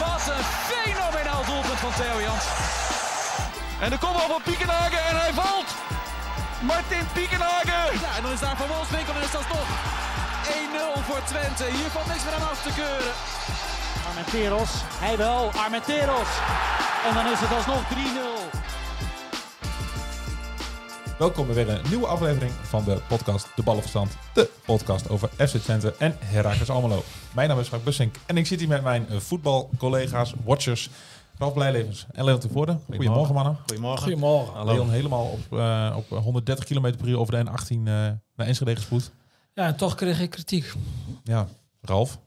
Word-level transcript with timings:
Wat 0.00 0.24
een 0.34 0.44
fenomenaal 0.68 1.44
doelpunt 1.44 1.80
van 1.84 1.92
Theo 1.98 2.20
Jans. 2.20 2.44
En 3.80 3.90
de 3.90 3.98
kopbal 3.98 4.28
van 4.28 4.42
Piekenhagen 4.42 5.04
en 5.10 5.16
hij 5.20 5.32
valt. 5.32 5.70
Martin 6.60 7.06
Piekenhagen. 7.12 8.00
Ja, 8.00 8.16
en 8.16 8.22
dan 8.22 8.32
is 8.32 8.40
daar 8.40 8.56
Van 8.56 8.66
Wolfswinkel 8.66 9.14
en 9.14 9.22
is 9.22 9.30
dat 9.30 9.48
toch 9.48 9.68
1-0 10.98 11.00
voor 11.06 11.22
Twente. 11.24 11.64
Hier 11.64 11.90
valt 11.90 12.06
niks 12.06 12.24
meer 12.24 12.34
aan 12.34 12.48
af 12.48 12.62
te 12.62 12.72
keuren. 12.80 13.14
Armenteros, 14.08 14.70
hij 15.04 15.16
wel, 15.16 15.50
Armenteros. 15.64 16.30
En 17.06 17.14
dan 17.14 17.26
is 17.26 17.40
het 17.40 17.52
alsnog 17.52 17.82
3-0. 17.88 18.59
Welkom 21.20 21.46
bij 21.46 21.54
weer 21.54 21.68
een 21.68 21.88
nieuwe 21.88 22.06
aflevering 22.06 22.52
van 22.52 22.84
de 22.84 23.00
podcast 23.08 23.56
De 23.56 23.62
Ballenverstand. 23.62 24.16
De 24.34 24.50
podcast 24.64 25.08
over 25.08 25.28
FC 25.28 25.56
Twente 25.56 25.94
en 25.98 26.16
Heracles 26.18 26.70
Almelo. 26.70 27.02
Mijn 27.34 27.48
naam 27.48 27.58
is 27.58 27.68
Frank 27.68 27.84
Bussink 27.84 28.14
en 28.26 28.36
ik 28.36 28.46
zit 28.46 28.58
hier 28.58 28.68
met 28.68 28.82
mijn 28.82 29.08
eh, 29.08 29.16
voetbalcollega's, 29.16 30.34
watchers, 30.44 30.90
Ralf 31.38 31.52
Blijlevens 31.52 32.06
en 32.12 32.24
Leon 32.24 32.38
Tevoorde. 32.38 32.78
Goedemorgen 32.86 33.34
mannen. 33.34 33.56
Goedemorgen. 33.66 34.02
Goedemorgen. 34.02 34.64
Leon 34.64 34.90
helemaal 34.90 35.24
op, 35.24 35.58
eh, 35.58 35.96
op 35.96 36.22
130 36.22 36.64
km 36.64 36.96
per 36.96 37.08
uur 37.08 37.18
over 37.18 37.34
de 37.34 37.50
N18 37.50 37.76
eh, 37.76 37.84
naar 37.84 38.46
Enschede 38.46 38.76
gespoed. 38.76 39.12
Ja, 39.54 39.66
en 39.66 39.76
toch 39.76 39.94
kreeg 39.94 40.20
ik 40.20 40.30
kritiek. 40.30 40.72
Ja, 41.24 41.48
Ralf. 41.80 42.18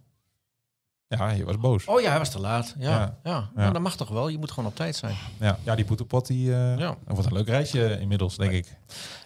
Ja, 1.18 1.30
je 1.32 1.46
was 1.46 1.58
boos. 1.58 1.86
Oh 1.86 2.02
ja, 2.02 2.10
hij 2.10 2.18
was 2.18 2.30
te 2.32 2.40
laat. 2.40 2.76
Ja, 2.78 2.90
Ja. 2.90 3.18
ja. 3.24 3.50
Ja. 3.56 3.72
dat 3.72 3.82
mag 3.82 3.96
toch 3.96 4.10
wel? 4.10 4.28
Je 4.28 4.38
moet 4.38 4.52
gewoon 4.52 4.70
op 4.70 4.76
tijd 4.76 4.96
zijn. 4.96 5.16
Ja, 5.40 5.58
ja 5.64 5.76
die 5.76 5.86
poetepot, 5.86 6.28
die 6.28 6.54
eh 6.54 6.78
Ja. 6.78 6.98
wordt 7.08 7.26
een 7.26 7.34
leuk 7.34 7.48
reisje 7.48 8.00
inmiddels, 8.00 8.38
denk 8.38 8.52
ik. 8.52 8.66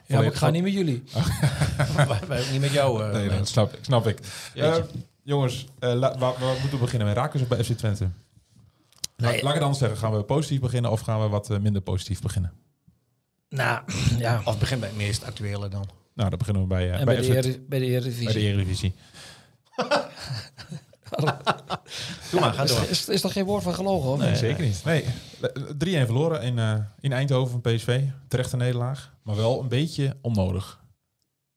Ja, 0.05 0.15
maar 0.15 0.25
ik 0.25 0.33
ga 0.35 0.49
niet 0.49 0.63
met 0.63 0.73
jullie. 0.73 1.03
wij, 1.95 2.19
wij 2.27 2.41
ook 2.41 2.51
niet 2.51 2.61
met 2.61 2.71
jou. 2.71 3.03
eh, 3.03 3.11
Nee, 3.17 3.29
dat 3.29 3.47
snap 3.47 3.73
ik. 3.73 3.79
Snap 3.83 4.07
ik. 4.07 4.19
Eh, 4.55 4.75
jongens, 5.23 5.65
la- 5.79 6.17
waar, 6.17 6.19
waar 6.19 6.51
moeten 6.51 6.69
we 6.71 6.77
beginnen? 6.77 7.07
Met 7.07 7.17
Rakers 7.17 7.41
of 7.41 7.47
bij 7.47 7.63
FC 7.63 7.71
Twente? 7.71 8.09
Laat, 9.15 9.31
Nee. 9.31 9.39
laat 9.41 9.47
ik 9.49 9.53
het 9.53 9.61
anders 9.63 9.79
zeggen. 9.79 9.97
Gaan 9.97 10.11
we 10.15 10.23
positief 10.23 10.59
beginnen 10.59 10.91
of 10.91 10.99
gaan 11.01 11.21
we 11.21 11.27
wat 11.27 11.59
minder 11.61 11.81
positief 11.81 12.21
beginnen? 12.21 12.51
Nou, 13.49 13.79
ja. 14.17 14.41
Of 14.45 14.59
begin 14.59 14.79
bij 14.79 14.87
het 14.89 14.97
meest 14.97 15.25
actuele 15.25 15.67
dan. 15.69 15.85
Nou, 16.13 16.29
dan 16.29 16.37
beginnen 16.39 16.61
we 16.63 16.67
bij, 16.67 16.89
bij, 17.05 17.15
de, 17.41 17.65
bij 17.69 17.79
de 17.79 17.85
Eredivisie. 17.85 18.23
bij 18.25 18.33
de 18.33 18.39
Eredivisie. 18.39 18.93
Doe 22.31 22.39
maar, 22.39 22.53
ga 22.53 22.63
is, 22.63 22.69
door. 22.69 22.85
is, 22.89 23.07
is 23.07 23.23
er 23.23 23.29
geen 23.29 23.45
woord 23.45 23.63
van 23.63 23.73
gelogen, 23.73 24.07
hoor? 24.07 24.17
Nee, 24.17 24.35
zeker 24.35 24.63
niet. 24.63 24.81
Nee, 24.85 25.05
eh, 25.41 26.03
3-1 26.03 26.05
verloren 26.05 26.41
in, 26.41 26.59
eh, 26.59 26.75
in 26.99 27.13
Eindhoven 27.13 27.61
van 27.61 27.73
PSV. 27.73 28.01
Terechte 28.27 28.57
nederlaag, 28.57 29.13
maar 29.23 29.35
wel 29.35 29.59
een 29.59 29.67
beetje 29.67 30.17
onnodig. 30.21 30.79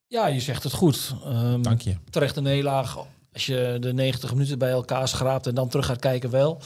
Ja, 0.06 0.26
je 0.26 0.40
zegt 0.40 0.62
het 0.62 0.72
goed. 0.72 1.14
Ehm, 1.24 1.62
Dank 1.62 1.80
je. 1.80 1.96
Terecht 2.10 2.36
een 2.36 2.42
nederlaag. 2.42 2.98
Als 3.32 3.46
je 3.46 3.76
de 3.80 3.92
90 3.92 4.32
minuten 4.32 4.58
bij 4.58 4.70
elkaar 4.70 5.08
schraapt 5.08 5.46
en 5.46 5.54
dan 5.54 5.68
terug 5.68 5.86
gaat 5.86 5.98
kijken 5.98 6.30
wel. 6.30 6.60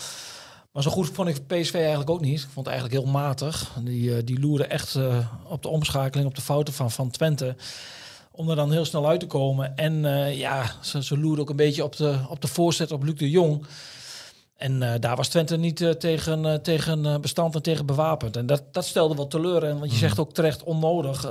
Maar 0.74 0.82
zo 0.82 0.90
goed 0.90 1.10
vond 1.12 1.28
ik 1.28 1.46
PSV 1.46 1.74
eigenlijk 1.74 2.10
ook 2.10 2.20
niet. 2.20 2.40
Ik 2.40 2.48
vond 2.52 2.66
het 2.66 2.74
eigenlijk 2.74 3.04
heel 3.04 3.12
matig. 3.12 3.72
Die, 3.80 4.16
eh, 4.16 4.22
die 4.24 4.40
loeren 4.40 4.70
echt 4.70 4.94
eh, 4.94 5.18
op 5.44 5.62
de 5.62 5.68
omschakeling, 5.68 6.28
op 6.28 6.34
de 6.34 6.40
fouten 6.40 6.74
van, 6.74 6.90
van 6.90 7.10
Twente. 7.10 7.56
Om 8.36 8.50
er 8.50 8.56
dan 8.56 8.72
heel 8.72 8.84
snel 8.84 9.08
uit 9.08 9.20
te 9.20 9.26
komen. 9.26 9.76
En 9.76 10.04
eh, 10.04 10.38
ja, 10.38 10.70
ze, 10.80 11.02
ze 11.04 11.18
loeren 11.18 11.40
ook 11.40 11.50
een 11.50 11.56
beetje 11.56 11.84
op 11.84 11.96
de, 11.96 12.18
op 12.28 12.40
de 12.40 12.48
voorzet 12.48 12.92
op 12.92 13.02
Luc 13.02 13.14
de 13.14 13.30
Jong. 13.30 13.66
En 14.56 14.82
eh, 14.82 15.00
daar 15.00 15.16
was 15.16 15.28
Twente 15.28 15.56
niet 15.56 15.80
eh, 15.80 15.90
tegen, 15.90 16.62
tegen 16.62 17.20
bestand 17.20 17.54
en 17.54 17.62
tegen 17.62 17.86
bewapend. 17.86 18.36
En 18.36 18.46
dat, 18.46 18.62
dat 18.72 18.84
stelde 18.84 19.14
wel 19.14 19.26
teleur. 19.26 19.64
En 19.64 19.78
want 19.78 19.90
je 19.90 19.98
zegt 19.98 20.18
ook 20.18 20.32
terecht 20.32 20.62
onnodig. 20.62 21.28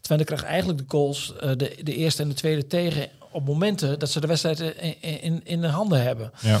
Twente 0.00 0.24
krijgt 0.24 0.44
eigenlijk 0.44 0.78
de 0.78 0.84
goals, 0.88 1.34
de, 1.56 1.76
de 1.82 1.94
eerste 1.94 2.22
en 2.22 2.28
de 2.28 2.34
tweede 2.34 2.66
tegen... 2.66 3.08
op 3.32 3.46
momenten 3.46 3.98
dat 3.98 4.10
ze 4.10 4.20
de 4.20 4.26
wedstrijd 4.26 4.60
in, 4.60 5.22
in, 5.22 5.40
in 5.44 5.60
de 5.60 5.68
handen 5.68 6.02
hebben. 6.02 6.32
Ja. 6.40 6.60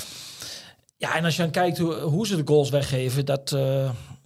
Ja, 0.96 1.16
en 1.16 1.24
als 1.24 1.36
je 1.36 1.42
dan 1.42 1.50
kijkt 1.50 1.78
hoe, 1.78 1.94
hoe 1.94 2.26
ze 2.26 2.36
de 2.36 2.46
goals 2.46 2.70
weggeven... 2.70 3.24
dat 3.24 3.56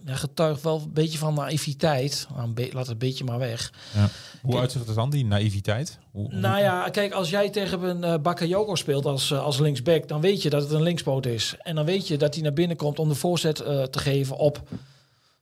ja, 0.05 0.15
getuigt 0.15 0.61
wel 0.61 0.75
een 0.85 0.93
beetje 0.93 1.17
van 1.17 1.33
naïviteit. 1.33 2.27
Nou, 2.35 2.53
laat 2.55 2.73
het 2.73 2.87
een 2.87 2.97
beetje 2.97 3.23
maar 3.23 3.39
weg. 3.39 3.71
Ja. 3.93 4.07
Hoe 4.41 4.57
uitzicht 4.59 4.85
het 4.87 4.95
dan, 4.95 5.09
die 5.09 5.25
naïviteit? 5.25 5.99
Hoe, 6.11 6.29
hoe- 6.31 6.39
Nou 6.39 6.59
ja, 6.59 6.89
kijk, 6.89 7.13
als 7.13 7.29
jij 7.29 7.49
tegen 7.49 7.83
een 7.83 8.03
uh, 8.13 8.21
Bakayoko 8.21 8.75
speelt 8.75 9.05
als, 9.05 9.31
eh, 9.31 9.43
als 9.43 9.59
linksback, 9.59 10.07
dan 10.07 10.21
weet 10.21 10.41
je 10.41 10.49
dat 10.49 10.61
het 10.61 10.71
een 10.71 10.81
linkspoot 10.81 11.25
is. 11.25 11.55
En 11.61 11.75
dan 11.75 11.85
weet 11.85 12.07
je 12.07 12.17
dat 12.17 12.33
hij 12.33 12.43
naar 12.43 12.53
binnen 12.53 12.77
komt 12.77 12.99
om 12.99 13.09
de 13.09 13.15
voorzet 13.15 13.59
eh, 13.59 13.83
te 13.83 13.99
geven 13.99 14.37
op, 14.37 14.61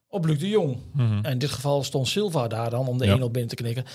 op 0.07 0.25
Luc 0.25 0.39
de 0.39 0.49
Jong. 0.49 0.77
Mhm. 0.93 1.19
En 1.25 1.31
in 1.31 1.37
dit 1.37 1.51
geval 1.51 1.83
stond 1.83 2.07
Silva 2.07 2.47
daar 2.47 2.69
dan 2.69 2.87
om 2.87 2.97
de 2.97 3.05
Ja. 3.05 3.17
1-0 3.17 3.31
binnen 3.31 3.47
te 3.47 3.55
knikken. 3.63 3.85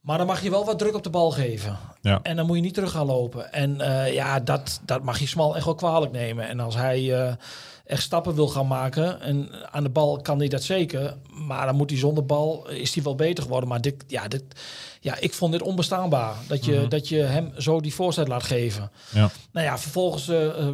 Maar 0.00 0.18
dan 0.18 0.26
mag 0.26 0.42
je 0.42 0.50
wel 0.50 0.64
wat 0.64 0.78
druk 0.78 0.94
op 0.94 1.02
de 1.02 1.10
bal 1.10 1.30
geven. 1.30 1.78
Ja. 2.00 2.20
En 2.22 2.36
dan 2.36 2.46
moet 2.46 2.56
je 2.56 2.62
niet 2.62 2.74
terug 2.74 2.90
gaan 2.90 3.06
lopen. 3.06 3.52
En 3.52 3.80
eh, 3.80 4.14
ja, 4.14 4.40
dat, 4.40 4.80
dat 4.84 5.02
mag 5.02 5.18
je 5.18 5.26
smal 5.26 5.56
echt 5.56 5.64
wel 5.64 5.74
kwalijk 5.74 6.12
nemen. 6.12 6.48
En 6.48 6.60
als 6.60 6.74
hij 6.74 7.14
eh, 7.26 7.32
echt 7.84 8.02
stappen 8.02 8.34
wil 8.34 8.48
gaan 8.48 8.66
maken, 8.66 9.20
en 9.20 9.48
aan 9.70 9.82
de 9.82 9.88
bal 9.88 10.20
kan 10.20 10.38
hij 10.38 10.48
dat 10.48 10.62
zeker. 10.62 11.16
Maar 11.46 11.66
dan 11.66 11.76
moet 11.76 11.90
hij 11.90 11.98
zonder 11.98 12.26
bal, 12.26 12.70
is 12.70 12.94
hij 12.94 13.02
wel 13.02 13.14
beter 13.14 13.42
geworden. 13.42 13.68
Maar 13.68 13.80
dit, 13.80 14.04
ja, 14.06 14.28
dit, 14.28 14.42
ja, 15.00 15.16
ik 15.18 15.32
vond 15.32 15.52
dit 15.52 15.62
onbestaanbaar. 15.62 16.34
Dat 16.46 16.64
je, 16.64 16.88
dat 16.88 17.08
je 17.08 17.16
hem 17.16 17.52
zo 17.58 17.80
die 17.80 17.94
voorzet 17.94 18.28
laat 18.28 18.42
geven. 18.42 18.90
Ja. 19.12 19.30
Nou 19.52 19.66
ja, 19.66 19.78
vervolgens 19.78 20.28
eh, 20.28 20.46
eh, 20.46 20.68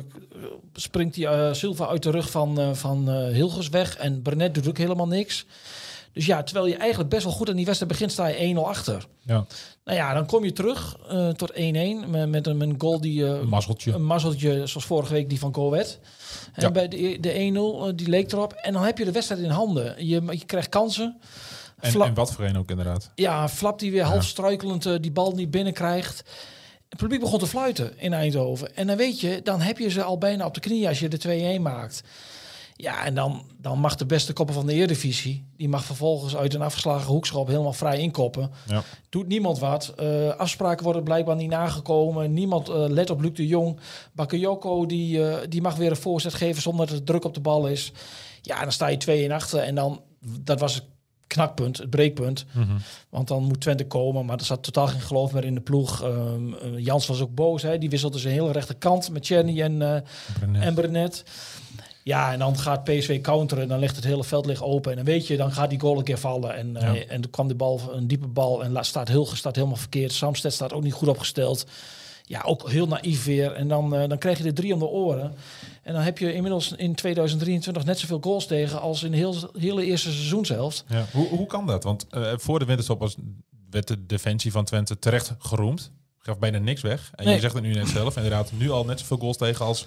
springt 0.74 1.14
die 1.14 1.26
eh, 1.26 1.52
Silva 1.52 1.86
uit 1.86 2.02
de 2.02 2.10
rug 2.10 2.30
van, 2.30 2.60
eh 2.60 2.70
van 2.72 3.10
Hilgers 3.10 3.68
weg. 3.68 3.96
En 3.96 4.22
Brenet 4.22 4.54
doet 4.54 4.68
ook 4.68 4.78
helemaal 4.78 5.06
niks. 5.06 5.46
Dus 6.12 6.26
ja, 6.26 6.42
terwijl 6.42 6.66
je 6.66 6.76
eigenlijk 6.76 7.10
best 7.10 7.24
wel 7.24 7.32
goed 7.32 7.48
aan 7.48 7.56
die 7.56 7.64
wedstrijd 7.64 7.92
begint, 7.92 8.12
sta 8.12 8.26
je 8.26 8.54
1-0 8.54 8.58
achter. 8.58 9.06
Ja. 9.24 9.46
Nou 9.84 9.98
ja, 9.98 10.14
dan 10.14 10.26
kom 10.26 10.44
je 10.44 10.52
terug 10.52 10.96
eh, 11.08 11.28
tot 11.28 11.52
1-1 11.52 11.54
met, 12.08 12.46
een, 12.46 12.60
een 12.60 12.74
goal 12.78 13.00
die... 13.00 13.24
eh, 13.26 13.30
Een 13.38 13.48
mazzeltje. 13.48 13.92
Een 13.92 14.04
mazzeltje, 14.04 14.66
zoals 14.66 14.86
vorige 14.86 15.12
week 15.12 15.28
die 15.28 15.38
van 15.38 15.52
Coët. 15.52 15.98
En 16.52 16.62
Ja. 16.62 16.70
bij 16.70 16.88
de, 16.88 17.16
de 17.20 17.32
1-0, 17.32 17.86
eh, 17.88 17.92
die 17.94 18.08
leek 18.08 18.32
erop. 18.32 18.52
En 18.52 18.72
dan 18.72 18.82
heb 18.84 18.98
je 18.98 19.04
de 19.04 19.12
wedstrijd 19.12 19.40
in 19.42 19.50
handen. 19.50 20.06
Je, 20.06 20.22
je 20.30 20.44
krijgt 20.44 20.68
kansen. 20.68 21.16
En, 21.80 22.00
en 22.00 22.14
wat 22.14 22.32
voor 22.32 22.44
een 22.44 22.58
ook 22.58 22.70
inderdaad. 22.70 23.10
ja, 23.14 23.48
Flap 23.48 23.78
die 23.78 23.90
weer 23.90 24.02
half 24.04 24.24
struikelend 24.24 25.02
die 25.02 25.10
bal 25.12 25.32
niet 25.32 25.50
binnenkrijgt. 25.50 26.22
Het 26.88 26.98
publiek 26.98 27.20
begon 27.20 27.38
te 27.38 27.46
fluiten 27.46 27.98
in 27.98 28.12
Eindhoven. 28.12 28.76
En 28.76 28.86
dan 28.86 28.96
weet 28.96 29.20
je, 29.20 29.40
dan 29.44 29.60
heb 29.60 29.78
je 29.78 29.90
ze 29.90 30.02
al 30.02 30.18
bijna 30.18 30.46
op 30.46 30.54
de 30.54 30.60
knieën 30.60 30.88
als 30.88 30.98
je 31.00 31.08
de 31.08 31.56
2-1 31.58 31.60
maakt. 31.62 32.02
Ja, 32.80 33.04
en 33.04 33.14
dan, 33.14 33.44
dan 33.60 33.78
mag 33.78 33.96
de 33.96 34.06
beste 34.06 34.32
kopper 34.32 34.54
van 34.54 34.66
de 34.66 34.72
Eredivisie... 34.72 35.44
die 35.56 35.68
mag 35.68 35.84
vervolgens 35.84 36.36
uit 36.36 36.54
een 36.54 36.62
afgeslagen 36.62 37.12
hoekschop 37.12 37.46
helemaal 37.46 37.72
vrij 37.72 37.98
inkoppen. 37.98 38.50
Ja. 38.66 38.82
Doet 39.08 39.28
niemand 39.28 39.58
wat. 39.58 39.92
Eh, 39.96 40.28
afspraken 40.28 40.84
worden 40.84 41.02
blijkbaar 41.02 41.36
niet 41.36 41.50
nagekomen. 41.50 42.32
Niemand 42.32 42.68
eh, 42.68 42.84
let 42.88 43.10
op 43.10 43.20
Luc 43.20 43.32
de 43.32 43.46
Jong. 43.46 43.78
Bakayoko 44.12 44.86
die, 44.86 45.24
eh, 45.24 45.48
die 45.48 45.62
mag 45.62 45.76
weer 45.76 45.90
een 45.90 45.96
voorzet 45.96 46.34
geven 46.34 46.62
zonder 46.62 46.86
dat 46.86 46.96
er 46.96 47.04
druk 47.04 47.24
op 47.24 47.34
de 47.34 47.40
bal 47.40 47.66
is. 47.66 47.92
Ja, 48.42 48.62
dan 48.62 48.72
sta 48.72 48.86
je 48.86 48.96
2 48.96 49.22
in 49.22 49.32
achter. 49.32 49.58
En 49.58 49.74
dan, 49.74 50.02
dat 50.20 50.60
was 50.60 50.74
het 50.74 50.84
knakpunt, 51.26 51.78
het 51.78 51.90
breekpunt. 51.90 52.44
Mhm. 52.52 52.76
Want 53.08 53.28
dan 53.28 53.42
moet 53.42 53.60
Twente 53.60 53.86
komen, 53.86 54.26
maar 54.26 54.38
er 54.38 54.44
zat 54.44 54.62
totaal 54.62 54.86
geen 54.86 55.00
geloof 55.00 55.32
meer 55.32 55.44
in 55.44 55.54
de 55.54 55.60
ploeg. 55.60 56.02
Ehm, 56.02 56.54
eh, 56.54 56.84
Jans 56.84 57.06
was 57.06 57.20
ook 57.20 57.34
boos, 57.34 57.62
hè? 57.62 57.78
die 57.78 57.90
wisselde 57.90 58.18
zijn 58.18 58.34
hele 58.34 58.52
rechterkant 58.52 59.10
met 59.10 59.22
Czerny 59.22 59.60
en, 59.62 59.78
Brenet. 60.38 60.62
en 60.62 60.74
Brenet. 60.74 61.24
Ja, 62.02 62.32
en 62.32 62.38
dan 62.38 62.58
gaat 62.58 62.84
PSV 62.84 63.20
counteren, 63.20 63.68
dan 63.68 63.78
ligt 63.78 63.96
het 63.96 64.04
hele 64.04 64.24
veld 64.24 64.46
ligt 64.46 64.62
open. 64.62 64.90
En 64.90 64.96
dan 64.96 65.06
weet 65.06 65.26
je, 65.26 65.36
dan 65.36 65.52
gaat 65.52 65.70
die 65.70 65.80
goal 65.80 65.98
een 65.98 66.04
keer 66.04 66.18
vallen. 66.18 66.54
En, 66.56 66.76
eh, 66.76 67.12
en 67.12 67.20
dan 67.20 67.30
kwam 67.30 67.48
de 67.48 67.54
bal, 67.54 67.80
een 67.92 68.06
diepe 68.06 68.26
bal, 68.26 68.64
en 68.64 68.84
staat 68.84 69.08
Hilger 69.08 69.36
staat 69.36 69.54
helemaal 69.56 69.76
verkeerd. 69.76 70.12
Samsted 70.12 70.52
staat 70.52 70.72
ook 70.72 70.82
niet 70.82 70.92
goed 70.92 71.08
opgesteld. 71.08 71.66
Ja, 72.24 72.42
ook 72.44 72.70
heel 72.70 72.86
naïef 72.86 73.24
weer. 73.24 73.52
En 73.52 73.68
dan, 73.68 73.94
eh, 73.94 74.08
dan 74.08 74.18
krijg 74.18 74.38
je 74.38 74.44
de 74.44 74.52
drie 74.52 74.72
om 74.72 74.78
de 74.78 74.86
oren. 74.86 75.34
En 75.82 75.92
dan 75.92 76.02
heb 76.02 76.18
je 76.18 76.32
inmiddels 76.32 76.72
in 76.72 76.94
2023 76.94 77.84
net 77.84 77.98
zoveel 77.98 78.18
goals 78.20 78.46
tegen 78.46 78.80
als 78.80 79.02
in 79.02 79.10
de 79.10 79.16
heel, 79.16 79.34
hele 79.58 79.84
eerste 79.84 80.12
seizoenshelft. 80.12 80.84
Ja. 80.88 81.06
Hoe, 81.12 81.28
hoe 81.28 81.46
kan 81.46 81.66
dat? 81.66 81.84
Want 81.84 82.06
eh, 82.10 82.32
voor 82.36 82.58
de 82.58 82.64
winterstop 82.64 83.00
was, 83.00 83.16
werd 83.70 83.88
de 83.88 84.06
defensie 84.06 84.52
van 84.52 84.64
Twente 84.64 84.98
terecht 84.98 85.34
geroemd. 85.38 85.90
Gaf 86.18 86.38
bijna 86.38 86.58
niks 86.58 86.80
weg. 86.82 87.10
En 87.14 87.24
Nee. 87.24 87.34
je 87.34 87.40
zegt 87.40 87.54
het 87.54 87.62
nu 87.62 87.72
net 87.72 87.88
zelf. 87.88 88.16
Inderdaad, 88.16 88.52
nu 88.52 88.70
al 88.70 88.84
net 88.84 89.00
zoveel 89.00 89.16
goals 89.16 89.36
tegen 89.36 89.64
als... 89.64 89.86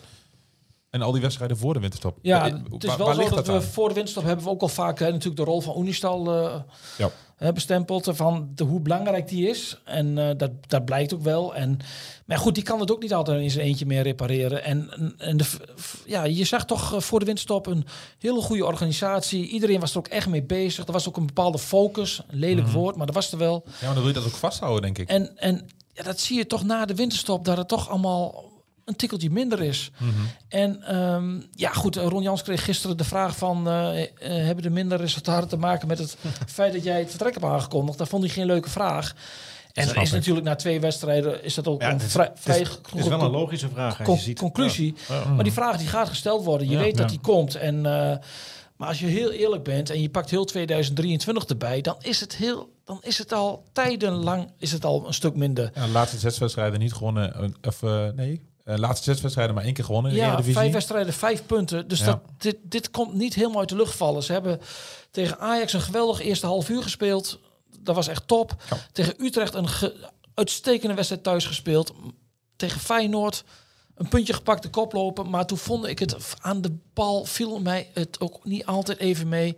En 0.93 1.01
al 1.01 1.11
die 1.11 1.21
wedstrijden 1.21 1.57
voor 1.57 1.73
de 1.73 1.79
winterstop. 1.79 2.17
Ja, 2.21 2.45
Eh, 2.47 2.53
het 2.71 2.83
is 2.83 2.95
wel 2.95 3.13
zo 3.13 3.21
dat, 3.21 3.29
dat 3.29 3.47
we 3.47 3.61
voor 3.61 3.87
de 3.87 3.93
winststop 3.93 4.23
hebben 4.23 4.45
we 4.45 4.51
ook 4.51 4.61
al 4.61 4.67
vaak 4.67 4.99
hè, 4.99 5.05
natuurlijk 5.11 5.35
de 5.37 5.43
rol 5.43 5.61
van 5.61 5.77
Unistal 5.81 6.33
eh, 6.45 6.55
Ja. 6.97 7.09
hè, 7.35 7.53
bestempeld. 7.53 8.09
Van 8.11 8.49
de, 8.55 8.63
hoe 8.63 8.79
belangrijk 8.79 9.27
die 9.27 9.47
is. 9.49 9.77
En 9.85 10.17
eh, 10.17 10.37
dat, 10.37 10.51
dat 10.67 10.85
blijkt 10.85 11.13
ook 11.13 11.21
wel. 11.21 11.55
En, 11.55 11.79
maar 12.25 12.37
goed, 12.37 12.55
die 12.55 12.63
kan 12.63 12.79
het 12.79 12.91
ook 12.91 13.01
niet 13.01 13.13
altijd 13.13 13.41
in 13.41 13.51
zijn 13.51 13.65
eentje 13.65 13.85
meer 13.85 14.01
repareren. 14.03 14.63
En, 14.63 14.89
en- 15.17 15.37
de, 15.37 15.45
ja, 16.05 16.23
je 16.23 16.43
zag 16.43 16.65
toch 16.65 17.03
voor 17.03 17.19
de 17.19 17.25
winststop 17.25 17.65
een 17.67 17.85
hele 18.19 18.41
goede 18.41 18.65
organisatie. 18.65 19.47
Iedereen 19.47 19.79
was 19.79 19.91
er 19.91 19.97
ook 19.97 20.07
echt 20.07 20.27
mee 20.27 20.43
bezig. 20.43 20.85
Er 20.85 20.91
was 20.93 21.07
ook 21.07 21.17
een 21.17 21.25
bepaalde 21.25 21.59
focus. 21.59 22.21
Een 22.27 22.39
lelijk 22.39 22.67
Mhm. 22.67 22.75
woord, 22.77 22.95
maar 22.95 23.05
dat 23.05 23.15
was 23.15 23.31
er 23.31 23.37
wel. 23.37 23.63
Ja, 23.65 23.71
maar 23.85 23.93
dan 23.93 24.03
wil 24.03 24.07
je 24.13 24.19
dat 24.19 24.25
ook 24.25 24.37
vasthouden, 24.39 24.81
denk 24.81 24.97
ik. 24.97 25.07
En, 25.09 25.37
en 25.37 25.69
ja, 25.93 26.03
dat 26.03 26.19
zie 26.19 26.37
je 26.37 26.47
toch 26.47 26.63
na 26.63 26.85
de 26.85 26.95
winterstop, 26.95 27.45
dat 27.45 27.57
het 27.57 27.67
toch 27.67 27.89
allemaal 27.89 28.51
een 28.85 28.95
tikkeltje 28.95 29.29
minder 29.29 29.61
is. 29.61 29.91
Mhm. 29.97 30.09
En 30.47 30.83
ehm, 30.83 31.39
ja, 31.51 31.71
goed, 31.71 31.97
eh, 31.97 32.05
Ron 32.07 32.21
Jans 32.23 32.41
kreeg 32.41 32.63
gisteren 32.63 32.97
de 32.97 33.03
vraag 33.03 33.37
van... 33.37 33.67
eh, 33.67 34.01
eh, 34.01 34.07
hebben 34.19 34.63
de 34.63 34.69
minder 34.69 34.97
resultaten 34.97 35.49
te 35.49 35.57
maken 35.57 35.87
met 35.87 35.97
het 35.97 36.17
feit 36.47 36.73
dat 36.73 36.83
jij 36.83 36.99
het 36.99 37.09
vertrek 37.09 37.33
hebt 37.33 37.45
aangekondigd? 37.45 37.97
Dat 37.97 38.07
vond 38.07 38.23
hij 38.23 38.31
geen 38.31 38.45
leuke 38.45 38.69
vraag. 38.69 39.13
En 39.73 39.87
dat 39.87 39.95
is 39.95 40.11
natuurlijk 40.11 40.45
na 40.45 40.55
twee 40.55 40.79
wedstrijden 40.79 41.43
is 41.43 41.53
dat 41.53 41.67
ook 41.67 41.81
Ja, 41.81 41.91
een 41.91 41.99
vrij, 41.99 42.31
Het 42.43 42.55
is, 42.61 42.67
het 42.69 42.79
is 42.95 43.07
wel 43.07 43.21
een 43.21 43.31
logische 43.31 43.69
vraag. 43.69 44.01
con- 44.03 44.15
je 44.15 44.21
ziet. 44.21 44.39
conclusie. 44.39 44.95
Ja. 45.09 45.15
Ja. 45.15 45.25
Maar 45.29 45.43
die 45.43 45.53
vraag 45.53 45.77
die 45.77 45.87
gaat 45.87 46.07
gesteld 46.09 46.43
worden. 46.43 46.69
Je 46.69 46.77
weet 46.77 46.97
dat 46.97 47.09
die 47.09 47.19
komt. 47.19 47.55
En, 47.55 47.81
maar 47.81 48.87
als 48.87 48.99
je 48.99 49.05
heel 49.05 49.31
eerlijk 49.31 49.63
bent 49.63 49.89
en 49.89 50.01
je 50.01 50.09
pakt 50.09 50.29
heel 50.29 50.45
2023 50.45 51.45
erbij, 51.45 51.81
dan 51.81 51.95
is 51.99 52.19
het, 52.19 52.35
heel, 52.35 52.69
dan 52.85 52.97
is 53.01 53.17
het 53.17 53.33
al 53.33 53.63
tijdenlang 53.71 54.51
is 54.57 54.71
het 54.71 54.85
al 54.85 55.07
een 55.07 55.13
stuk 55.13 55.35
minder. 55.35 55.71
Ja, 55.75 55.85
de 55.85 55.91
laatste 55.91 56.17
zes 56.17 56.37
wedstrijden 56.37 56.79
niet 56.79 56.93
gewonnen. 56.93 57.55
Of 57.61 57.81
nee, 58.15 58.41
eh, 58.63 58.77
laatste 58.77 59.11
zes 59.11 59.21
wedstrijden 59.21 59.55
maar 59.55 59.63
één 59.63 59.73
keer 59.73 59.83
gewonnen 59.85 60.11
in 60.11 60.17
de 60.17 60.23
Ja, 60.23 60.27
Eredivisie. 60.27 60.59
vijf 60.59 60.73
wedstrijden, 60.73 61.13
vijf 61.13 61.45
punten. 61.45 61.87
Dus 61.87 61.99
Ja. 61.99 62.05
dat, 62.05 62.19
dit, 62.37 62.57
dit 62.61 62.91
komt 62.91 63.13
niet 63.13 63.33
helemaal 63.33 63.59
uit 63.59 63.69
de 63.69 63.75
lucht 63.75 63.95
vallen. 63.95 64.23
Ze 64.23 64.31
hebben 64.31 64.59
tegen 65.11 65.39
Ajax 65.39 65.73
een 65.73 65.81
geweldig 65.81 66.21
eerste 66.21 66.45
half 66.45 66.69
uur 66.69 66.83
gespeeld. 66.83 67.39
Dat 67.79 67.95
was 67.95 68.07
echt 68.07 68.27
top. 68.27 68.55
Ja. 68.69 68.77
Tegen 68.91 69.13
Utrecht 69.25 69.53
een 69.53 69.67
uitstekende 70.33 70.93
wedstrijd 70.93 71.23
thuis 71.23 71.45
gespeeld. 71.45 71.93
Tegen 72.55 72.79
Feyenoord 72.79 73.43
een 73.95 74.07
puntje 74.07 74.33
gepakt, 74.33 74.63
de 74.63 74.69
kop 74.69 74.93
lopen. 74.93 75.29
Maar 75.29 75.45
toen 75.45 75.57
vond 75.57 75.85
ik 75.85 75.99
het 75.99 76.15
aan 76.41 76.61
de 76.61 76.75
bal, 76.93 77.25
viel 77.25 77.59
mij 77.59 77.89
het 77.93 78.19
ook 78.19 78.45
niet 78.45 78.65
altijd 78.65 78.97
even 78.99 79.27
mee. 79.27 79.57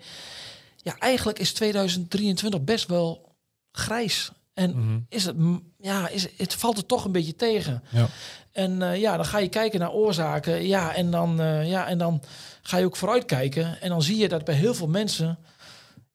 Ja, 0.78 0.98
eigenlijk 1.00 1.40
is 1.40 1.54
2023 1.54 2.62
best 2.64 2.88
wel 2.88 3.36
grijs. 3.72 4.32
En 4.56 4.70
Mhm. 4.70 5.00
is 5.10 5.26
het, 5.26 5.36
ja, 5.80 6.08
is, 6.10 6.28
het 6.38 6.54
valt 6.54 6.78
er 6.78 6.86
toch 6.86 7.06
een 7.06 7.12
beetje 7.12 7.36
tegen. 7.36 7.84
Ja. 7.90 8.08
En 8.52 8.82
eh, 8.82 9.00
ja, 9.00 9.16
dan 9.16 9.26
ga 9.26 9.38
je 9.40 9.48
kijken 9.50 9.80
naar 9.80 9.92
oorzaken. 9.92 10.68
Ja, 10.68 10.94
en 10.96 11.12
dan, 11.12 11.40
eh, 11.42 11.70
ja, 11.70 11.88
en 11.88 11.98
dan 11.98 12.22
ga 12.62 12.78
je 12.78 12.86
ook 12.86 12.96
vooruitkijken. 12.96 13.82
En 13.82 13.90
dan 13.90 14.02
zie 14.02 14.18
je 14.18 14.28
dat 14.30 14.46
bij 14.46 14.56
heel 14.56 14.74
veel 14.74 14.88
mensen, 14.88 15.38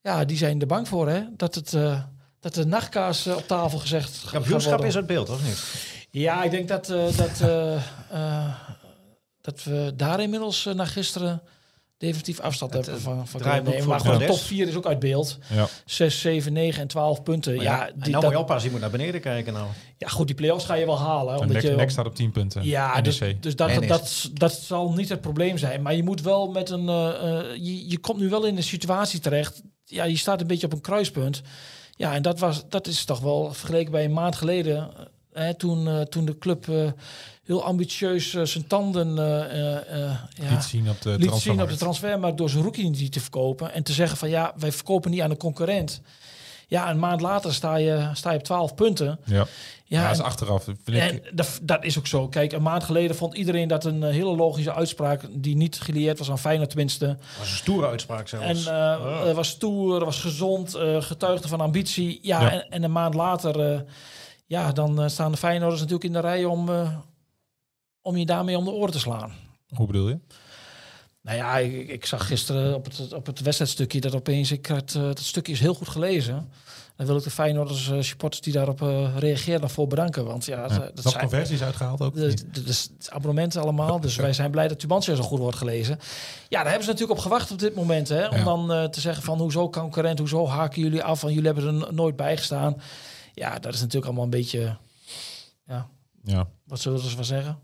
ja, 0.02 0.24
die 0.24 0.36
zijn 0.36 0.60
er 0.60 0.66
bang 0.66 0.88
voor, 0.88 1.08
hè, 1.08 1.22
dat 1.36 1.54
het. 1.54 1.74
eh, 1.74 2.02
dat 2.40 2.54
de 2.54 2.66
nachtkaas 2.66 3.26
op 3.26 3.46
tafel 3.46 3.78
gezegd 3.78 4.16
gaat 4.18 4.30
Kampioenschap 4.30 4.84
is 4.84 4.96
uit 4.96 5.06
beeld, 5.06 5.28
of 5.30 5.44
niet? 5.44 5.64
Ja, 6.10 6.42
ik 6.42 6.50
denk 6.50 6.68
dat, 6.68 6.90
eh, 6.90 7.16
dat, 7.16 7.38
dat 9.40 9.62
we 9.64 9.92
daar 9.96 10.20
inmiddels 10.20 10.68
na 10.74 10.84
gisteren 10.84 11.42
definitief 12.00 12.40
afstand 12.40 12.72
Het, 12.72 12.86
hebben 12.86 13.02
eh, 13.04 13.08
van, 13.10 13.26
van 13.28 13.62
nemen. 13.64 13.88
Maar 13.88 14.00
gewoon 14.00 14.24
top 14.26 14.38
4 14.38 14.68
is 14.68 14.74
ook 14.74 14.86
uit 14.86 14.98
beeld. 14.98 15.38
Ja. 15.54 15.66
6, 15.84 16.20
7, 16.20 16.52
9 16.52 16.80
en 16.82 16.88
12 16.88 17.22
punten. 17.22 17.54
Maar 17.54 17.64
ja, 17.64 17.76
ja, 17.76 17.84
die, 17.84 17.92
en 17.92 17.98
nou 17.98 18.12
dat- 18.12 18.22
moet 18.22 18.32
je 18.32 18.38
oppassen, 18.38 18.64
je 18.64 18.70
moet 18.70 18.80
naar 18.80 18.90
beneden 18.90 19.20
kijken 19.20 19.52
nou. 19.52 19.66
ja, 19.96 20.08
goed, 20.08 20.26
die 20.26 20.36
play-offs 20.36 20.64
ga 20.64 20.74
je 20.74 20.86
wel 20.86 20.98
halen. 20.98 21.34
En 21.34 21.40
Omdat 21.40 21.62
je, 21.62 21.70
Nek 21.70 21.90
staat 21.90 22.06
op 22.06 22.14
10 22.14 22.30
punten. 22.30 22.64
ja, 22.64 22.94
NEC. 22.94 23.04
dus, 23.04 23.18
dus 23.40 23.56
dat, 23.56 23.68
NEC. 23.68 23.88
dat, 23.88 24.30
dat 24.34 24.52
zal 24.52 24.92
niet 24.92 25.08
het 25.08 25.20
probleem 25.20 25.58
zijn. 25.58 25.82
Maar 25.82 25.94
je 25.94 26.02
moet 26.02 26.20
wel 26.22 26.50
met 26.50 26.70
een. 26.70 26.88
eh, 26.88 27.38
eh, 27.38 27.56
je, 27.56 27.88
je 27.88 27.98
komt 27.98 28.18
nu 28.20 28.28
wel 28.28 28.44
in 28.44 28.56
een 28.56 28.62
situatie 28.62 29.20
terecht. 29.20 29.62
Ja, 29.84 30.04
je 30.04 30.16
staat 30.16 30.40
een 30.40 30.46
beetje 30.46 30.66
op 30.66 30.72
een 30.72 30.80
kruispunt. 30.80 31.42
Ja, 31.96 32.14
en 32.14 32.22
dat, 32.22 32.38
was, 32.38 32.62
dat 32.68 32.86
is 32.86 33.04
toch 33.04 33.20
wel 33.20 33.52
vergeleken 33.54 33.92
bij 33.92 34.04
een 34.04 34.12
maand 34.12 34.36
geleden. 34.36 34.90
Eh, 35.32 35.42
Hè, 35.44 35.54
toen, 35.54 35.88
eh, 35.88 36.00
toen 36.00 36.24
de 36.24 36.38
club 36.38 36.68
eh, 36.68 36.76
heel 37.44 37.64
ambitieus 37.64 38.34
eh, 38.34 38.42
zijn 38.44 38.66
tanden 38.66 39.18
eh, 39.18 39.40
eh, 39.44 39.76
eh, 40.04 40.14
ja, 40.34 40.50
Liet 40.50 40.62
zien 40.64 40.90
op 40.90 41.02
de 41.02 41.14
liet 41.18 41.32
zien 41.34 41.62
op 41.62 41.68
de 41.68 41.76
transfermarkt 41.76 42.38
door 42.38 42.50
zijn 42.50 42.62
rookie 42.62 42.90
niet 42.90 43.12
te 43.12 43.20
verkopen. 43.20 43.72
En 43.72 43.82
te 43.82 43.92
zeggen 43.92 44.18
van 44.18 44.28
ja, 44.28 44.52
wij 44.56 44.72
verkopen 44.72 45.10
niet 45.10 45.20
aan 45.20 45.30
de 45.30 45.36
concurrent. 45.36 46.00
Ja, 46.68 46.90
een 46.90 46.98
maand 46.98 47.20
later 47.20 47.54
sta 47.54 47.76
je, 47.76 48.10
sta 48.12 48.30
je 48.30 48.38
op 48.38 48.44
12 48.44 48.74
punten. 48.74 49.18
Ja, 49.24 49.34
Ja, 49.36 49.46
ja, 49.84 50.02
dat 50.02 50.12
is 50.12 50.18
en- 50.18 50.24
achteraf. 50.24 50.64
Vind 50.64 50.78
ik, 50.86 50.94
en 50.96 51.22
dat, 51.32 51.58
dat 51.62 51.84
is 51.84 51.98
ook 51.98 52.06
zo. 52.06 52.28
Kijk, 52.28 52.52
een 52.52 52.62
maand 52.62 52.84
geleden 52.84 53.16
vond 53.16 53.34
iedereen 53.34 53.68
dat 53.68 53.84
een 53.84 54.02
hele 54.02 54.36
logische 54.36 54.74
uitspraak... 54.74 55.22
die 55.30 55.56
niet 55.56 55.80
gelieerd 55.80 56.18
was 56.18 56.30
aan 56.30 56.38
Feyenoord 56.38 56.68
tenminste. 56.68 57.06
Dat 57.06 57.16
was 57.38 57.50
een 57.50 57.56
stoere 57.56 57.86
uitspraak 57.86 58.28
zelfs. 58.28 58.66
En 58.66 58.74
Oh. 58.74 59.28
eh, 59.28 59.34
was 59.34 59.48
stoer, 59.48 60.04
was 60.04 60.20
gezond, 60.20 60.74
eh, 60.74 61.02
getuigde 61.02 61.48
van 61.48 61.60
ambitie. 61.60 62.18
Ja, 62.22 62.40
Ja. 62.40 62.50
En, 62.52 62.66
en 62.70 62.82
een 62.82 62.92
maand 62.92 63.14
later... 63.14 63.84
ja, 64.50 64.72
dan 64.72 65.02
eh, 65.02 65.08
staan 65.08 65.30
de 65.32 65.36
Feyenoorders 65.38 65.80
natuurlijk 65.80 66.06
in 66.06 66.12
de 66.12 66.20
rij 66.20 66.44
om, 66.44 66.68
eh, 66.68 66.96
om 68.02 68.16
je 68.16 68.26
daarmee 68.26 68.56
om 68.58 68.64
de 68.64 68.70
oren 68.70 68.92
te 68.92 68.98
slaan. 68.98 69.32
hoe 69.68 69.86
bedoel 69.86 70.08
je? 70.08 70.18
Nou 71.22 71.36
ja, 71.36 71.58
ik, 71.58 71.88
ik 71.88 72.06
zag 72.06 72.26
gisteren 72.26 72.74
op 72.74 72.84
het, 72.84 73.12
op 73.12 73.26
het 73.26 73.40
wedstrijdstukje 73.40 74.00
dat 74.00 74.14
opeens... 74.14 74.50
Ik 74.52 74.66
had, 74.66 74.94
eh, 74.96 75.02
dat 75.02 75.18
stukje 75.20 75.52
is 75.52 75.60
heel 75.60 75.74
goed 75.74 75.88
gelezen. 75.88 76.52
Dan 76.96 77.06
wil 77.06 77.16
ik 77.16 77.22
de 77.22 77.30
Feyenoorders 77.30 77.90
eh, 77.90 78.00
supporters 78.00 78.42
die 78.42 78.52
daarop 78.52 78.82
eh 78.82 79.16
reageren 79.18 79.60
daarvoor 79.60 79.86
bedanken. 79.86 80.24
Want 80.24 80.44
ja, 80.44 80.60
Ja. 80.60 80.68
dat, 80.78 80.96
dat 80.96 81.12
zijn, 81.12 81.28
conversies 81.28 81.62
uitgehaald 81.62 82.00
ook? 82.00 82.14
de, 82.14 82.86
abonnementen 83.08 83.62
allemaal. 83.62 84.00
Dus 84.00 84.16
wij 84.16 84.32
zijn 84.32 84.50
blij 84.50 84.68
dat 84.68 84.78
Tubantia 84.78 85.14
zo 85.14 85.22
goed 85.22 85.38
wordt 85.38 85.56
gelezen. 85.56 85.98
Ja, 86.48 86.58
daar 86.58 86.68
hebben 86.68 86.84
ze 86.84 86.90
natuurlijk 86.90 87.18
op 87.18 87.24
gewacht 87.24 87.50
op 87.50 87.58
dit 87.58 87.74
moment. 87.74 88.08
Hè, 88.08 88.26
om 88.28 88.36
Ja. 88.36 88.44
dan 88.44 88.90
te 88.90 89.00
zeggen 89.00 89.22
van 89.22 89.38
hoezo 89.38 89.70
concurrent, 89.70 90.18
hoezo 90.18 90.46
haken 90.46 90.82
jullie 90.82 91.02
af? 91.02 91.20
Van 91.20 91.32
jullie 91.32 91.52
hebben 91.52 91.82
er 91.82 91.94
nooit 91.94 92.16
bij 92.16 92.36
gestaan. 92.36 92.76
Ja, 93.34 93.58
dat 93.58 93.74
is 93.74 93.80
natuurlijk 93.80 94.06
allemaal 94.06 94.24
een 94.24 94.30
beetje... 94.30 94.76
Ja, 95.66 95.88
Ja. 96.22 96.48
wat 96.64 96.80
zullen 96.80 96.98
we 97.00 97.08
ervan 97.08 97.24
zeggen? 97.24 97.58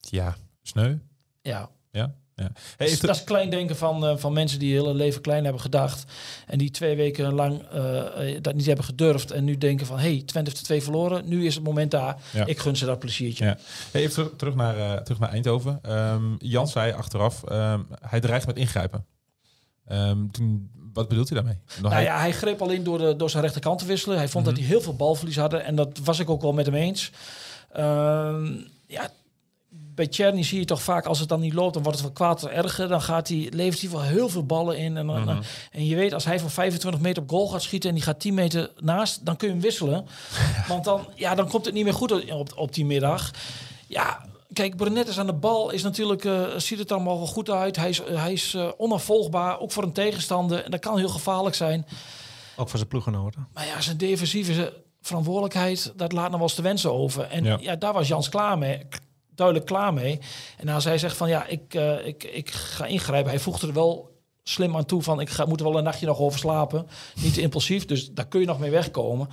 ja, 0.00 0.36
sneu. 0.62 0.96
Ja, 1.42 1.70
Ja. 1.90 2.14
ja. 2.34 2.42
Hey, 2.44 2.46
dat, 2.76 2.86
is, 2.86 2.88
heeft 2.88 3.00
dat 3.00 3.16
is 3.16 3.24
klein 3.24 3.50
denken 3.50 3.76
van, 3.76 4.06
eh, 4.06 4.16
van 4.16 4.32
mensen 4.32 4.58
die 4.58 4.74
hun 4.74 4.82
hele 4.84 4.94
leven 4.96 5.20
klein 5.20 5.44
hebben 5.44 5.62
gedacht. 5.62 6.04
En 6.46 6.58
die 6.58 6.70
twee 6.70 6.96
weken 6.96 7.32
lang 7.32 7.62
eh, 7.62 8.34
eh, 8.34 8.42
dat 8.42 8.54
niet 8.54 8.66
hebben 8.66 8.84
gedurfd. 8.84 9.30
En 9.30 9.44
nu 9.44 9.58
denken 9.58 9.86
van, 9.86 9.98
hey, 9.98 10.22
Twente 10.26 10.50
heeft 10.50 10.56
er 10.58 10.64
twee 10.64 10.82
verloren. 10.82 11.28
Nu 11.28 11.46
is 11.46 11.54
het 11.54 11.64
moment 11.64 11.90
daar. 11.90 12.22
Ja. 12.32 12.46
Ik 12.46 12.58
gun 12.58 12.76
ze 12.76 12.84
dat 12.86 12.98
pleziertje. 12.98 13.44
Ja. 13.44 13.58
Hey, 13.90 14.00
even 14.00 14.12
terug, 14.14 14.36
terug, 14.36 14.54
naar, 14.54 15.02
terug 15.04 15.18
naar 15.18 15.30
Eindhoven. 15.30 15.78
Ehm, 15.82 16.34
Jan 16.38 16.68
zei 16.68 16.92
achteraf, 16.92 17.42
ehm, 17.44 17.80
hij 18.00 18.20
dreigt 18.20 18.46
met 18.46 18.56
ingrijpen. 18.56 19.06
Ehm, 19.84 20.26
toen, 20.28 20.70
wat 20.92 21.08
bedoelt 21.08 21.28
hij 21.28 21.36
daarmee? 21.38 21.58
Nog 21.66 21.80
Nou 21.82 21.94
hij- 21.94 22.02
ja, 22.04 22.18
hij 22.18 22.32
greep 22.32 22.62
alleen 22.62 22.84
door, 22.84 22.98
de, 22.98 23.16
door 23.16 23.30
zijn 23.30 23.42
rechterkant 23.42 23.78
te 23.78 23.84
wisselen. 23.86 24.16
Hij 24.16 24.28
vond 24.28 24.44
Mhm. 24.44 24.54
dat 24.54 24.62
hij 24.62 24.72
heel 24.72 24.80
veel 24.82 24.96
balverlies 24.96 25.36
hadden. 25.36 25.64
En 25.64 25.74
dat 25.74 25.98
was 26.04 26.18
ik 26.18 26.30
ook 26.30 26.42
wel 26.42 26.52
met 26.52 26.66
hem 26.66 26.74
eens. 26.74 27.10
Ehm, 27.72 28.52
ja, 28.86 29.10
bij 29.94 30.06
Czerny 30.08 30.42
zie 30.42 30.58
je 30.58 30.64
toch 30.64 30.82
vaak, 30.82 31.06
als 31.06 31.18
het 31.20 31.28
dan 31.28 31.40
niet 31.40 31.52
loopt, 31.52 31.74
dan 31.74 31.82
wordt 31.82 31.98
het 31.98 32.06
wel 32.06 32.16
kwaad 32.16 32.46
erger. 32.46 32.88
Dan 32.88 33.02
gaat 33.02 33.28
hij, 33.28 33.48
levert 33.54 33.80
hij 33.80 33.90
wel 33.90 34.02
heel 34.02 34.28
veel 34.28 34.44
ballen 34.46 34.78
in. 34.78 34.96
En, 34.96 35.06
dan- 35.06 35.20
Mhm. 35.22 35.42
en 35.72 35.86
je 35.86 35.96
weet, 35.96 36.12
als 36.14 36.24
hij 36.24 36.40
van 36.40 36.50
25 36.50 37.00
meter 37.00 37.22
op 37.22 37.28
goal 37.30 37.48
gaat 37.48 37.62
schieten 37.62 37.88
en 37.88 37.94
die 37.94 38.04
gaat 38.04 38.20
10 38.20 38.34
meter 38.34 38.70
naast, 38.78 39.26
dan 39.26 39.36
kun 39.36 39.46
je 39.48 39.52
hem 39.54 39.62
wisselen. 39.62 40.06
Want 40.68 40.84
dan, 40.84 41.06
ja, 41.14 41.34
dan 41.34 41.48
komt 41.48 41.64
het 41.64 41.74
niet 41.74 41.84
meer 41.84 41.94
goed 41.94 42.30
op, 42.32 42.52
op 42.56 42.74
die 42.74 42.84
middag. 42.86 43.30
Ja, 43.86 44.24
kijk, 44.60 44.76
Brenet 44.76 45.08
is 45.08 45.18
aan 45.18 45.26
de 45.26 45.32
bal, 45.32 45.70
is 45.70 45.82
natuurlijk, 45.82 46.24
eh, 46.24 46.42
ziet 46.56 46.78
het 46.78 46.92
allemaal 46.92 47.16
wel 47.16 47.26
goed 47.26 47.50
uit. 47.50 47.76
Hij 47.76 47.88
is, 47.88 48.02
hij 48.04 48.32
is 48.32 48.54
eh, 48.54 48.68
onafvolgbaar, 48.76 49.60
ook 49.60 49.72
voor 49.72 49.82
een 49.82 49.92
tegenstander. 49.92 50.64
En 50.64 50.70
dat 50.70 50.80
kan 50.80 50.98
heel 50.98 51.08
gevaarlijk 51.08 51.54
zijn. 51.54 51.86
Ook 52.56 52.68
voor 52.68 52.78
zijn 52.78 52.90
ploeggenoten. 52.90 53.48
Maar 53.52 53.66
ja, 53.66 53.80
zijn 53.80 53.96
defensieve 53.96 54.82
verantwoordelijkheid, 55.00 55.92
dat 55.96 56.12
laat 56.12 56.28
nog 56.28 56.38
wel 56.38 56.42
eens 56.48 56.54
te 56.54 56.62
wensen 56.62 56.92
over. 56.92 57.22
En 57.22 57.44
Ja. 57.44 57.58
ja, 57.60 57.76
daar 57.76 57.92
was 57.92 58.08
Jans 58.08 58.28
klaar 58.28 58.58
mee, 58.58 58.86
duidelijk 59.34 59.66
klaar 59.66 59.94
mee. 59.94 60.18
En 60.56 60.68
als 60.68 60.84
hij 60.84 60.98
zegt 60.98 61.16
van 61.16 61.28
ja, 61.28 61.46
ik, 61.46 61.74
eh, 61.74 62.06
ik, 62.06 62.24
ik 62.24 62.50
ga 62.50 62.86
ingrijpen, 62.86 63.30
hij 63.30 63.40
voegde 63.40 63.66
er 63.66 63.72
wel 63.72 64.10
slim 64.42 64.76
aan 64.76 64.84
toe 64.84 65.02
van 65.02 65.20
ik 65.20 65.30
ga, 65.30 65.44
moet 65.44 65.60
er 65.60 65.66
wel 65.66 65.78
een 65.78 65.84
nachtje 65.84 66.06
nog 66.06 66.18
over 66.18 66.38
slapen. 66.38 66.86
Niet 67.14 67.34
te 67.34 67.40
impulsief, 67.40 67.84
dus 67.84 68.10
daar 68.10 68.26
kun 68.26 68.40
je 68.40 68.46
nog 68.46 68.58
mee 68.58 68.70
wegkomen. 68.70 69.28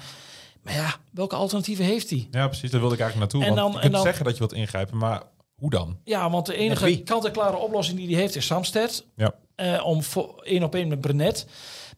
Maar 0.67 0.75
ja, 0.75 0.95
welke 1.11 1.35
alternatieven 1.35 1.85
heeft 1.85 2.09
hij? 2.09 2.27
Ja, 2.31 2.47
precies. 2.47 2.71
Daar 2.71 2.79
wilde 2.79 2.95
ik 2.95 3.01
eigenlijk 3.01 3.31
naartoe. 3.33 3.49
En 3.49 3.55
want 3.55 3.61
dan- 3.61 3.69
je 3.69 3.75
en 3.75 3.81
kunt 3.81 3.93
dan- 3.93 4.03
zeggen 4.03 4.23
dat 4.25 4.33
je 4.33 4.39
wilt 4.39 4.53
ingrijpen, 4.53 4.97
maar 4.97 5.23
hoe 5.55 5.69
dan? 5.69 5.97
Ja, 6.03 6.29
want 6.29 6.45
de 6.45 6.55
enige 6.55 7.03
kant-en-klare 7.03 7.57
oplossing 7.57 7.97
die 7.97 8.07
hij 8.11 8.21
heeft 8.21 8.35
is 8.35 8.45
Samsted. 8.45 9.05
Ja. 9.15 9.33
Eh, 9.55 9.85
om 9.85 10.03
voor 10.03 10.41
één 10.43 10.63
op 10.63 10.75
één 10.75 10.87
met 10.87 11.01
Brenet. 11.01 11.45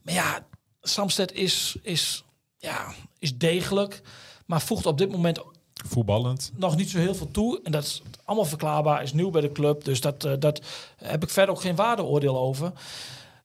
Maar 0.02 0.14
ja, 0.14 0.46
Samsted 0.82 1.32
is, 1.34 1.76
is, 1.82 2.24
ja, 2.58 2.94
is 3.20 3.38
degelijk, 3.38 4.02
maar 4.46 4.62
voegt 4.62 4.86
op 4.86 4.98
dit 4.98 5.12
moment 5.12 5.40
Voetballend. 5.88 6.52
nog 6.56 6.76
niet 6.76 6.90
zo 6.90 6.98
heel 6.98 7.16
veel 7.16 7.32
toe. 7.32 7.60
En 7.64 7.72
dat 7.72 7.84
is 7.84 8.02
allemaal 8.26 8.46
verklaarbaar, 8.46 9.04
is 9.04 9.14
nieuw 9.14 9.30
bij 9.30 9.42
de 9.42 9.52
club. 9.52 9.84
Dus 9.84 10.02
dat, 10.02 10.24
eh, 10.26 10.34
dat 10.40 10.62
heb 10.98 11.24
ik 11.24 11.30
verder 11.30 11.56
ook 11.56 11.62
geen 11.62 11.76
waardeoordeel 11.76 12.38
over. 12.40 12.72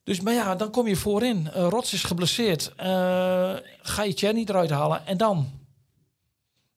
Dus, 0.04 0.20
maar 0.20 0.34
ja, 0.34 0.54
dan 0.54 0.70
kom 0.70 0.86
je 0.86 0.96
voorin. 0.96 1.50
Eh 1.50 1.66
Rots 1.68 1.92
is 1.92 2.02
geblesseerd. 2.04 2.72
Eh, 2.76 2.86
ga 3.82 4.02
je 4.02 4.14
Tjerni 4.14 4.44
eruit 4.44 4.70
halen 4.70 5.06
en 5.06 5.16
dan? 5.16 5.50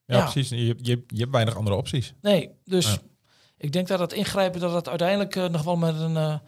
Ja, 0.06 0.18
Ja. 0.18 0.24
precies. 0.24 0.50
Je, 0.50 0.76
je, 0.82 1.04
je 1.08 1.20
hebt 1.20 1.32
weinig 1.32 1.56
andere 1.56 1.76
opties. 1.76 2.14
Nee, 2.22 2.50
dus 2.66 2.86
Ja. 2.92 2.98
ik 3.58 3.72
denk 3.72 3.88
dat 3.88 4.00
het 4.00 4.14
ingrijpen 4.14 4.60
dat 4.60 4.74
het 4.74 4.90
uiteindelijk 4.90 5.36
eh, 5.36 5.46
nog 5.50 5.64
wel 5.64 5.76
met 5.78 5.96
een 6.00 6.42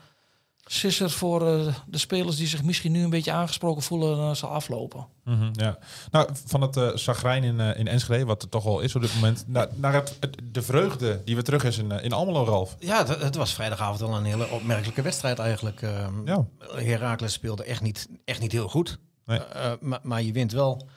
sisser 0.72 1.10
voor 1.10 1.48
eh, 1.48 1.74
de 1.88 1.98
spelers 1.98 2.36
die 2.36 2.48
zich 2.48 2.64
misschien 2.64 2.92
nu 2.92 3.04
een 3.04 3.10
beetje 3.10 3.32
aangesproken 3.32 3.82
voelen 3.84 4.18
eh, 4.30 4.36
zal 4.36 4.50
aflopen. 4.50 5.08
Mhm, 5.24 5.50
ja. 5.52 5.78
Nou, 6.12 6.30
van 6.46 6.62
het 6.62 6.78
eh 6.78 6.88
zagrijn 6.96 7.44
in, 7.44 7.60
in 7.60 7.88
Enschede, 7.88 8.26
wat 8.26 8.42
er 8.42 8.50
toch 8.50 8.66
al 8.66 8.80
is 8.80 8.96
op 8.96 9.02
dit 9.02 9.14
moment, 9.16 9.44
naar, 9.48 9.68
naar 9.76 9.94
het, 9.94 10.18
het- 10.20 10.38
de 10.52 10.62
vreugde 10.62 11.22
die 11.26 11.36
weer 11.36 11.44
terug 11.44 11.64
is 11.64 11.78
in, 11.78 11.92
in 11.92 12.14
Almelo, 12.14 12.44
Ralf. 12.46 12.76
Ja, 12.80 12.98
het, 13.06 13.22
het 13.22 13.36
was 13.36 13.54
vrijdagavond 13.54 14.00
wel 14.00 14.16
een 14.16 14.24
hele 14.26 14.50
opmerkelijke 14.50 15.02
wedstrijd 15.02 15.40
eigenlijk. 15.40 15.82
Ehm 15.82 16.14
Ja. 16.28 16.46
Heracles 16.76 17.34
speelde 17.34 17.64
echt 17.64 17.82
niet, 17.82 18.08
echt 18.26 18.40
niet 18.40 18.52
heel 18.52 18.68
goed. 18.70 18.98
Nee. 19.26 19.40
Eh, 19.40 19.72
maar, 19.82 20.00
maar 20.04 20.22
je 20.22 20.32
wint 20.32 20.52
wel 20.52 20.88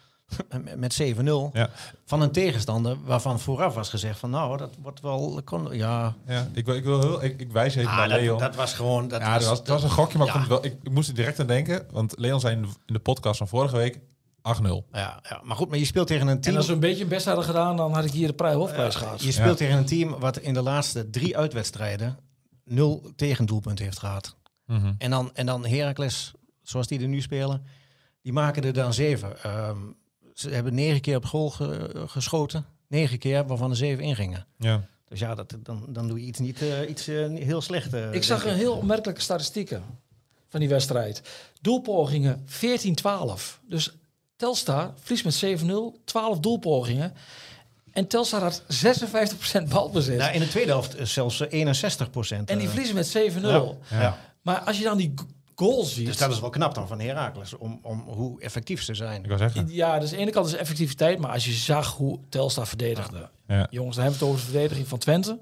met 0.76 1.02
7-0 1.02 1.50
Ja. 1.52 1.70
van 2.04 2.20
een 2.22 2.30
tegenstander 2.32 2.96
waarvan 3.04 3.40
vooraf 3.40 3.74
was 3.74 3.88
gezegd 3.88 4.18
van 4.18 4.30
nou, 4.30 4.56
dat 4.56 4.70
wordt 4.82 5.00
wel... 5.00 5.40
Kon, 5.44 5.76
ja, 5.76 6.14
Ja, 6.26 6.48
ik, 6.52 6.64
wil- 6.66 6.74
ik, 6.74 6.84
wil 6.84 7.00
heel, 7.00 7.24
ik, 7.24 7.40
ik 7.40 7.52
wijs 7.52 7.74
even 7.74 7.90
Ah, 7.90 7.96
naar 7.96 8.08
dat, 8.08 8.20
Leon. 8.20 8.38
dat 8.38 8.54
was 8.54 8.74
gewoon... 8.74 9.08
Dat 9.08 9.20
ja, 9.20 9.38
dat 9.38 9.48
was, 9.48 9.58
dat 9.58 9.68
was 9.68 9.82
een 9.82 9.90
gokje, 9.90 10.18
maar 10.18 10.26
ja. 10.26 10.46
wel, 10.48 10.64
ik, 10.64 10.76
ik 10.82 10.90
moest 10.90 11.08
er 11.08 11.14
direct 11.14 11.40
aan 11.40 11.46
denken. 11.46 11.86
Want 11.90 12.14
Leon 12.18 12.40
zei 12.40 12.54
in 12.56 12.62
de, 12.62 12.68
in 12.86 12.94
de 12.94 13.00
podcast 13.00 13.38
van 13.38 13.48
vorige 13.48 13.76
week... 13.76 13.98
Ja, 14.92 15.20
ja, 15.22 15.40
maar 15.42 15.56
goed, 15.56 15.68
maar 15.68 15.78
je 15.78 15.84
speelt 15.84 16.06
tegen 16.06 16.26
een 16.26 16.34
En 16.34 16.40
team... 16.40 16.56
als 16.56 16.66
we 16.66 16.72
een 16.72 16.80
beetje 16.80 17.06
best 17.06 17.26
hadden 17.26 17.44
gedaan, 17.44 17.76
dan 17.76 17.92
had 17.94 18.04
ik 18.04 18.10
hier 18.10 18.26
de 18.26 18.32
prij 18.34 18.54
hoofdprijs 18.54 18.94
gehad. 18.94 19.22
Je 19.22 19.32
speelt 19.32 19.56
tegen 19.56 19.76
een 19.78 19.84
team 19.84 20.18
wat 20.18 20.38
in 20.38 20.54
de 20.54 20.62
laatste 20.62 21.10
drie 21.10 21.36
uitwedstrijden 21.36 22.18
nul 22.64 23.10
tegendoelpunten 23.16 23.84
heeft 23.84 23.98
gehad. 23.98 24.36
Mhm. 24.66 24.92
En 24.98 25.10
dan, 25.10 25.30
en 25.34 25.46
dan 25.46 25.66
Heracles, 25.66 26.32
zoals 26.62 26.86
die 26.86 27.00
er 27.00 27.08
nu 27.08 27.20
spelen, 27.20 27.66
die 28.22 28.32
maken 28.32 28.62
er 28.64 28.72
dan 28.72 28.94
zeven. 28.94 29.42
Ehm, 29.42 29.76
ze 30.34 30.48
hebben 30.50 30.74
negen 30.74 31.00
keer 31.00 31.16
op 31.16 31.24
goal 31.24 31.50
ge- 31.50 32.04
geschoten. 32.06 32.64
Negen 32.88 33.18
keer, 33.18 33.46
waarvan 33.46 33.70
er 33.70 33.76
zeven 33.76 34.04
ingingen. 34.04 34.46
Ja. 34.58 34.84
Dus 35.08 35.18
ja, 35.20 35.34
dat, 35.34 35.54
dan, 35.62 35.84
dan 35.88 36.08
doe 36.08 36.20
je 36.20 36.26
iets, 36.26 36.38
niet, 36.38 36.62
eh, 36.62 36.88
iets 36.88 37.08
eh, 37.08 37.26
niet 37.26 37.42
heel 37.42 37.60
slecht. 37.60 37.92
eh, 37.94 38.12
Ik 38.12 38.22
zag 38.24 38.44
een 38.44 38.54
heel 38.54 38.74
opmerkelijke 38.76 39.20
statistieken 39.20 39.82
van 40.48 40.60
die 40.60 40.68
wedstrijd. 40.68 41.22
Doelpogingen 41.60 42.44
14-12. 42.46 43.60
Dus 43.68 43.92
Telstar 44.36 44.92
verliest 45.00 45.24
met 45.24 45.60
7-0, 45.60 46.00
12 46.04 46.38
doelpogingen. 46.38 47.14
En 47.92 48.06
Telstar 48.06 48.40
had 48.42 48.62
56% 48.68 49.68
balbezit. 49.68 50.18
Nou, 50.18 50.32
in 50.34 50.40
de 50.40 50.48
tweede 50.48 50.70
helft 50.70 50.98
is 50.98 51.12
zelfs 51.12 51.40
eh, 51.40 51.52
61 51.52 52.10
procent. 52.10 52.50
en 52.50 52.58
die 52.58 52.68
verliezen 52.68 52.94
met 52.94 53.08
7-0. 53.08 53.40
Ja. 53.40 53.72
Ja. 53.90 54.18
Maar 54.42 54.60
als 54.60 54.78
je 54.78 54.84
dan 54.84 54.96
die 54.96 55.14
g- 55.62 55.70
goals 55.70 55.94
ziet... 55.94 56.06
Dus 56.06 56.16
dat 56.16 56.30
is 56.30 56.40
wel 56.40 56.50
knap 56.50 56.74
dan 56.74 56.88
van 56.88 57.00
Heracles, 57.00 57.56
om, 57.56 57.78
om 57.82 58.00
hoe 58.06 58.40
effectief 58.40 58.82
ze 58.82 58.94
zijn. 58.94 59.20
Ik 59.22 59.26
wou 59.26 59.38
zeggen. 59.38 59.66
Ja, 59.68 59.98
dus 59.98 60.10
aan 60.10 60.16
de 60.16 60.22
ene 60.22 60.30
kant 60.30 60.46
is 60.46 60.54
effectiviteit, 60.54 61.18
maar 61.18 61.30
als 61.30 61.44
je 61.44 61.52
zag 61.52 61.94
hoe 61.96 62.18
Telstar 62.28 62.66
verdedigde. 62.66 63.28
Ja. 63.46 63.66
Jongens, 63.70 63.96
dan 63.96 64.04
hebben 64.04 64.20
we 64.20 64.26
het 64.26 64.34
over 64.34 64.46
de 64.46 64.52
verdediging 64.52 64.88
van 64.88 64.98
Twente. 64.98 65.40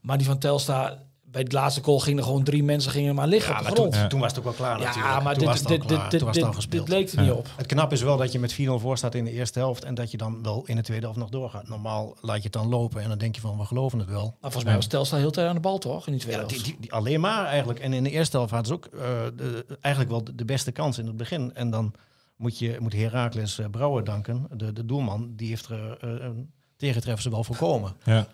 Maar 0.00 0.18
die 0.18 0.26
van 0.26 0.38
Telstar, 0.38 0.98
bij 1.32 1.42
het 1.42 1.52
laatste 1.52 1.82
goal 1.82 1.98
gingen 2.00 2.18
er 2.18 2.24
gewoon 2.24 2.42
drie 2.44 2.62
mensen 2.62 2.90
gingen 2.92 3.14
maar 3.14 3.26
liggen 3.26 3.52
Ja, 3.52 3.58
op 3.58 3.64
maar 3.64 3.72
grond. 3.72 3.92
toen, 3.92 4.08
toen 4.08 4.20
was 4.20 4.28
het 4.28 4.38
ook 4.38 4.44
wel 4.44 4.52
klaar 4.52 4.78
Ja, 4.80 4.84
natuurlijk. 4.84 5.22
maar 5.22 5.34
toen 5.34 5.46
was 5.46 5.60
dit, 5.62 5.68
het 5.68 5.78
dit, 5.88 5.96
klaar. 5.96 6.10
dit, 6.10 6.18
toen 6.18 6.28
was 6.28 6.36
het 6.36 6.44
al 6.46 6.50
dit, 6.52 6.60
gespeeld. 6.60 6.86
dit 6.86 6.96
leek 6.96 7.12
er 7.12 7.22
niet 7.22 7.30
op. 7.30 7.46
Het 7.56 7.66
knap 7.66 7.92
is 7.92 8.02
wel 8.02 8.16
dat 8.16 8.32
je 8.32 8.38
met 8.38 8.52
4-0 8.54 8.56
voor 8.80 8.96
staat 8.98 9.14
in 9.14 9.24
de 9.24 9.30
eerste 9.32 9.58
helft 9.58 9.84
en 9.84 9.94
dat 9.94 10.10
je 10.10 10.16
dan 10.16 10.42
wel 10.42 10.62
in 10.66 10.76
de 10.76 10.82
tweede 10.82 11.04
helft 11.04 11.18
nog 11.20 11.28
doorgaat. 11.28 11.68
Normaal 11.68 12.16
laat 12.20 12.36
je 12.36 12.42
het 12.42 12.52
dan 12.52 12.68
lopen 12.68 13.02
en 13.02 13.08
dan 13.08 13.18
denk 13.18 13.34
je 13.34 13.40
van 13.40 13.58
we 13.58 13.64
geloven 13.64 13.98
het 13.98 14.08
wel. 14.08 14.24
Maar 14.24 14.36
volgens 14.40 14.64
mij 14.64 14.74
was 14.74 14.86
Telstar 14.86 15.18
heel 15.18 15.30
tijd 15.30 15.48
aan 15.48 15.54
de 15.54 15.60
bal, 15.60 15.78
toch? 15.78 16.06
In 16.06 16.12
die 16.12 16.20
tweede 16.20 16.40
Ja, 16.40 16.46
die, 16.46 16.56
helft. 16.56 16.70
die, 16.72 16.80
die- 16.80 16.92
alleen 16.92 17.20
maar 17.20 17.44
eigenlijk. 17.46 17.78
En 17.80 17.92
in 17.92 18.02
de 18.04 18.10
eerste 18.10 18.36
helft 18.36 18.52
hadden 18.52 18.68
ze 18.68 18.74
ook 18.74 19.00
eh, 19.00 19.00
de, 19.36 19.66
eigenlijk 19.80 20.12
wel 20.14 20.24
de, 20.34 20.44
beste 20.44 20.72
kans 20.72 20.98
in 20.98 21.06
het 21.06 21.16
begin. 21.16 21.54
En 21.54 21.70
dan 21.70 21.92
moet 22.36 22.58
je 22.58 22.76
moet 22.80 22.92
Heracles 22.92 23.58
eh, 23.58 23.66
Brouwer 23.70 24.04
danken, 24.04 24.46
de, 24.56 24.72
de 24.72 24.84
doelman. 24.86 25.32
Die 25.36 25.48
heeft 25.48 25.68
er 25.68 25.96
eh, 26.00 26.10
een 26.24 26.52
tegentreffer 26.82 27.22
ze 27.22 27.30
wel 27.30 27.44
voorkomen. 27.44 27.94
Ja. 28.04 28.26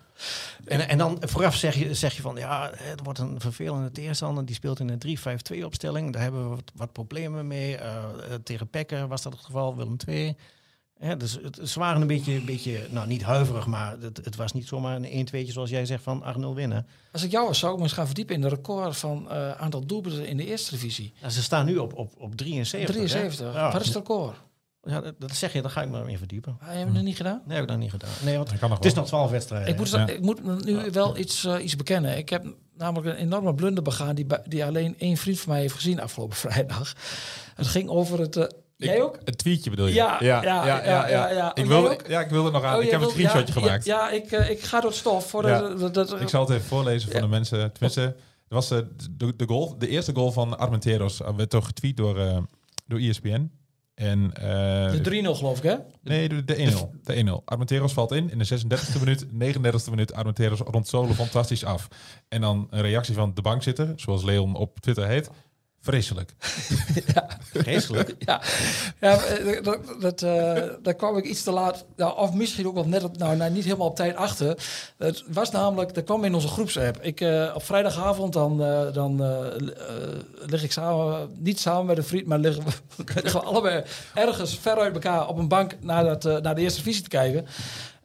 En, 0.65 0.89
en 0.89 0.97
dan 0.97 1.17
vooraf 1.19 1.55
zeg 1.55 1.75
je, 1.75 1.93
zeg 1.93 2.15
je 2.15 2.21
van 2.21 2.35
ja, 2.35 2.71
het 2.73 2.99
wordt 3.03 3.19
een 3.19 3.39
vervelende 3.39 3.91
tegenstander. 3.91 4.45
Die 4.45 4.55
speelt 4.55 4.79
in 4.79 4.89
een 4.89 5.17
3-5-2 5.59 5.63
opstelling. 5.63 6.13
Daar 6.13 6.21
hebben 6.21 6.43
we 6.43 6.55
wat, 6.55 6.71
wat 6.75 6.91
problemen 6.91 7.47
mee. 7.47 7.77
Eh, 7.77 7.95
eh, 7.95 8.03
tegen 8.43 8.69
Pekker 8.69 9.07
was 9.07 9.21
dat 9.21 9.33
het 9.33 9.45
geval, 9.45 9.75
Willem 9.75 9.95
II. 10.07 10.35
Ja, 11.01 11.15
dus 11.15 11.39
het, 11.41 11.69
ze 11.69 11.79
waren 11.79 12.01
een 12.01 12.07
beetje, 12.07 12.33
een 12.33 12.45
beetje, 12.45 12.87
nou 12.89 13.07
niet 13.07 13.23
huiverig, 13.23 13.65
maar 13.65 13.97
het, 13.99 14.17
het 14.23 14.35
was 14.35 14.53
niet 14.53 14.67
zomaar 14.67 14.95
een 15.01 15.27
1-2'tje 15.27 15.51
zoals 15.51 15.69
jij 15.69 15.85
zegt 15.85 16.03
van 16.03 16.23
8-0 16.37 16.55
winnen. 16.55 16.87
Als 17.11 17.23
ik 17.23 17.31
jou 17.31 17.47
was, 17.47 17.59
zou 17.59 17.71
ik 17.71 17.77
me 17.77 17.83
eens 17.83 17.93
gaan 17.93 18.05
verdiepen 18.05 18.35
in 18.35 18.41
de 18.41 18.49
record 18.49 18.97
van 18.97 19.31
eh, 19.31 19.51
aantal 19.51 19.85
doelpunten 19.85 20.27
in 20.27 20.37
de 20.37 20.45
eerste 20.45 20.71
divisie. 20.71 21.13
Ja, 21.21 21.29
ze 21.29 21.43
staan 21.43 21.65
nu 21.65 21.77
op, 21.77 21.93
op, 21.93 22.13
op 22.17 22.35
73. 22.35 22.89
hè? 22.89 22.95
73. 22.95 23.53
Ja, 23.53 23.71
Wat 23.71 23.81
is 23.81 23.87
het 23.87 23.95
record? 23.95 24.35
Ja, 24.81 25.01
dat, 25.01 25.13
dat 25.19 25.31
zeg 25.35 25.53
je, 25.53 25.61
daar 25.61 25.71
ga 25.71 25.81
ik 25.81 25.89
me 25.89 26.09
in 26.11 26.17
verdiepen. 26.17 26.57
Ah, 26.61 26.67
je 26.67 26.73
hebt 26.73 26.85
het 26.85 26.93
nog 26.93 27.03
niet 27.03 27.15
gedaan? 27.15 27.41
Nee, 27.45 27.53
heb 27.55 27.63
ik 27.63 27.69
dat 27.69 27.77
niet 27.79 27.91
gedaan. 27.91 28.09
Nee, 28.23 28.35
want 28.37 28.59
Dat 28.59 28.69
het 28.69 28.85
is 28.85 28.93
nog 28.93 29.05
12 29.07 29.31
wedstrijden. 29.31 29.67
Ik 29.69 29.77
moet, 29.77 29.89
Ja. 29.89 30.07
ik 30.07 30.21
moet 30.21 30.65
nu 30.65 30.77
wel 30.91 31.17
iets, 31.17 31.45
eh, 31.45 31.63
iets 31.63 31.75
bekennen. 31.75 32.17
Ik 32.17 32.29
heb 32.29 32.45
namelijk 32.77 33.07
een 33.07 33.15
enorme 33.23 33.53
blunder 33.55 33.83
begaan 33.83 34.15
die, 34.15 34.25
die 34.47 34.65
alleen 34.65 34.95
één 34.99 35.17
vriend 35.17 35.39
van 35.39 35.51
mij 35.51 35.61
heeft 35.61 35.73
gezien 35.73 36.01
afgelopen 36.01 36.37
vrijdag. 36.47 36.93
Het 37.55 37.67
ging 37.67 37.89
over 37.89 38.19
het... 38.19 38.35
eh, 38.35 38.45
jij 38.77 39.01
ook? 39.01 39.17
Het 39.23 39.37
tweetje 39.37 39.69
bedoel 39.69 39.87
je? 39.87 39.93
Ja, 39.93 40.17
ja, 40.19 40.43
ja, 40.43 40.83
ja, 40.85 41.29
ja. 41.29 41.55
Ik 41.55 41.65
wilde, 41.65 41.87
jij 41.87 41.97
ook? 41.97 42.07
ja, 42.07 42.19
ik 42.21 42.29
wilde 42.29 42.51
nog 42.51 42.63
aan. 42.63 42.77
Oh, 42.77 42.83
ik 42.83 42.91
heb 42.91 43.01
een 43.01 43.09
screenshotje 43.09 43.53
ja, 43.53 43.59
gemaakt. 43.61 43.85
Ja, 43.85 44.09
ja, 44.09 44.15
ik, 44.15 44.31
eh, 44.31 44.49
ik 44.49 44.61
ga 44.61 44.79
door 44.79 44.89
het 44.89 44.99
stof. 44.99 45.29
Voor 45.29 45.47
Ja. 45.47 45.61
de, 45.67 45.75
dat, 45.75 45.93
dat- 45.93 46.21
Ik 46.21 46.29
zal 46.29 46.41
het 46.41 46.49
even 46.49 46.65
voorlezen 46.67 47.11
voor 47.11 47.21
de 47.21 47.27
mensen. 47.27 47.71
Tenminste, 47.71 48.01
er 48.01 48.15
was 48.55 48.67
de, 48.67 48.87
de 49.35 49.43
goal, 49.47 49.77
de 49.77 49.87
eerste 49.87 50.13
goal 50.15 50.31
van 50.31 50.57
Armenteros 50.57 51.21
werd 51.35 51.49
toch 51.49 51.65
getweet 51.65 51.97
door, 51.97 52.43
door 52.87 52.99
ESPN. 52.99 53.51
En, 53.99 54.33
eh, 54.33 54.91
de 54.91 55.01
3-0 55.01 55.35
geloof 55.35 55.57
ik, 55.57 55.63
hè? 55.63 55.75
Nee, 56.03 56.29
de, 56.29 56.45
de 56.45 56.55
1-0. 56.55 57.03
De 57.03 57.39
1-0. 57.41 57.43
Armenteros 57.45 57.93
valt 57.93 58.11
in 58.11 58.31
in 58.31 58.37
de 58.37 58.47
36e 58.47 58.99
minuut. 59.03 59.25
39e 59.25 59.89
minuut. 59.89 60.13
Armenteros 60.13 60.59
rond 60.59 60.87
solo 60.87 61.13
fantastisch 61.13 61.65
af. 61.65 61.87
En 62.27 62.41
dan 62.41 62.67
een 62.69 62.81
reactie 62.81 63.15
van 63.15 63.31
de 63.33 63.41
bankzitter, 63.41 63.93
zoals 63.95 64.23
Leon 64.23 64.55
op 64.55 64.79
Twitter 64.79 65.07
heet. 65.07 65.29
Vreselijk. 65.81 66.33
Vreselijk. 67.53 68.15
Ja, 68.19 68.41
ja 68.99 69.17
eh, 69.23 69.63
dat, 69.63 69.79
dat, 69.99 70.21
eh, 70.21 70.63
daar 70.81 70.93
kwam 70.93 71.17
ik 71.17 71.25
iets 71.25 71.43
te 71.43 71.51
laat, 71.51 71.85
nou, 71.95 72.17
of 72.17 72.33
misschien 72.33 72.67
ook 72.67 72.73
wel 72.73 72.87
net 72.87 73.03
op, 73.03 73.17
nou, 73.17 73.35
nou, 73.35 73.51
niet 73.51 73.63
helemaal 73.63 73.87
op 73.87 73.95
tijd 73.95 74.15
achter. 74.15 74.57
Het 74.97 75.23
was 75.27 75.51
namelijk, 75.51 75.93
dat 75.93 76.03
kwam 76.03 76.23
in 76.23 76.33
onze 76.33 76.47
groepsapp. 76.47 76.97
Ik, 77.01 77.21
eh, 77.21 77.51
op 77.55 77.63
vrijdagavond 77.63 78.33
dan, 78.33 78.57
dan 78.93 79.23
lig 80.45 80.63
ik 80.63 80.71
samen, 80.71 81.29
niet 81.37 81.59
samen 81.59 81.85
met 81.85 81.97
een 81.97 82.03
vriend, 82.03 82.27
maar 82.27 82.39
liggen 82.39 82.63
we, 82.95 83.03
liggen 83.21 83.41
we 83.41 83.47
allebei 83.47 83.83
ergens 84.13 84.57
ver 84.59 84.79
uit 84.79 84.93
elkaar 84.93 85.27
op 85.27 85.37
een 85.37 85.47
bank 85.47 85.77
naar, 85.81 86.03
dat, 86.03 86.43
naar 86.43 86.55
de 86.55 86.61
eerste 86.61 86.81
visie 86.81 87.03
te 87.03 87.09
kijken. 87.09 87.47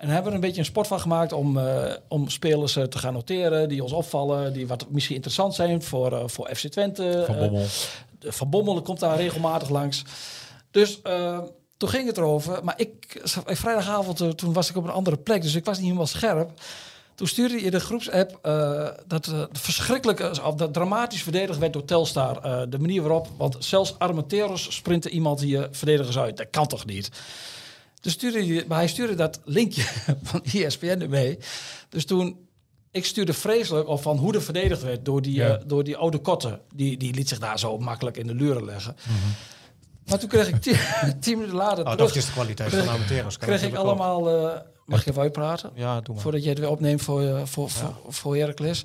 En 0.04 0.10
hebben 0.10 0.24
we 0.24 0.28
er 0.28 0.34
een 0.34 0.48
beetje 0.48 0.60
een 0.60 0.72
sport 0.72 0.86
van 0.86 1.00
gemaakt 1.00 1.32
om, 1.32 1.58
eh, 1.58 1.92
om 2.08 2.28
spelers 2.28 2.76
eh, 2.76 2.84
te 2.84 2.98
gaan 2.98 3.12
noteren 3.12 3.68
die 3.68 3.82
ons 3.82 3.92
opvallen, 3.92 4.52
die 4.52 4.66
wat 4.66 4.86
misschien 4.90 5.14
interessant 5.14 5.54
zijn 5.54 5.82
voor, 5.82 6.12
eh, 6.12 6.22
voor 6.26 6.50
FC 6.54 6.66
Twente. 6.66 7.22
Van 7.26 7.38
Bommel. 7.38 7.64
Van 8.20 8.50
Bommel 8.50 8.82
komt 8.82 9.00
daar 9.00 9.16
regelmatig 9.16 9.68
langs. 9.68 10.02
Dus 10.70 11.00
toen 11.76 11.88
ging 11.88 12.06
het 12.06 12.16
erover. 12.16 12.64
Maar 12.64 12.74
ik, 12.76 13.20
vrijdagavond, 13.44 14.38
toen 14.38 14.52
was 14.52 14.70
ik 14.70 14.76
op 14.76 14.84
een 14.84 14.90
andere 14.90 15.16
plek. 15.16 15.42
Dus 15.42 15.54
ik 15.54 15.64
was 15.64 15.76
niet 15.76 15.86
helemaal 15.86 16.06
scherp. 16.06 16.50
Toen 17.14 17.26
stuurde 17.26 17.64
je 17.64 17.70
de 17.70 17.80
groepsapp 17.80 18.38
eh, 18.42 18.88
dat 19.06 19.26
uh, 19.26 19.42
verschrikkelijk, 19.52 20.20
of 20.44 20.54
dat 20.54 20.72
dramatisch 20.72 21.22
verdedigd 21.22 21.58
werd 21.58 21.72
door 21.72 21.84
Telstar. 21.84 22.42
Eh, 22.42 22.62
de 22.68 22.78
manier 22.78 23.02
waarop, 23.02 23.28
want 23.36 23.56
zelfs 23.58 23.98
Armenteros 23.98 24.74
sprintte 24.74 25.10
iemand 25.10 25.40
hier 25.40 25.68
verdedigers 25.70 26.18
uit. 26.18 26.36
Dat 26.36 26.50
kan 26.50 26.66
toch 26.66 26.86
niet? 26.86 27.10
Dus 28.04 28.12
stuurde 28.12 28.46
je, 28.46 28.64
maar 28.68 28.78
hij 28.78 28.88
stuurde 28.88 29.14
dat 29.14 29.40
linkje 29.44 29.82
van 30.22 30.42
ESPN 30.52 31.06
mee. 31.08 31.38
Dus 31.88 32.04
toen 32.04 32.36
ik 32.90 33.04
stuurde 33.04 33.32
vreselijk 33.32 33.88
of 33.88 34.02
van 34.02 34.16
hoe 34.16 34.34
er 34.34 34.42
verdedigd 34.42 34.82
werd 34.82 35.04
door 35.04 35.22
die, 35.22 35.34
Ja. 35.34 35.56
eh, 35.56 35.62
door 35.66 35.84
die 35.84 35.96
oude 35.96 36.18
kotten. 36.18 36.60
Die, 36.74 36.96
die 36.96 37.14
liet 37.14 37.28
zich 37.28 37.38
daar 37.38 37.58
zo 37.58 37.78
makkelijk 37.78 38.16
in 38.16 38.26
de 38.26 38.34
luren 38.34 38.64
leggen. 38.64 38.96
Maar 40.06 40.18
toen 40.18 40.28
kreeg 40.28 40.48
ik 40.48 40.60
tien, 41.20 41.38
minuten 41.38 41.56
later 41.56 41.78
Oh, 41.86 41.92
terug, 41.92 41.96
dat 42.08 42.16
is 42.16 42.26
de 42.26 42.32
kwaliteit 42.32 42.68
kreeg- 42.70 42.84
van 42.84 42.94
Amateros. 42.94 43.36
Kan 43.38 43.48
kreeg 43.48 43.62
ik 43.62 43.74
allemaal... 43.74 44.28
eh, 44.50 44.60
mag 44.86 45.00
ik 45.00 45.06
even 45.06 45.22
uitpraten? 45.22 45.70
Ja, 45.74 46.00
doe 46.00 46.14
maar. 46.14 46.22
Voordat 46.22 46.42
je 46.42 46.48
het 46.48 46.58
weer 46.58 46.68
opneemt 46.70 47.02
voor, 47.02 47.22
eh, 47.22 47.40
voor, 47.44 47.70
voor, 47.70 47.96
voor 48.08 48.36
Heracles. 48.36 48.84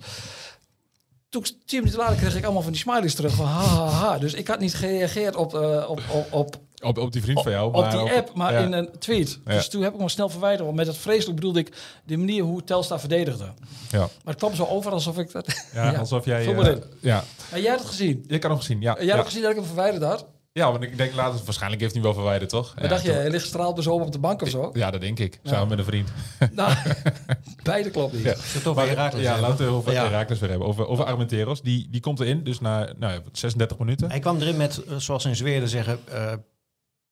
Toen, 1.29 1.43
tien 1.65 1.79
minuten 1.79 1.99
later 1.99 2.15
kreeg 2.15 2.35
ik 2.35 2.43
allemaal 2.43 2.61
van 2.61 2.71
die 2.71 2.81
smileys 2.81 3.15
terug. 3.15 3.33
Van 3.33 3.45
ha, 3.45 3.63
ha, 3.63 3.87
ha. 3.89 4.17
Dus 4.17 4.33
ik 4.33 4.47
had 4.47 4.59
niet 4.59 4.75
gereageerd 4.75 5.35
op, 5.35 5.53
op, 5.87 6.01
op, 6.11 6.27
op, 6.33 6.59
Op, 6.81 6.97
op 6.97 7.11
die 7.11 7.21
vriend 7.21 7.41
van 7.41 7.51
jou. 7.51 7.67
op 7.67 7.81
maar 7.81 7.91
die 7.91 8.13
app, 8.13 8.33
maar 8.33 8.53
ja. 8.53 8.59
in 8.59 8.71
een 8.71 8.89
tweet. 8.99 9.39
Ja. 9.45 9.53
Dus 9.53 9.69
toen 9.69 9.81
heb 9.81 9.93
ik 9.93 9.99
me 9.99 10.09
snel 10.09 10.29
verwijderd. 10.29 10.63
Want 10.63 10.75
met 10.75 10.85
dat 10.85 10.97
vreselijk 10.97 11.35
bedoelde 11.35 11.59
ik 11.59 11.71
de 12.05 12.17
manier 12.17 12.43
hoe 12.43 12.63
Telstar 12.63 12.99
verdedigde. 12.99 13.43
Ja, 13.91 13.99
Maar 13.99 14.09
het 14.23 14.35
kwam 14.35 14.55
zo 14.55 14.65
over 14.65 14.91
alsof 14.91 15.17
ik 15.17 15.31
dat... 15.31 15.47
ja, 15.73 15.91
Ja, 15.91 15.97
alsof 15.97 16.25
jij... 16.25 16.45
in. 16.45 16.83
ja, 16.99 17.23
Maar 17.51 17.59
jij 17.59 17.69
had 17.69 17.79
het 17.79 17.87
gezien. 17.87 18.23
je 18.27 18.39
kan 18.39 18.49
hem 18.49 18.59
gezien. 18.59 18.81
Ja, 18.81 18.95
Jij 18.97 19.05
ja. 19.05 19.15
had 19.15 19.25
gezien 19.25 19.41
dat 19.41 19.51
ik 19.51 19.57
hem 19.57 19.65
verwijderd 19.65 20.03
had. 20.03 20.25
ja, 20.51 20.71
want 20.71 20.83
ik 20.83 20.97
denk 20.97 21.13
later... 21.13 21.39
Waarschijnlijk 21.45 21.81
heeft 21.81 21.93
hij 21.93 22.01
hem 22.01 22.11
wel 22.11 22.21
verwijderd, 22.21 22.49
toch? 22.49 22.75
Maar 22.75 22.83
ja, 22.83 22.89
dacht 22.89 23.03
je, 23.03 23.11
hij 23.11 23.29
ligt 23.29 23.43
gestraald 23.43 23.75
bezopen 23.75 24.05
op 24.05 24.11
de 24.11 24.19
bank 24.19 24.41
of 24.41 24.49
zo? 24.49 24.69
Ja, 24.73 24.91
dat 24.91 25.01
denk 25.01 25.19
ik. 25.19 25.39
Samen 25.43 25.67
met 25.67 25.77
een 25.79 25.85
vriend. 25.85 26.09
nou, 26.51 26.73
beide 27.63 27.89
klopt 27.89 28.13
niet. 28.13 28.23
Ja. 28.23 28.35
het 28.37 28.67
over 28.67 28.73
Maar, 28.85 28.87
Heracles 28.87 29.23
ja, 29.23 29.39
laten 29.39 29.65
we 29.65 29.71
over 29.71 29.91
Ja. 29.91 30.03
Herakles 30.03 30.39
weer 30.39 30.49
hebben. 30.49 30.67
Over, 30.67 30.87
over 30.87 31.05
Armenteros. 31.05 31.61
Die, 31.61 31.87
die 31.89 32.01
komt 32.01 32.19
erin, 32.19 32.43
dus 32.43 32.59
na 32.59 32.93
nou, 32.97 33.13
ja, 33.13 33.19
36 33.31 33.77
minuten. 33.77 34.09
Hij 34.09 34.19
kwam 34.19 34.37
erin 34.41 34.57
met, 34.57 34.83
eh, 34.83 34.95
zoals 34.95 35.25
in 35.25 35.35
Zweden 35.35 35.69
zeggen, 35.69 35.99
eh 36.11 36.33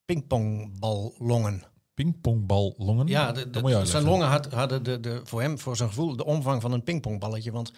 pingpongballongen. 0.07 1.63
Pingpongballongen. 1.93 3.07
Ja, 3.07 3.31
de, 3.31 3.49
de- 3.49 3.67
je 3.67 3.85
zijn 3.85 4.03
longen 4.03 4.27
had, 4.27 4.51
hadden 4.53 4.83
de, 4.83 4.99
de, 4.99 5.21
voor 5.23 5.41
hem, 5.41 5.59
voor 5.59 5.75
zijn 5.77 5.89
gevoel, 5.89 6.15
de 6.15 6.25
omvang 6.25 6.61
van 6.61 6.71
een 6.71 6.83
pingpongballetje. 6.83 7.51
Want 7.51 7.71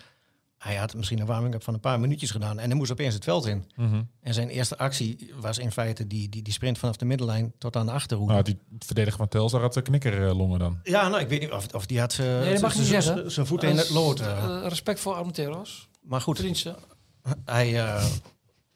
hij 0.58 0.76
had 0.76 0.94
misschien 0.96 1.20
een 1.20 1.26
warming-up 1.26 1.64
van 1.64 1.74
een 1.74 1.80
paar 1.80 2.00
minuutjes 2.00 2.32
gedaan. 2.32 2.60
En 2.60 2.68
hij 2.70 2.78
moest 2.78 2.92
opeens 2.92 3.14
het 3.14 3.24
veld 3.24 3.46
in. 3.46 3.66
Mhm. 3.76 4.02
En 4.22 4.34
zijn 4.34 4.50
eerste 4.50 4.78
actie 4.78 5.34
was 5.40 5.58
in 5.58 5.72
feite 5.72 6.08
die, 6.08 6.30
die, 6.30 6.42
die 6.42 6.54
sprint 6.54 6.78
vanaf 6.78 6.96
de 6.96 7.06
middenlijn 7.06 7.54
tot 7.58 7.76
aan 7.76 7.86
de 7.86 7.92
achterhoede. 7.92 8.32
Nou, 8.34 8.44
die 8.46 8.58
verdediger 8.80 9.18
van 9.18 9.28
Telstar 9.28 9.62
had 9.62 9.74
de 9.74 9.82
knikkerlongen 9.82 10.60
dan. 10.60 10.80
Ja, 10.84 11.08
nou, 11.08 11.22
ik 11.22 11.28
weet 11.30 11.40
niet 11.42 11.52
of, 11.52 11.74
of 11.74 11.86
die 11.86 12.00
had 12.00 12.12
eh, 12.20 12.26
Nee, 12.40 12.52
dat 12.54 12.62
mag 12.62 12.74
je 12.74 12.80
niet 12.80 12.88
z- 12.88 12.92
z- 12.92 13.04
zeggen. 13.06 13.32
zijn 13.32 13.46
voeten 13.46 13.70
in 13.70 13.78
het 13.78 13.90
lood. 13.90 14.20
eh. 14.20 14.44
Eh, 14.44 14.68
respect 14.68 15.00
voor 15.00 15.14
Armenteros. 15.14 15.90
maar 16.02 16.22
goed, 16.22 16.38
hij, 17.46 17.80
eh, 17.86 18.06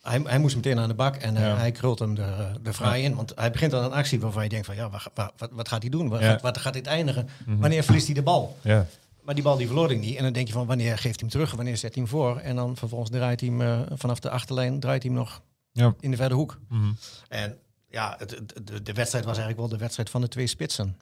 hij, 0.03 0.21
hij 0.23 0.39
moest 0.39 0.55
meteen 0.55 0.79
aan 0.79 0.87
de 0.87 0.93
bak 0.93 1.15
en 1.15 1.35
eh, 1.37 1.41
Ja. 1.43 1.55
hij 1.57 1.71
krult 1.71 1.99
hem 1.99 2.15
de, 2.15 2.51
de 2.61 2.73
fraai 2.73 3.03
in. 3.03 3.15
Want 3.15 3.31
hij 3.35 3.51
begint 3.51 3.73
aan 3.73 3.83
een 3.83 3.91
actie 3.91 4.19
waarvan 4.19 4.43
je 4.43 4.49
denkt 4.49 4.65
van 4.65 4.75
ja, 4.75 4.89
wat, 4.89 5.09
wat, 5.13 5.33
wat, 5.37 5.49
wat 5.51 5.67
gaat 5.67 5.81
hij 5.81 5.91
doen? 5.91 6.09
Wat, 6.09 6.19
Ja. 6.21 6.31
gaat, 6.31 6.41
wat 6.41 6.57
gaat 6.57 6.73
dit 6.73 6.87
eindigen? 6.87 7.29
Mhm. 7.45 7.57
Wanneer 7.59 7.83
verliest 7.83 8.05
hij 8.05 8.15
de 8.15 8.21
bal? 8.23 8.57
Ja. 8.61 8.85
Maar 9.21 9.35
die 9.35 9.43
bal 9.43 9.57
die 9.57 9.65
verloor 9.67 9.87
hij 9.87 9.97
niet. 9.97 10.15
En 10.17 10.23
dan 10.23 10.33
denk 10.33 10.47
je 10.47 10.53
van 10.53 10.65
wanneer 10.65 10.91
geeft 10.97 11.03
hij 11.03 11.13
hem 11.19 11.29
terug? 11.29 11.51
Wanneer 11.51 11.77
zet 11.77 11.93
hij 11.93 12.03
hem 12.03 12.11
voor? 12.11 12.37
En 12.37 12.55
dan 12.55 12.77
vervolgens 12.77 13.09
draait 13.09 13.39
hij 13.39 13.49
hem 13.49 13.61
eh, 13.61 13.79
vanaf 13.93 14.19
de 14.19 14.29
achterlijn 14.29 14.79
draait 14.79 15.03
hij 15.03 15.11
hem 15.11 15.19
nog 15.21 15.41
Ja. 15.71 15.93
in 15.99 16.11
de 16.11 16.17
verre 16.17 16.33
hoek. 16.33 16.59
Mhm. 16.69 16.91
En 17.29 17.57
ja, 17.89 18.15
het, 18.17 18.31
het- 18.31 18.67
de, 18.67 18.81
de 18.81 18.93
wedstrijd 18.93 19.25
was 19.25 19.37
eigenlijk 19.37 19.57
wel 19.59 19.67
de 19.77 19.77
wedstrijd 19.83 20.09
van 20.09 20.21
de 20.21 20.27
twee 20.27 20.47
spitsen. 20.47 20.97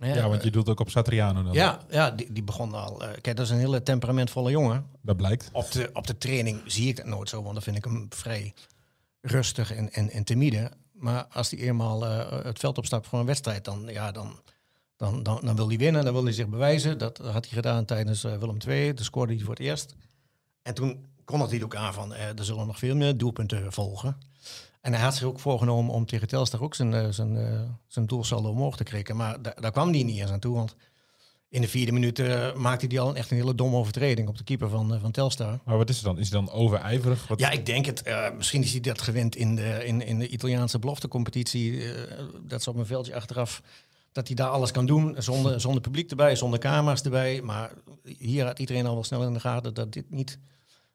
Ja, 0.00 0.28
want 0.28 0.42
je 0.42 0.50
doet 0.50 0.68
ook 0.68 0.80
op 0.80 0.90
Satriano 0.90 1.42
dan. 1.42 1.52
Ja, 1.52 1.80
ja 1.90 2.10
die, 2.10 2.32
die 2.32 2.42
begon 2.42 2.74
al. 2.74 3.02
eh, 3.02 3.08
kijk, 3.20 3.36
dat 3.36 3.46
is 3.46 3.52
een 3.52 3.58
hele 3.58 3.82
temperamentvolle 3.82 4.50
jongen. 4.50 4.86
Dat 5.02 5.16
blijkt. 5.16 5.48
Op 5.52 5.72
de, 5.72 5.90
op 5.92 6.06
de 6.06 6.18
training 6.18 6.60
zie 6.66 6.88
ik 6.88 6.96
dat 6.96 7.06
nooit 7.06 7.28
zo, 7.28 7.42
want 7.42 7.54
dan 7.54 7.62
vind 7.62 7.76
ik 7.76 7.84
hem 7.84 8.06
vrij 8.10 8.54
rustig 9.20 9.72
en, 9.72 9.92
en, 9.92 10.10
en 10.10 10.24
timide. 10.24 10.70
Maar 10.92 11.24
als 11.26 11.50
hij 11.50 11.60
eenmaal 11.60 12.06
eh, 12.06 12.44
het 12.44 12.58
veld 12.58 12.78
opstapt 12.78 13.06
voor 13.06 13.18
een 13.18 13.26
wedstrijd, 13.26 13.64
dan, 13.64 13.84
ja, 13.88 14.12
dan, 14.12 14.40
dan, 14.96 15.22
dan, 15.22 15.40
dan 15.44 15.56
wil 15.56 15.68
hij 15.68 15.76
winnen, 15.78 16.04
dan 16.04 16.12
wil 16.12 16.24
hij 16.24 16.32
zich 16.32 16.48
bewijzen. 16.48 16.98
Dat 16.98 17.18
had 17.18 17.44
hij 17.44 17.54
gedaan 17.54 17.84
tijdens 17.84 18.24
eh, 18.24 18.36
Willem 18.36 18.56
II, 18.66 18.94
toen 18.94 19.04
scoorde 19.04 19.34
hij 19.34 19.42
voor 19.42 19.54
het 19.54 19.62
eerst. 19.62 19.94
En 20.62 20.74
toen 20.74 21.06
kondigde 21.24 21.54
hij 21.56 21.64
ook 21.64 21.76
aan 21.76 21.94
van, 21.94 22.14
eh, 22.14 22.38
er 22.38 22.44
zullen 22.44 22.66
nog 22.66 22.78
veel 22.78 22.96
meer 22.96 23.16
doelpunten 23.16 23.72
volgen. 23.72 24.16
En 24.80 24.92
hij 24.92 25.02
had 25.02 25.14
zich 25.14 25.24
ook 25.26 25.40
voorgenomen 25.40 25.94
om 25.94 26.06
tegen 26.06 26.28
Telstar 26.28 26.62
ook 26.62 26.74
zijn, 26.74 26.94
eh, 26.94 27.06
zijn, 27.10 27.36
eh, 27.36 27.60
zijn 27.86 28.06
doelsaldo 28.06 28.50
omhoog 28.50 28.76
te 28.76 28.84
krikken. 28.84 29.16
Maar 29.16 29.42
da- 29.42 29.54
daar 29.60 29.72
kwam 29.72 29.90
hij 29.92 30.02
niet 30.02 30.18
eens 30.20 30.30
aan 30.30 30.38
toe, 30.38 30.54
want 30.54 30.76
in 31.48 31.60
de 31.60 31.68
vierde 31.68 31.92
minuut 31.92 32.18
eh, 32.18 32.54
maakte 32.54 32.86
hij 32.86 32.98
al 33.00 33.08
een, 33.08 33.16
echt 33.16 33.30
een 33.30 33.36
hele 33.36 33.54
domme 33.54 33.76
overtreding 33.76 34.28
op 34.28 34.38
de 34.38 34.44
keeper 34.44 34.68
van, 34.68 35.00
van 35.00 35.10
Telstar. 35.10 35.58
Maar 35.64 35.76
wat 35.76 35.88
is 35.88 35.96
het 35.96 36.04
dan? 36.04 36.18
Is 36.18 36.30
hij 36.30 36.40
dan 36.40 36.50
overijverig? 36.54 37.28
Wat... 37.28 37.40
Ja, 37.40 37.50
ik 37.50 37.66
denk 37.66 37.86
het. 37.86 38.02
Misschien 38.36 38.62
is 38.62 38.70
hij 38.72 38.80
dat 38.80 39.00
gewend 39.00 39.36
in 39.36 39.54
de, 39.56 39.84
in, 39.84 40.02
in 40.06 40.18
de 40.18 40.28
Italiaanse 40.28 40.78
beloftecompetitie. 40.78 41.82
dat 42.42 42.62
ze 42.62 42.70
op 42.70 42.76
een 42.76 42.86
veldje 42.86 43.14
achteraf, 43.14 43.62
dat 44.12 44.26
hij 44.26 44.36
daar 44.36 44.48
alles 44.48 44.70
kan 44.70 44.86
doen. 44.86 45.14
Zonder, 45.18 45.60
zonder 45.60 45.80
publiek 45.80 46.10
erbij, 46.10 46.36
zonder 46.36 46.58
camera's 46.58 47.02
erbij. 47.02 47.42
Maar 47.42 47.72
hier 48.18 48.44
had 48.44 48.58
iedereen 48.58 48.86
al 48.86 48.94
wel 48.94 49.04
snel 49.04 49.22
in 49.22 49.32
de 49.32 49.40
gaten 49.40 49.74
dat 49.74 49.92
dit 49.92 50.10
niet 50.10 50.38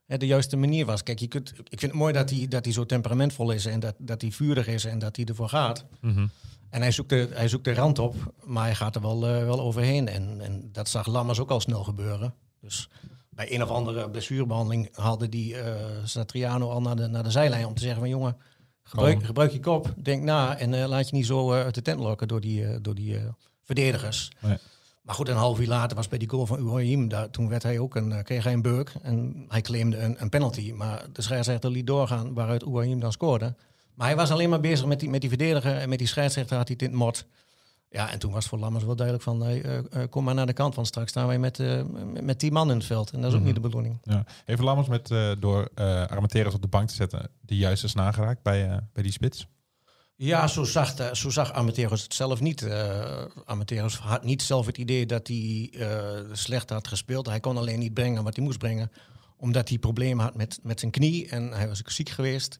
de 0.06 0.26
juiste 0.26 0.58
manier 0.58 0.86
was. 0.86 1.04
Kijk, 1.04 1.20
je 1.20 1.28
kunt, 1.28 1.50
ik 1.50 1.80
vind 1.80 1.82
het 1.82 1.94
mooi 1.94 2.14
dat 2.14 2.30
hij, 2.30 2.48
dat 2.48 2.66
hij 2.66 2.74
zo 2.74 2.86
temperamentvol 2.86 3.52
is 3.52 3.66
en 3.66 3.80
dat, 3.80 3.96
dat 3.98 4.22
hij 4.22 4.32
vurig 4.32 4.68
is 4.68 4.86
en 4.86 5.00
dat 5.00 5.16
hij 5.16 5.26
ervoor 5.26 5.50
gaat. 5.50 5.86
Mhm. 6.02 6.28
En 6.70 6.82
hij 6.82 6.92
zoekt, 6.92 7.10
de, 7.10 7.30
hij 7.34 7.48
zoekt 7.48 7.64
de 7.64 7.74
rand 7.74 8.00
op, 8.00 8.16
maar 8.44 8.64
hij 8.64 8.76
gaat 8.76 8.96
er 8.96 9.02
wel, 9.02 9.28
eh, 9.28 9.44
wel 9.44 9.60
overheen. 9.60 10.08
En, 10.08 10.42
en 10.42 10.70
dat 10.72 10.90
zag 10.90 11.08
Lammers 11.08 11.40
ook 11.40 11.50
al 11.50 11.60
snel 11.60 11.84
gebeuren. 11.84 12.34
Dus 12.62 12.90
bij 13.30 13.54
een 13.54 13.64
of 13.64 13.70
andere 13.70 14.10
blessurebehandeling 14.10 14.90
haalde 14.96 15.30
die 15.30 15.58
eh 15.58 15.76
Satriano 16.04 16.70
al 16.70 16.82
naar 16.82 16.96
de, 16.96 17.08
naar 17.08 17.24
de 17.24 17.32
zijlijn 17.32 17.66
om 17.66 17.74
te 17.74 17.82
zeggen 17.82 18.00
van 18.00 18.10
jongen, 18.10 18.38
gebruik, 18.84 19.14
Kalm. 19.14 19.26
gebruik 19.26 19.52
je 19.52 19.60
kop, 19.60 19.94
denk 19.98 20.24
na 20.24 20.58
en 20.58 20.74
eh, 20.74 20.88
laat 20.88 21.10
je 21.10 21.16
niet 21.16 21.26
zo 21.26 21.52
uit 21.52 21.76
de 21.76 21.82
tent 21.82 22.00
lokken 22.00 22.28
door 22.28 22.42
die, 22.42 22.82
door 22.82 22.96
die 22.96 23.20
verdedigers. 23.64 24.32
Nee. 24.40 24.58
Maar 25.06 25.16
goed, 25.16 25.28
een 25.30 25.36
half 25.36 25.60
uur 25.60 25.68
later 25.68 25.96
was 25.96 26.08
bij 26.08 26.18
die 26.18 26.30
goal 26.30 26.46
van 26.46 26.60
Uhoyim, 26.60 27.08
daar, 27.08 27.30
toen 27.30 27.50
werd 27.50 27.64
hij 27.64 27.80
ook 27.80 27.96
een, 27.96 28.12
eh, 28.12 28.24
kreeg 28.24 28.44
hij 28.44 28.54
een 28.54 28.62
beuk 28.62 28.94
en 29.02 29.46
hij 29.48 29.62
claimde 29.62 29.98
een, 29.98 30.16
een 30.22 30.30
penalty. 30.30 30.72
Maar 30.72 31.06
de 31.14 31.22
scheidsrechter 31.22 31.70
liet 31.72 31.88
doorgaan 31.88 32.34
waaruit 32.34 32.64
Uhoyim 32.64 33.00
dan 33.00 33.12
scoorde. 33.12 33.56
Maar 33.94 34.08
hij 34.08 34.16
was 34.16 34.32
alleen 34.32 34.50
maar 34.50 34.60
bezig 34.60 34.86
met 34.86 35.00
die, 35.00 35.10
met 35.10 35.22
die 35.22 35.30
verdediger 35.30 35.78
en 35.78 35.90
met 35.90 35.98
die 36.00 36.08
scheidsrechter 36.08 36.58
had 36.58 36.68
hij 36.68 36.78
het 36.80 36.92
mot. 36.92 37.26
Ja, 37.90 38.12
en 38.12 38.20
toen 38.20 38.32
was 38.32 38.40
het 38.40 38.50
voor 38.50 38.60
Lammers 38.60 38.84
wel 38.86 38.96
duidelijk 38.96 39.26
van, 39.26 39.42
hey, 39.42 39.62
eh, 39.62 39.78
eh, 39.78 40.10
kom 40.10 40.24
maar 40.24 40.34
naar 40.34 40.46
de 40.46 40.54
kant, 40.54 40.76
want 40.76 40.88
straks 40.88 41.10
staan 41.10 41.28
wij 41.28 41.40
met, 41.40 41.62
met- 42.22 42.40
tien 42.40 42.54
man 42.54 42.70
in 42.70 42.78
het 42.78 42.86
veld. 42.86 43.12
En 43.12 43.18
dat 43.22 43.26
is 43.30 43.34
ook 43.34 43.38
Mhm. 43.40 43.46
niet 43.46 43.56
de 43.56 43.62
bedoeling. 43.70 43.98
Ja. 44.04 44.24
Heeft 44.46 44.62
Lammers 44.62 44.88
met, 44.88 45.08
door 45.40 45.70
eh 45.76 46.06
Armenteros 46.06 46.54
op 46.54 46.62
de 46.62 46.68
bank 46.68 46.88
te 46.88 46.96
zetten 46.96 47.30
de 47.42 47.56
juiste 47.58 47.88
snaar 47.88 48.14
geraakt 48.14 48.42
bij, 48.42 48.80
bij 48.94 49.04
die 49.04 49.12
spits? 49.12 49.48
Ja, 50.18 50.48
zo 50.48 50.64
zag, 50.64 50.94
de- 50.96 51.10
zo 51.16 51.30
zag 51.30 51.54
Amateros 51.54 52.04
het 52.04 52.14
zelf 52.14 52.40
niet. 52.42 52.62
Uh, 52.62 53.26
Amateros 53.46 53.96
had 53.98 54.24
niet 54.24 54.42
zelf 54.42 54.66
het 54.66 54.78
idee 54.78 55.06
dat 55.06 55.28
hij 55.28 55.70
eh, 55.80 56.20
slecht 56.32 56.70
had 56.70 56.88
gespeeld. 56.88 57.26
Hij 57.26 57.40
kon 57.40 57.58
alleen 57.58 57.80
niet 57.80 57.94
brengen 57.94 58.24
wat 58.24 58.36
hij 58.36 58.46
moest 58.46 58.58
brengen. 58.58 58.92
Omdat 59.38 59.70
hij 59.70 59.78
problemen 59.78 60.24
had 60.26 60.36
met, 60.36 60.60
met 60.64 60.80
zijn 60.80 60.92
knie. 60.92 61.30
En 61.30 61.52
hij 61.52 61.68
was 61.68 61.80
ook 61.80 61.90
ziek 61.92 62.10
geweest. 62.10 62.60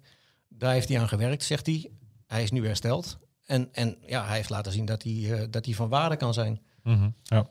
Daar 0.50 0.74
heeft 0.74 0.90
hij 0.90 1.00
aan 1.00 1.08
gewerkt, 1.08 1.44
zegt 1.44 1.66
hij. 1.66 1.90
Hij 2.28 2.44
is 2.44 2.52
nu 2.52 2.66
hersteld. 2.66 3.18
En, 3.46 3.70
en 3.72 3.98
ja, 4.06 4.26
hij 4.26 4.36
heeft 4.36 4.50
laten 4.50 4.72
zien 4.72 4.86
dat 4.86 5.04
hij, 5.04 5.34
eh, 5.34 5.48
dat 5.50 5.66
hij 5.66 5.74
van 5.74 5.90
waarde 5.90 6.16
kan 6.16 6.34
zijn. 6.34 6.62
Mhm. 6.84 7.10
Ja. 7.24 7.48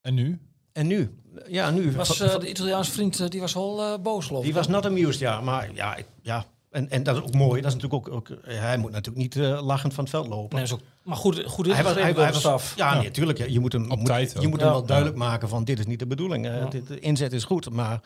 En 0.00 0.14
nu? 0.14 0.40
En 0.72 0.86
nu? 0.86 1.18
Ja, 1.48 1.70
nu. 1.70 1.92
Was, 1.92 2.20
eh, 2.20 2.38
de 2.38 2.48
Italiaanse 2.48 2.90
vriend 2.90 3.30
die 3.30 3.40
was 3.40 3.52
wel 3.54 3.82
eh, 3.82 3.98
boos, 4.02 4.26
geloof 4.26 4.40
ik. 4.40 4.46
Die 4.46 4.54
was 4.54 4.68
not 4.68 4.86
amused, 4.86 5.20
ja. 5.20 5.40
Maar 5.40 5.74
ja, 5.74 5.94
ik- 5.96 6.08
ja. 6.22 6.46
En, 6.74 6.90
en 6.90 7.02
dat 7.02 7.16
is 7.16 7.22
ook 7.22 7.34
mooi. 7.34 7.60
Dat 7.62 7.74
is 7.74 7.80
natuurlijk 7.82 8.08
ook, 8.08 8.14
ook 8.14 8.38
hij 8.46 8.76
moet 8.76 8.90
natuurlijk 8.90 9.22
niet 9.24 9.36
eh, 9.36 9.62
lachend 9.66 9.94
van 9.94 10.04
het 10.04 10.12
veld 10.12 10.26
lopen. 10.28 10.54
Nee, 10.56 10.64
is 10.64 10.72
ook, 10.72 10.80
maar 11.02 11.16
goed, 11.16 11.44
goed 11.46 11.66
Hij 11.66 11.82
was, 11.82 11.94
hij, 11.94 12.14
was, 12.14 12.38
staf. 12.38 12.76
ja, 12.76 12.94
Ja. 12.94 13.00
nee, 13.00 13.10
tuurlijk. 13.10 13.38
ja, 13.38 13.44
je 13.48 13.60
moet 13.60 13.72
hem, 13.72 13.90
Op 13.90 13.98
moet, 13.98 14.06
tijd 14.06 14.32
je 14.40 14.48
moet 14.48 14.60
hem 14.60 14.68
Ja. 14.68 14.74
wel 14.74 14.86
duidelijk 14.86 15.16
maken 15.16 15.48
van 15.48 15.64
dit 15.64 15.78
is 15.78 15.86
niet 15.86 15.98
de 15.98 16.06
bedoeling. 16.06 16.46
Eh, 16.46 16.58
Ja. 16.58 16.66
dit, 16.66 16.86
de 16.86 16.98
inzet 17.00 17.32
is 17.32 17.44
goed, 17.44 17.70
maar 17.70 18.00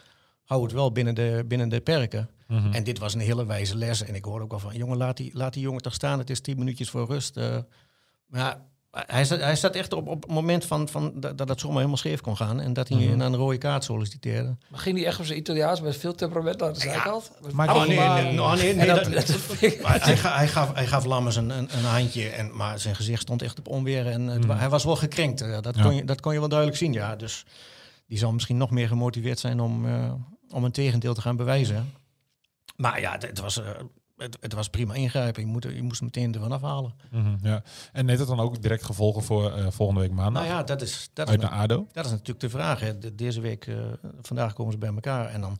hou 0.44 0.62
het 0.62 0.72
wel 0.72 0.92
binnen 0.92 1.14
de, 1.14 1.44
binnen 1.46 1.68
de 1.68 1.81
perken. 1.81 2.28
Mhm. 2.48 2.72
En 2.72 2.85
dit 2.85 2.98
was 2.98 3.14
een 3.14 3.20
hele 3.20 3.46
wijze 3.46 3.76
les. 3.76 4.02
En 4.04 4.14
ik 4.14 4.24
hoorde 4.24 4.44
ook 4.44 4.50
wel 4.50 4.59
van, 4.61 4.74
jongen, 4.76 4.96
laat 4.96 5.16
die, 5.16 5.31
laat 5.35 5.52
die 5.52 5.62
jongen 5.62 5.83
toch 5.83 5.94
staan. 5.94 6.18
Het 6.18 6.31
is 6.31 6.40
tien 6.40 6.59
minuutjes 6.59 6.90
voor 6.90 7.07
rust. 7.07 7.37
eh. 7.37 7.57
maar 8.26 8.40
ja, 8.40 8.64
hij 9.06 9.24
zat, 9.24 9.40
hij 9.40 9.56
zat 9.56 9.74
echt 9.74 9.92
op, 9.92 10.08
op 10.08 10.22
het 10.22 10.30
moment 10.30 10.64
van, 10.64 10.88
van, 10.88 11.12
dat, 11.14 11.38
dat 11.38 11.48
het 11.48 11.61
zomaar 11.61 11.76
helemaal 11.76 11.96
scheef 11.96 12.20
kon 12.20 12.37
gaan. 12.37 12.61
En 12.61 12.72
dat 12.72 12.88
hij 12.88 12.98
Mhm. 12.98 13.16
naar 13.16 13.26
een 13.26 13.37
rode 13.37 13.58
kaart 13.58 13.84
solliciteerde. 13.84 14.56
Maar 14.68 14.80
ging 14.80 14.96
die 14.96 15.06
echt 15.06 15.18
op 15.18 15.24
zijn 15.24 15.38
Italiaans 15.38 15.80
met 15.80 15.96
veel 15.96 16.14
temperament 16.14 16.58
naar 16.61 16.72
de 16.72 16.78
zijkant? 16.80 17.30
Maar- 17.52 17.74
Oh, 17.76 17.87
nee, 17.87 17.96
maar- 17.96 18.22
nee, 18.22 18.32
nee, 18.32 18.40
oh, 18.42 18.52
nee, 18.54 18.70
En 18.70 18.76
nee, 18.76 18.87
dat- 18.87 19.04
dat- 19.04 19.26
dat- 19.26 19.80
Maar 19.82 20.04
hij, 20.04 20.16
ga- 20.16 20.37
hij, 20.37 20.48
gaf, 20.48 20.74
hij 20.74 20.87
gaf 20.87 21.04
Lammers 21.04 21.37
een, 21.37 21.50
een, 21.50 21.68
een 21.78 21.84
handje, 21.84 22.28
en, 22.28 22.56
maar 22.56 22.78
zijn 22.78 22.94
gezicht 22.96 23.22
stond 23.22 23.42
echt 23.42 23.58
op 23.58 23.68
onweer. 23.68 24.06
En 24.06 24.26
het 24.26 24.44
Mm. 24.44 24.50
hij 24.50 24.68
was 24.68 24.84
wel 24.84 24.96
gekrenkt. 24.96 25.40
eh, 25.40 25.61
dat, 25.61 25.76
Ja. 25.76 25.82
kon 25.82 25.94
je, 25.94 26.04
dat 26.04 26.20
kon 26.20 26.32
je 26.32 26.38
wel 26.38 26.48
duidelijk 26.48 26.78
zien, 26.78 26.92
ja. 26.92 27.16
Dus 27.16 27.44
die 28.06 28.18
zal 28.18 28.32
misschien 28.32 28.56
nog 28.56 28.70
meer 28.70 28.88
gemotiveerd 28.88 29.38
zijn 29.38 29.61
om, 29.61 29.87
eh, 29.87 30.12
om 30.50 30.64
een 30.64 30.72
tegendeel 30.72 31.14
te 31.14 31.20
gaan 31.20 31.37
bewijzen. 31.37 31.92
Maar 32.76 33.00
ja, 33.00 33.12
het, 33.12 33.22
het 33.22 33.38
was, 33.40 33.58
eh, 33.61 33.66
het, 34.18 34.37
het 34.40 34.52
was 34.52 34.68
prima 34.68 34.94
ingrijpen. 34.94 35.42
Je, 35.42 35.48
moet, 35.48 35.62
je 35.64 35.83
moest 35.83 36.02
meteen 36.02 36.35
ervan 36.35 36.52
afhalen. 36.52 36.94
Mhm, 37.11 37.37
ja. 37.42 37.62
En 37.92 38.07
heeft 38.09 38.18
het 38.20 38.28
dan 38.28 38.40
ook 38.40 38.62
direct 38.62 38.85
gevolgen 38.85 39.22
voor 39.22 39.52
eh, 39.52 39.66
volgende 39.70 40.00
week 40.00 40.11
maandag? 40.12 40.42
Nou 40.42 40.54
ja, 40.57 40.62
dat 40.62 40.83
is, 40.83 41.11
dat 41.12 41.26
is, 41.26 41.33
Uit 41.33 41.42
naar 41.42 41.50
ADO? 41.61 41.87
dat 41.92 42.04
is 42.04 42.11
natuurlijk 42.11 42.40
de 42.40 42.50
vraag. 42.50 42.81
Hè. 42.81 42.98
De- 42.98 43.14
deze 43.14 43.40
week, 43.40 43.66
eh, 43.66 43.76
vandaag 44.22 44.52
komen 44.52 44.72
ze 44.72 44.78
bij 44.78 44.88
elkaar 44.94 45.26
en 45.26 45.40
dan 45.40 45.59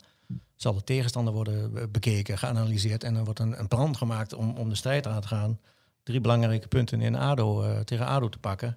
zal 0.57 0.75
de 0.75 0.85
tegenstander 0.85 1.35
worden 1.35 1.73
be- 1.73 1.89
bekeken, 1.89 2.39
geanalyseerd 2.39 3.05
en 3.05 3.17
er 3.17 3.25
wordt 3.25 3.41
een, 3.41 3.59
een 3.59 3.69
plan 3.69 3.97
gemaakt 3.97 4.35
om, 4.35 4.57
om 4.57 4.69
de 4.69 4.75
strijd 4.75 5.07
aan 5.07 5.21
te 5.21 5.29
gaan. 5.29 5.59
Drie 6.03 6.21
belangrijke 6.21 6.69
punten 6.69 7.01
in 7.01 7.15
ADO, 7.17 7.63
eh, 7.63 7.81
tegen 7.81 8.07
ADO 8.07 8.29
te 8.29 8.39
pakken. 8.39 8.77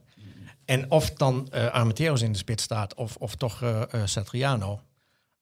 En 0.65 0.91
of 0.91 1.11
dan 1.11 1.47
eh 1.51 1.67
Armenteros 1.67 2.21
in 2.21 2.31
de 2.31 2.37
spits 2.37 2.63
staat 2.63 2.95
of, 2.95 3.15
of 3.15 3.35
toch 3.35 3.61
eh 3.61 3.81
eh, 3.93 4.01
Satriano, 4.05 4.79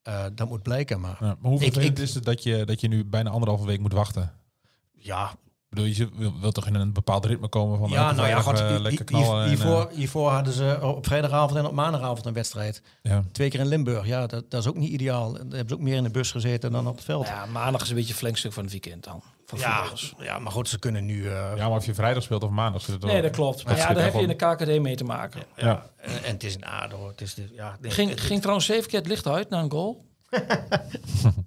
eh, 0.04 0.26
dat 0.34 0.50
moet 0.50 0.64
blijken. 0.64 1.00
Maar 1.00 1.18
Ja, 1.20 1.36
maar 1.40 1.52
hoe 1.52 1.60
vervelend 1.60 2.00
is 2.00 2.14
het 2.16 2.24
dat 2.26 2.44
je, 2.44 2.66
dat 2.66 2.82
je 2.82 2.88
nu 2.88 3.06
bijna 3.06 3.30
anderhalve 3.30 3.66
week 3.66 3.80
moet 3.80 3.94
wachten? 3.94 4.34
ja, 4.94 5.32
Ik 5.32 5.70
bedoel, 5.70 5.86
je 5.86 6.10
wil, 6.16 6.40
wil 6.40 6.52
toch 6.52 6.68
in 6.68 6.76
een 6.76 6.94
bepaald 6.94 7.26
ritme 7.26 7.48
komen 7.48 7.78
van 7.78 7.90
ja 7.90 7.96
elke 7.96 8.16
nou 8.16 8.28
ja, 8.28 8.42
vrijdag, 8.42 8.62
God, 8.62 8.76
eh, 8.76 8.82
lekker 8.82 9.06
en, 9.06 9.48
hiervoor, 9.48 9.90
hiervoor 9.92 10.30
hadden 10.30 10.54
ze 10.54 10.80
op 10.82 11.06
vrijdagavond 11.06 11.58
en 11.58 11.66
op 11.66 11.74
maandagavond 11.74 12.26
een 12.26 12.34
wedstrijd. 12.34 12.82
eh, 13.02 13.12
ja. 13.12 13.24
Twee 13.32 13.50
keer 13.50 13.60
in 13.60 13.68
Limburg, 13.68 14.06
ja, 14.06 14.28
dat, 14.28 14.52
dat 14.52 14.62
is 14.62 14.68
ook 14.68 14.76
niet 14.76 14.92
ideaal. 14.92 15.32
Daar 15.34 15.42
hebben 15.42 15.68
ze 15.68 15.74
ook 15.74 15.82
meer 15.82 15.96
in 15.96 16.04
de 16.04 16.10
bus 16.10 16.32
gezeten 16.32 16.72
dan 16.72 16.88
op 16.88 16.96
het 16.96 17.06
veld. 17.06 17.28
Ja, 17.28 17.46
maandag 17.46 17.82
is 17.82 17.90
een 17.90 17.96
beetje 17.96 18.12
een 18.12 18.20
flankstuk 18.20 18.54
van 18.54 18.64
het 18.64 18.72
weekend 18.72 19.04
dan. 19.04 19.24
Ja, 19.58 19.76
voetballers. 19.78 20.14
ja, 20.20 20.40
maar 20.40 20.52
goed, 20.52 20.68
ze 20.70 20.80
kunnen 20.80 21.06
nu. 21.06 21.26
eh, 21.28 21.52
ja, 21.56 21.68
maar 21.68 21.78
of 21.78 21.86
je 21.86 21.94
vrijdag 21.94 22.24
speelt 22.24 22.44
of 22.44 22.50
maandag 22.50 22.82
zit 22.82 22.94
het 22.94 23.04
wel- 23.04 23.14
Nee, 23.14 23.22
dat 23.22 23.32
klopt. 23.32 23.66
Maar 23.66 23.78
ja, 23.78 23.94
daar 23.94 24.04
heb 24.04 24.14
je 24.14 24.22
in 24.22 24.28
de 24.28 24.36
KKD 24.36 24.82
mee 24.82 24.96
te 24.96 25.04
maken. 25.04 25.44
Ja. 25.56 25.86
En, 25.98 26.24
en 26.24 26.32
het 26.34 26.44
is 26.44 26.56
een 26.56 26.66
ADO. 26.66 27.08
Het 27.08 27.22
is 27.22 27.34
de, 27.34 27.48
ja, 27.52 27.78
nee, 27.82 27.92
Ging, 27.92 28.10
het- 28.10 28.20
ging 28.22 28.40
trouwens 28.40 28.66
zeven 28.68 28.90
keer 28.90 29.00
het 29.00 29.08
licht 29.08 29.28
uit 29.28 29.50
na 29.50 29.60
een 29.62 29.72
goal? 29.72 30.06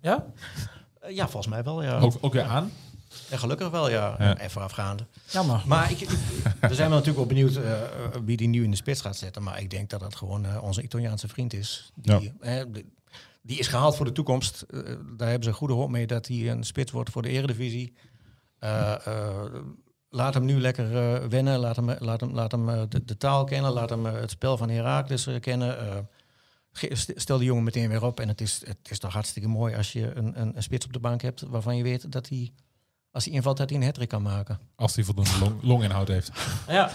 ja? 0.00 0.26
eh, 1.00 1.14
ja, 1.14 1.24
volgens 1.28 1.46
mij 1.52 1.62
wel, 1.62 1.82
ja. 1.82 1.98
Ook, 1.98 2.14
ook 2.20 2.32
weer 2.32 2.42
aan? 2.44 2.72
Ja, 3.30 3.36
gelukkig 3.36 3.70
wel, 3.70 3.90
ja. 3.90 4.14
Ja. 4.18 4.36
En 4.38 4.50
voorafgaande. 4.50 5.06
Jammer. 5.30 5.62
Maar 5.66 5.90
ik, 5.90 6.00
ik- 6.00 6.08
we 6.60 6.74
zijn 6.74 6.88
wel 6.90 6.98
natuurlijk 6.98 7.16
wel 7.16 7.26
benieuwd 7.26 7.56
eh, 7.56 7.72
wie 8.24 8.36
die 8.36 8.48
nu 8.48 8.64
in 8.64 8.70
de 8.70 8.76
spits 8.76 9.00
gaat 9.00 9.16
zetten. 9.16 9.42
Maar 9.42 9.60
ik 9.60 9.70
denk 9.70 9.90
dat 9.90 10.00
dat 10.00 10.16
gewoon 10.16 10.44
eh, 10.46 10.62
onze 10.62 10.82
Italiaanse 10.82 11.28
vriend 11.28 11.52
is. 11.52 11.92
Die, 11.94 12.32
eh, 12.40 12.62
de- 12.68 12.84
die 13.42 13.58
is 13.58 13.68
gehaald 13.68 13.96
voor 13.96 14.04
de 14.06 14.12
toekomst. 14.12 14.62
Eh, 14.62 14.80
daar 15.16 15.28
hebben 15.28 15.48
ze 15.48 15.52
goede 15.52 15.74
hoop 15.74 15.90
mee 15.90 16.06
dat 16.06 16.26
hij 16.26 16.50
een 16.50 16.64
spits 16.64 16.92
wordt 16.92 17.10
voor 17.10 17.22
de 17.22 17.28
eredivisie. 17.28 17.94
Eh, 18.58 19.06
eh, 19.06 19.54
laat 20.08 20.34
hem 20.34 20.44
nu 20.44 20.60
lekker 20.60 20.96
eh, 20.96 21.28
wennen. 21.28 21.58
Laat 21.58 21.76
hem, 21.76 21.90
laat 21.98 22.20
hem, 22.20 22.32
laat 22.32 22.52
hem 22.52 22.68
eh, 22.68 22.82
de, 22.88 23.04
de 23.04 23.16
taal 23.16 23.44
kennen. 23.44 23.72
Laat 23.72 23.90
hem 23.90 24.06
eh, 24.06 24.12
het 24.12 24.30
spel 24.30 24.56
van 24.56 24.68
Heracles 24.70 25.26
eh, 25.26 25.40
kennen. 25.40 25.78
Eh, 25.78 25.96
stel 26.94 27.38
die 27.38 27.46
jongen 27.46 27.64
meteen 27.64 27.88
weer 27.88 28.04
op. 28.04 28.20
En 28.20 28.28
het 28.28 28.40
is, 28.40 28.62
het 28.64 28.90
is 28.90 28.98
toch 28.98 29.12
hartstikke 29.12 29.48
mooi 29.48 29.76
als 29.76 29.92
je 29.92 30.14
een, 30.14 30.40
een, 30.40 30.56
een 30.56 30.62
spits 30.62 30.86
op 30.86 30.92
de 30.92 30.98
bank 30.98 31.22
hebt... 31.22 31.40
waarvan 31.40 31.76
je 31.76 31.82
weet 31.82 32.12
dat 32.12 32.28
hij, 32.28 32.52
als 33.10 33.24
hij 33.24 33.34
invalt, 33.34 33.56
dat 33.56 33.70
hij 33.70 33.78
een 33.78 33.84
hat 33.84 34.06
kan 34.06 34.22
maken. 34.22 34.58
Als 34.74 34.94
hij 34.94 35.04
voldoende 35.04 35.38
long, 35.40 35.62
longinhoud 35.62 36.08
heeft. 36.08 36.30
Ja, 36.68 36.90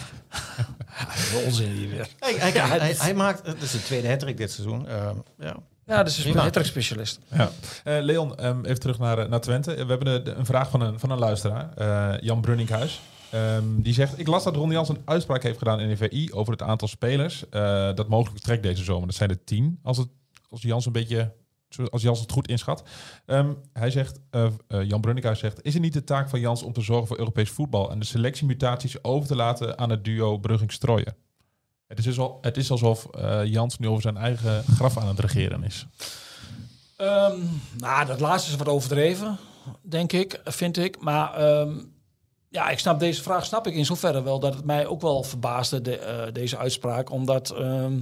onzin 1.46 1.72
hier 1.72 1.90
weer. 1.90 2.10
hij, 2.20 2.34
hij, 2.34 2.52
hij, 2.52 2.94
hij 2.98 3.14
maakt... 3.14 3.46
Het 3.46 3.62
is 3.62 3.72
de 3.72 3.84
tweede 3.84 4.10
hat 4.10 4.20
dit 4.20 4.52
seizoen. 4.52 4.88
Eh, 4.88 5.12
ja. 5.38 5.58
Ja, 5.88 6.04
dus 6.04 6.18
is 6.18 6.26
een 6.56 6.66
specialist. 6.66 7.20
Ja. 7.34 7.50
Eh, 7.84 7.98
Leon, 8.02 8.36
ehm, 8.38 8.66
even 8.66 8.80
terug 8.80 9.00
naar, 9.00 9.18
eh, 9.20 9.30
naar 9.30 9.42
Twente. 9.42 9.72
We 9.72 9.86
hebben 9.86 10.06
de- 10.06 10.22
de- 10.22 10.32
een 10.38 10.46
vraag 10.46 10.70
van 10.70 10.82
een, 10.82 11.00
van 11.00 11.10
een 11.10 11.20
luisteraar, 11.20 11.74
eh, 11.76 12.22
Jan 12.22 12.42
Brunninkhuis. 12.42 13.02
Ehm, 13.32 13.64
die 13.82 13.94
zegt, 13.94 14.20
ik 14.20 14.28
las 14.28 14.44
dat 14.44 14.56
Ron 14.56 14.72
Jans 14.72 14.90
een 14.90 15.02
uitspraak 15.06 15.44
heeft 15.44 15.58
gedaan 15.58 15.80
in 15.80 15.90
de 15.90 15.98
VI 15.98 16.30
over 16.34 16.52
het 16.52 16.62
aantal 16.62 16.88
spelers 16.88 17.50
eh, 17.50 17.94
dat 17.96 18.08
mogelijk 18.08 18.44
trekt 18.44 18.64
deze 18.64 18.84
zomer. 18.84 19.08
Dat 19.08 19.16
zijn 19.16 19.30
er 19.30 19.44
tien. 19.44 19.80
Als, 19.84 19.98
het, 19.98 20.08
als 20.50 20.62
Jans 20.62 20.86
een 20.86 20.92
beetje 20.92 21.34
als 21.90 22.02
Jans 22.02 22.20
het 22.20 22.32
goed 22.32 22.48
inschat. 22.48 22.84
Ehm, 23.26 23.54
hij 23.74 23.90
zegt, 23.92 24.20
eh, 24.30 24.46
eh, 24.68 24.84
Jan 24.84 25.02
Brunnikhuis 25.02 25.40
zegt, 25.40 25.60
is 25.64 25.74
het 25.74 25.82
niet 25.82 25.94
de 25.94 26.04
taak 26.04 26.30
van 26.30 26.40
Jans 26.40 26.64
om 26.64 26.74
te 26.74 26.82
zorgen 26.82 27.08
voor 27.08 27.18
Europees 27.18 27.50
voetbal 27.50 27.92
en 27.92 28.00
de 28.00 28.06
selectiemutaties 28.06 29.04
over 29.04 29.28
te 29.28 29.36
laten 29.36 29.78
aan 29.78 29.90
het 29.90 30.04
duo 30.04 30.38
Brugging-Strooien? 30.38 31.16
Het 31.88 32.06
is, 32.06 32.20
al, 32.20 32.38
het 32.42 32.58
is 32.58 32.72
alsof 32.72 33.06
eh, 33.06 33.46
Jans 33.46 33.78
nu 33.78 33.88
over 33.88 34.02
zijn 34.02 34.18
eigen 34.18 34.64
graf 34.64 34.98
aan 34.98 35.08
het 35.08 35.20
regeren 35.20 35.64
is. 35.64 35.86
Ehm, 36.96 37.40
nou, 37.78 38.06
dat 38.06 38.20
laatste 38.20 38.52
is 38.52 38.58
wat 38.58 38.68
overdreven, 38.68 39.38
denk 39.82 40.14
ik, 40.14 40.42
vind 40.44 40.78
ik. 40.78 41.00
Maar 41.00 41.34
ehm, 41.34 41.80
ja, 42.50 42.70
ik 42.70 42.80
snap 42.80 43.00
deze 43.00 43.22
vraag 43.22 43.46
snap 43.46 43.68
ik 43.68 43.74
in 43.74 43.86
zoverre 43.86 44.24
wel 44.24 44.40
dat 44.40 44.56
het 44.56 44.66
mij 44.66 44.86
ook 44.88 45.02
wel 45.02 45.24
verbaasde, 45.24 45.82
de, 45.82 45.98
eh, 45.98 46.34
deze 46.34 46.58
uitspraak. 46.58 47.12
Omdat, 47.12 47.50
ehm, 47.50 48.00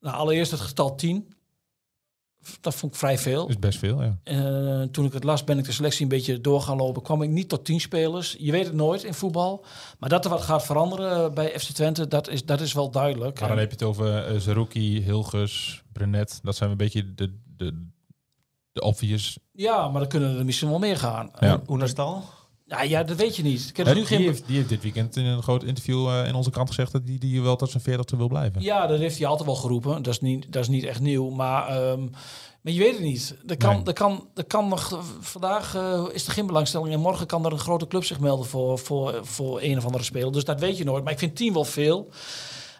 nou, 0.00 0.16
allereerst 0.16 0.50
het 0.50 0.60
getal 0.60 0.94
10. 0.94 1.35
Dat 2.60 2.74
vond 2.74 2.92
ik 2.92 2.98
vrij 2.98 3.18
veel. 3.18 3.48
is 3.48 3.58
best 3.58 3.78
veel, 3.78 4.02
ja. 4.02 4.18
Eh, 4.22 4.82
toen 4.82 5.04
ik 5.04 5.12
het 5.12 5.24
las, 5.24 5.44
ben 5.44 5.58
ik 5.58 5.64
de 5.64 5.72
selectie 5.72 6.02
een 6.02 6.08
beetje 6.08 6.40
door 6.40 6.60
gaan 6.60 6.76
lopen. 6.76 7.02
Kwam 7.02 7.22
ik 7.22 7.30
niet 7.30 7.48
tot 7.48 7.64
10 7.64 7.80
spelers. 7.80 8.36
Je 8.38 8.52
weet 8.52 8.64
het 8.64 8.74
nooit 8.74 9.04
in 9.04 9.14
voetbal. 9.14 9.64
Maar 9.98 10.08
dat 10.08 10.24
er 10.24 10.30
wat 10.30 10.42
gaat 10.42 10.64
veranderen 10.64 11.34
bij 11.34 11.58
FC 11.58 11.70
Twente, 11.70 12.08
dat 12.08 12.28
is, 12.28 12.44
dat 12.44 12.60
is 12.60 12.72
wel 12.72 12.90
duidelijk. 12.90 13.40
Maar 13.40 13.48
dan 13.48 13.58
heb 13.58 13.68
je 13.68 13.76
het 13.76 13.82
over 13.82 14.32
uh, 14.32 14.40
Zerouki, 14.40 15.02
Hilgers, 15.02 15.82
Brenet. 15.92 16.40
Dat 16.42 16.56
zijn 16.56 16.70
een 16.70 16.76
beetje 16.76 17.14
de, 17.14 17.38
de, 17.56 17.86
de 18.72 18.80
obvious. 18.80 19.38
Ja, 19.52 19.88
maar 19.88 20.00
dan 20.00 20.08
kunnen 20.08 20.38
er 20.38 20.44
misschien 20.44 20.68
wel 20.68 20.78
meer 20.78 20.96
gaan. 20.96 21.30
Ja. 21.38 21.62
Oenerstal? 21.66 22.24
Ja, 22.68 22.82
ja, 22.82 23.02
dat 23.02 23.16
weet 23.16 23.36
je 23.36 23.42
niet. 23.42 23.68
Ik 23.68 23.76
heb 23.76 23.86
nu 23.86 23.94
die, 23.94 24.04
geen... 24.04 24.20
heeft, 24.20 24.46
die 24.46 24.56
heeft 24.56 24.68
dit 24.68 24.82
weekend 24.82 25.16
in 25.16 25.24
een 25.24 25.42
groot 25.42 25.64
interview 25.64 26.08
eh, 26.08 26.28
in 26.28 26.34
onze 26.34 26.50
krant 26.50 26.68
gezegd 26.68 26.92
dat 26.92 27.06
die, 27.06 27.18
die 27.18 27.42
wel 27.42 27.56
tot 27.56 27.70
zijn 27.70 27.82
veertigste 27.82 28.16
wil 28.16 28.28
blijven. 28.28 28.62
Ja, 28.62 28.86
dat 28.86 28.98
heeft 28.98 29.18
hij 29.18 29.26
altijd 29.26 29.46
wel 29.46 29.56
geroepen. 29.56 30.02
Dat 30.02 30.12
is 30.12 30.20
niet, 30.20 30.52
dat 30.52 30.62
is 30.62 30.68
niet 30.68 30.84
echt 30.84 31.00
nieuw. 31.00 31.30
Maar, 31.30 31.68
ehm, 31.68 32.02
maar 32.60 32.72
je 32.72 32.78
weet 32.78 32.92
het 32.92 33.02
niet. 33.02 33.36
Er 33.46 33.56
kan, 33.56 33.74
Nee. 33.74 33.84
er 33.84 33.92
kan, 33.92 34.28
er 34.34 34.44
kan 34.44 34.68
nog... 34.68 35.04
Vandaag 35.20 35.74
eh, 35.74 36.04
is 36.12 36.26
er 36.26 36.32
geen 36.32 36.46
belangstelling. 36.46 36.92
En 36.94 37.00
morgen 37.00 37.26
kan 37.26 37.44
er 37.44 37.52
een 37.52 37.58
grote 37.58 37.86
club 37.86 38.04
zich 38.04 38.20
melden 38.20 38.46
voor, 38.46 38.78
voor, 38.78 39.20
voor 39.22 39.62
een 39.62 39.78
of 39.78 39.84
andere 39.84 40.04
speler. 40.04 40.32
Dus 40.32 40.44
dat 40.44 40.60
weet 40.60 40.78
je 40.78 40.84
nooit. 40.84 41.04
Maar 41.04 41.12
ik 41.12 41.18
vind 41.18 41.36
10 41.36 41.52
wel 41.52 41.64
veel. 41.64 42.08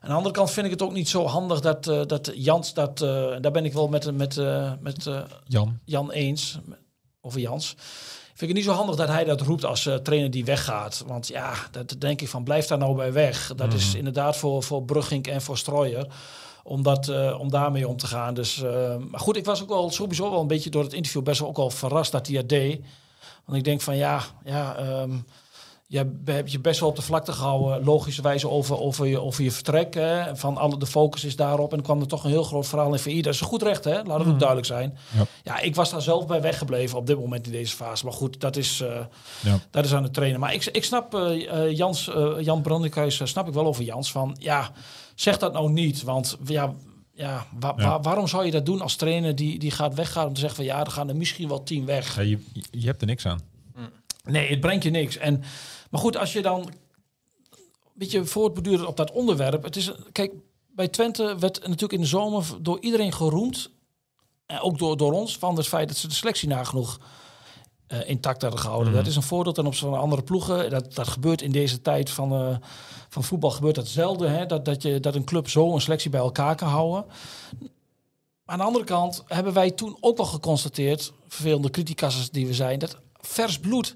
Aan 0.00 0.08
de 0.08 0.16
andere 0.16 0.34
kant 0.34 0.50
vind 0.50 0.66
ik 0.66 0.72
het 0.72 0.82
ook 0.82 0.92
niet 0.92 1.08
zo 1.08 1.24
handig 1.24 1.60
dat, 1.60 1.86
eh, 1.86 2.00
dat 2.06 2.32
Jans... 2.34 2.74
Dat, 2.74 2.98
daar 2.98 3.50
ben 3.52 3.64
ik 3.64 3.72
wel 3.72 3.88
met, 3.88 4.14
met, 4.16 4.36
met 4.80 5.08
Jan. 5.46 5.78
Jan 5.84 6.10
eens. 6.10 6.58
Over 7.20 7.40
Jans. 7.40 7.74
Vind 8.36 8.50
ik 8.50 8.56
het 8.56 8.66
niet 8.66 8.74
zo 8.74 8.80
handig 8.80 8.96
dat 8.96 9.08
hij 9.08 9.24
dat 9.24 9.40
roept 9.40 9.64
als 9.64 9.86
eh, 9.86 9.94
trainer 9.94 10.30
die 10.30 10.44
weggaat. 10.44 11.04
Want 11.06 11.28
ja, 11.28 11.54
dat 11.70 11.96
denk 11.98 12.20
ik 12.20 12.28
van 12.28 12.44
blijf 12.44 12.66
daar 12.66 12.78
nou 12.78 12.96
bij 12.96 13.12
weg. 13.12 13.52
Dat 13.54 13.72
is 13.72 13.94
inderdaad 13.94 14.36
voor, 14.36 14.62
voor 14.62 14.82
Brugging 14.82 15.26
en 15.26 15.42
voor 15.42 15.58
Strooier. 15.58 16.06
Om, 16.62 16.82
dat, 16.82 17.08
eh, 17.08 17.40
om 17.40 17.50
daarmee 17.50 17.88
om 17.88 17.96
te 17.96 18.06
gaan. 18.06 18.34
Dus, 18.34 18.62
eh, 18.62 18.96
maar 19.10 19.20
goed, 19.20 19.36
ik 19.36 19.44
was 19.44 19.62
ook 19.62 19.68
wel 19.68 19.90
sowieso 19.90 20.30
wel 20.30 20.40
een 20.40 20.46
beetje 20.46 20.70
door 20.70 20.82
het 20.82 20.92
interview 20.92 21.22
best 21.22 21.40
wel 21.40 21.48
ook 21.48 21.56
wel 21.56 21.70
verrast 21.70 22.12
dat 22.12 22.26
hij 22.26 22.36
het 22.36 22.48
deed. 22.48 22.84
Want 23.44 23.58
ik 23.58 23.64
denk 23.64 23.80
van 23.80 23.96
ja, 23.96 24.22
ja 24.44 24.76
ehm, 24.76 25.16
je 25.88 26.06
hebt 26.24 26.52
je 26.52 26.60
best 26.60 26.80
wel 26.80 26.88
op 26.88 26.96
de 26.96 27.02
vlakte 27.02 27.32
gehouden, 27.32 27.84
logischerwijze 27.84 28.48
over, 28.48 28.80
over, 28.80 29.06
je, 29.06 29.20
over 29.20 29.44
je 29.44 29.50
vertrek. 29.50 29.94
Hè. 29.94 30.36
Van 30.36 30.56
alle, 30.56 30.78
de 30.78 30.86
focus 30.86 31.24
is 31.24 31.36
daarop. 31.36 31.72
En 31.72 31.82
kwam 31.82 32.00
er 32.00 32.06
toch 32.06 32.24
een 32.24 32.30
heel 32.30 32.42
groot 32.42 32.66
verhaal 32.66 32.92
in 32.92 32.98
VI. 32.98 33.22
Dat 33.22 33.34
is 33.34 33.40
goed 33.40 33.62
recht, 33.62 33.84
hè? 33.84 34.02
laat 34.02 34.18
het 34.18 34.28
ook 34.28 34.38
duidelijk 34.38 34.66
zijn. 34.66 34.98
Ja. 35.16 35.24
Ja, 35.42 35.60
ik 35.60 35.74
was 35.74 35.90
daar 35.90 36.02
zelf 36.02 36.26
bij 36.26 36.40
weggebleven 36.40 36.98
op 36.98 37.06
dit 37.06 37.18
moment 37.18 37.46
in 37.46 37.52
deze 37.52 37.76
fase. 37.76 38.04
Maar 38.04 38.14
goed, 38.14 38.40
dat 38.40 38.56
is, 38.56 38.80
eh, 38.80 38.98
Ja. 39.42 39.58
dat 39.70 39.84
is 39.84 39.94
aan 39.94 40.02
het 40.02 40.14
trainen. 40.14 40.40
Maar 40.40 40.54
ik, 40.54 40.64
ik 40.64 40.84
snap 40.84 41.14
eh, 41.14 41.70
Jans, 41.76 42.08
eh, 42.14 42.32
Jan 42.40 42.62
Brandekhuis, 42.62 43.20
snap 43.24 43.48
ik 43.48 43.54
wel 43.54 43.66
over 43.66 43.84
Jans. 43.84 44.12
Van 44.12 44.36
ja, 44.38 44.70
zeg 45.14 45.38
dat 45.38 45.52
nou 45.52 45.70
niet. 45.72 46.02
Want 46.02 46.36
ja, 46.44 46.74
ja, 47.14 47.46
wa- 47.60 47.74
Ja. 47.76 47.88
wa- 47.88 48.00
waarom 48.00 48.28
zou 48.28 48.44
je 48.44 48.50
dat 48.50 48.66
doen 48.66 48.80
als 48.80 48.96
trainer 48.96 49.34
die, 49.34 49.58
die 49.58 49.70
gaat 49.70 49.94
weggaan 49.94 50.26
om 50.26 50.32
te 50.34 50.40
zeggen 50.40 50.56
van 50.56 50.66
ja, 50.74 50.80
er 50.84 50.90
gaan 50.90 51.08
er 51.08 51.16
misschien 51.16 51.48
wel 51.48 51.62
tien 51.62 51.84
weg. 51.84 52.16
Ja, 52.16 52.22
je, 52.22 52.38
je 52.70 52.86
hebt 52.86 53.00
er 53.00 53.06
niks 53.06 53.26
aan. 53.26 53.40
Nee, 54.26 54.50
het 54.50 54.60
brengt 54.60 54.84
je 54.84 54.90
niks. 54.90 55.16
En, 55.16 55.42
maar 55.90 56.00
goed, 56.00 56.16
als 56.16 56.32
je 56.32 56.42
dan 56.42 56.60
een 56.60 57.92
beetje 57.94 58.24
voortborduurt 58.24 58.86
op 58.86 58.96
dat 58.96 59.10
onderwerp. 59.10 59.62
Het 59.62 59.76
is, 59.76 59.92
kijk, 60.12 60.32
bij 60.66 60.88
Twente 60.88 61.36
werd 61.38 61.60
natuurlijk 61.60 61.92
in 61.92 62.00
de 62.00 62.06
zomer 62.06 62.44
door 62.60 62.80
iedereen 62.80 63.12
geroemd. 63.12 63.70
En 64.46 64.60
ook 64.60 64.78
door, 64.78 64.96
door 64.96 65.12
ons, 65.12 65.38
van 65.38 65.56
het 65.56 65.68
feit 65.68 65.88
dat 65.88 65.96
ze 65.96 66.08
de 66.08 66.14
selectie 66.14 66.48
nagenoeg 66.48 66.98
eh, 67.86 68.08
intact 68.08 68.42
hadden 68.42 68.60
gehouden. 68.60 68.92
Dat 68.92 69.06
is 69.06 69.16
een 69.16 69.22
voordeel 69.22 69.52
ten 69.52 69.66
opzichte 69.66 69.90
van 69.90 70.00
andere 70.00 70.22
ploegen. 70.22 70.70
Dat, 70.70 70.94
dat 70.94 71.08
gebeurt 71.08 71.42
in 71.42 71.52
deze 71.52 71.82
tijd 71.82 72.10
van, 72.10 72.32
eh, 72.32 72.56
van 73.08 73.24
voetbal 73.24 73.50
gebeurt 73.50 73.74
dat 73.74 73.88
zelden. 73.88 74.30
Hè? 74.30 74.46
Dat, 74.46 74.64
dat, 74.64 74.82
je, 74.82 75.00
dat 75.00 75.14
een 75.14 75.24
club 75.24 75.48
zo 75.48 75.74
een 75.74 75.80
selectie 75.80 76.10
bij 76.10 76.20
elkaar 76.20 76.56
kan 76.56 76.68
houden. 76.68 77.04
Aan 78.44 78.58
de 78.58 78.64
andere 78.64 78.84
kant 78.84 79.24
hebben 79.26 79.52
wij 79.52 79.70
toen 79.70 79.96
ook 80.00 80.16
wel 80.16 80.26
geconstateerd, 80.26 81.12
vervelende 81.28 81.70
criticassers 81.70 82.30
die 82.30 82.46
we 82.46 82.54
zijn, 82.54 82.78
dat 82.78 82.98
vers 83.26 83.58
bloed 83.58 83.94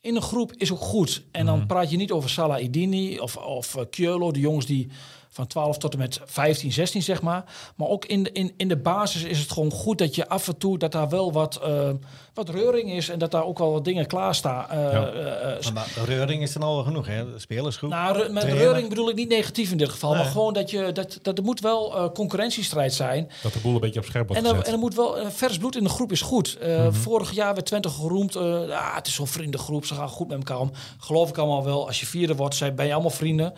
in 0.00 0.16
een 0.16 0.22
groep 0.22 0.52
is 0.56 0.72
ook 0.72 0.80
goed. 0.80 1.22
En 1.30 1.46
dan 1.46 1.66
praat 1.66 1.90
je 1.90 1.96
niet 1.96 2.10
over 2.10 2.30
Salah 2.30 2.62
Idini 2.62 3.18
of, 3.18 3.36
of 3.36 3.76
uh, 3.76 3.82
Keulo, 3.90 4.32
de 4.32 4.40
jongens 4.40 4.66
die 4.66 4.88
van 5.34 5.46
12 5.46 5.78
tot 5.78 5.92
en 5.92 5.98
met 5.98 6.20
15, 6.24 6.72
16 6.72 7.02
zeg 7.02 7.22
maar. 7.22 7.44
Maar 7.76 7.88
ook 7.88 8.04
in 8.04 8.22
de, 8.22 8.32
in, 8.32 8.54
in 8.56 8.68
de 8.68 8.76
basis 8.76 9.22
is 9.22 9.38
het 9.38 9.52
gewoon 9.52 9.70
goed 9.70 9.98
dat 9.98 10.14
je 10.14 10.28
af 10.28 10.48
en 10.48 10.58
toe 10.58 10.78
dat 10.78 10.92
daar 10.92 11.08
wel 11.08 11.32
wat, 11.32 11.56
eh, 11.62 11.90
wat 12.34 12.48
reuring 12.48 12.92
is 12.92 13.08
en 13.08 13.18
dat 13.18 13.30
daar 13.30 13.44
ook 13.44 13.58
wel 13.58 13.72
wat 13.72 13.84
dingen 13.84 14.06
klaarstaan. 14.06 14.66
Uh, 14.72 14.92
Ja. 14.92 15.12
uh, 15.12 15.70
Maar 15.72 15.88
de 15.94 16.04
reuring 16.04 16.42
is 16.42 16.52
dan 16.52 16.62
al 16.62 16.82
genoeg, 16.82 17.06
hè? 17.06 17.24
Spelersgroep. 17.38 17.90
nou, 17.90 18.16
re- 18.16 18.28
met 18.32 18.42
reuring 18.44 18.88
bedoel 18.88 19.08
ik 19.08 19.14
niet 19.16 19.28
negatief 19.28 19.70
in 19.70 19.76
dit 19.76 19.88
geval, 19.88 20.14
maar 20.14 20.24
gewoon 20.24 20.52
dat, 20.52 20.70
je, 20.70 20.92
dat, 20.92 21.18
dat 21.22 21.38
er 21.38 21.44
moet 21.44 21.60
wel 21.60 21.96
eh, 21.96 22.08
concurrentiestrijd 22.12 22.92
zijn. 22.94 23.30
Dat 23.42 23.52
de 23.52 23.58
boel 23.58 23.74
een 23.74 23.80
beetje 23.80 24.00
op 24.00 24.06
scherp 24.06 24.26
wordt 24.28 24.42
En 24.42 24.48
er, 24.48 24.54
gezet. 24.54 24.66
en 24.68 24.72
er 24.74 24.78
moet 24.80 24.94
wel 24.94 25.16
vers 25.30 25.58
bloed 25.58 25.76
in 25.76 25.82
de 25.82 25.88
groep 25.90 26.12
is 26.12 26.20
goed. 26.20 26.56
Eh, 26.60 26.72
Mhm. 26.84 26.92
Vorig 26.92 27.32
jaar 27.32 27.54
werd 27.54 27.66
Twente 27.66 27.88
geroemd. 27.88 28.36
eh, 28.36 28.42
ah, 28.70 28.94
het 28.94 29.06
is 29.06 29.14
zo'n 29.14 29.26
vriendengroep, 29.26 29.84
ze 29.84 29.94
gaan 29.94 30.08
goed 30.08 30.28
met 30.28 30.36
elkaar 30.38 30.58
om. 30.60 30.70
Geloof 30.98 31.28
ik 31.28 31.38
allemaal 31.38 31.64
wel. 31.64 31.86
Als 31.86 32.00
je 32.00 32.06
vierde 32.06 32.34
wordt, 32.34 32.54
zijn, 32.54 32.74
ben 32.74 32.86
je 32.86 32.92
allemaal 32.92 33.10
vrienden. 33.10 33.52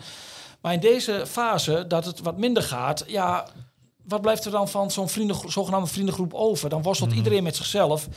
Maar 0.61 0.73
in 0.73 0.79
deze 0.79 1.23
fase, 1.27 1.85
dat 1.87 2.05
het 2.05 2.19
wat 2.19 2.37
minder 2.37 2.63
gaat, 2.63 3.03
ja, 3.07 3.47
wat 4.03 4.21
blijft 4.21 4.45
er 4.45 4.51
dan 4.51 4.67
van 4.69 4.91
zo'n 4.91 5.09
zogenaamde 5.47 5.87
vriendengroep 5.89 6.33
over? 6.33 6.69
Dan 6.69 6.81
worstelt 6.81 7.09
Mhm. 7.09 7.17
iedereen 7.17 7.43
met 7.43 7.55
zichzelf. 7.55 8.07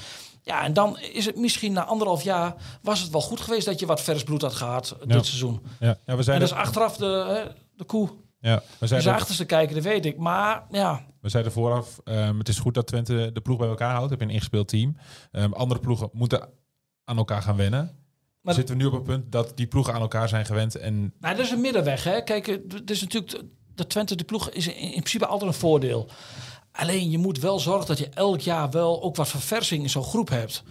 Ja, 0.43 0.63
en 0.65 0.73
dan 0.73 0.99
is 0.99 1.27
het 1.27 1.37
misschien 1.37 1.73
na 1.73 1.85
anderhalf 1.85 2.23
jaar 2.23 2.55
was 2.83 3.01
het 3.01 3.11
wel 3.11 3.21
goed 3.21 3.41
geweest 3.41 3.67
dat 3.67 3.81
je 3.81 3.87
wat 3.87 4.01
vers 4.01 4.23
bloed 4.23 4.43
had 4.43 4.55
gehad 4.55 4.97
Ja. 5.01 5.07
dit 5.15 5.27
seizoen. 5.27 5.61
ja, 5.81 5.87
ja, 5.87 5.97
we 6.05 6.13
En 6.17 6.25
zeiden, 6.25 6.49
dat 6.49 6.57
is 6.59 6.65
achteraf 6.65 6.97
de, 6.97 7.07
hè, 7.29 7.53
de 7.77 7.85
koe. 7.85 8.09
ja, 8.41 8.57
we 8.57 8.63
Die 8.79 8.89
zeiden, 8.89 9.13
achterste 9.15 9.45
kijken, 9.45 9.75
dat 9.75 9.85
weet 9.85 10.05
ik. 10.07 10.17
Maar 10.17 10.65
ja, 10.71 11.05
we 11.21 11.29
zeiden 11.29 11.53
vooraf, 11.53 12.01
ehm, 12.05 12.39
het 12.39 12.49
is 12.49 12.59
goed 12.59 12.75
dat 12.75 12.87
Twente 12.87 13.31
de 13.33 13.41
ploeg 13.41 13.59
bij 13.59 13.69
elkaar 13.69 13.95
houdt. 13.95 14.11
Heb 14.11 14.21
je 14.21 14.27
een 14.27 14.33
ingespeeld 14.33 14.69
team. 14.69 14.97
Ehm, 15.33 15.53
andere 15.53 15.81
ploegen 15.81 16.09
moeten 16.13 16.49
aan 17.05 17.17
elkaar 17.17 17.43
gaan 17.43 17.57
wennen. 17.57 18.00
Maar- 18.41 18.55
Zitten 18.55 18.77
we 18.77 18.83
nu 18.83 18.89
op 18.89 18.95
een 18.95 19.03
punt 19.03 19.33
dat 19.33 19.53
die 19.57 19.67
ploegen 19.67 19.95
aan 19.95 20.01
elkaar 20.01 20.29
zijn 20.29 20.47
gewend 20.47 20.75
en 20.75 21.13
Nou, 21.21 21.37
dat 21.37 21.45
is 21.45 21.51
een 21.51 21.61
middenweg. 21.61 22.05
Hè? 22.05 22.23
Kijk, 22.23 22.49
eh, 22.49 22.57
het 22.69 22.91
is 22.91 23.01
natuurlijk 23.01 23.43
de 23.75 23.87
Twente, 23.87 24.15
de 24.17 24.25
ploeg, 24.25 24.51
is 24.51 24.67
in, 24.67 24.75
in 24.77 24.91
principe 24.91 25.27
altijd 25.27 25.51
een 25.53 25.59
voordeel. 25.59 26.09
Alleen 26.73 27.11
je 27.11 27.19
moet 27.19 27.39
wel 27.39 27.59
zorgen 27.59 27.87
dat 27.87 27.99
je 27.99 28.09
elk 28.09 28.41
jaar 28.41 28.71
wel 28.71 29.03
ook 29.03 29.17
wat 29.17 29.29
verversing 29.29 29.83
in 29.83 29.91
zo'n 29.91 30.03
groep 30.05 30.29
hebt. 30.29 30.63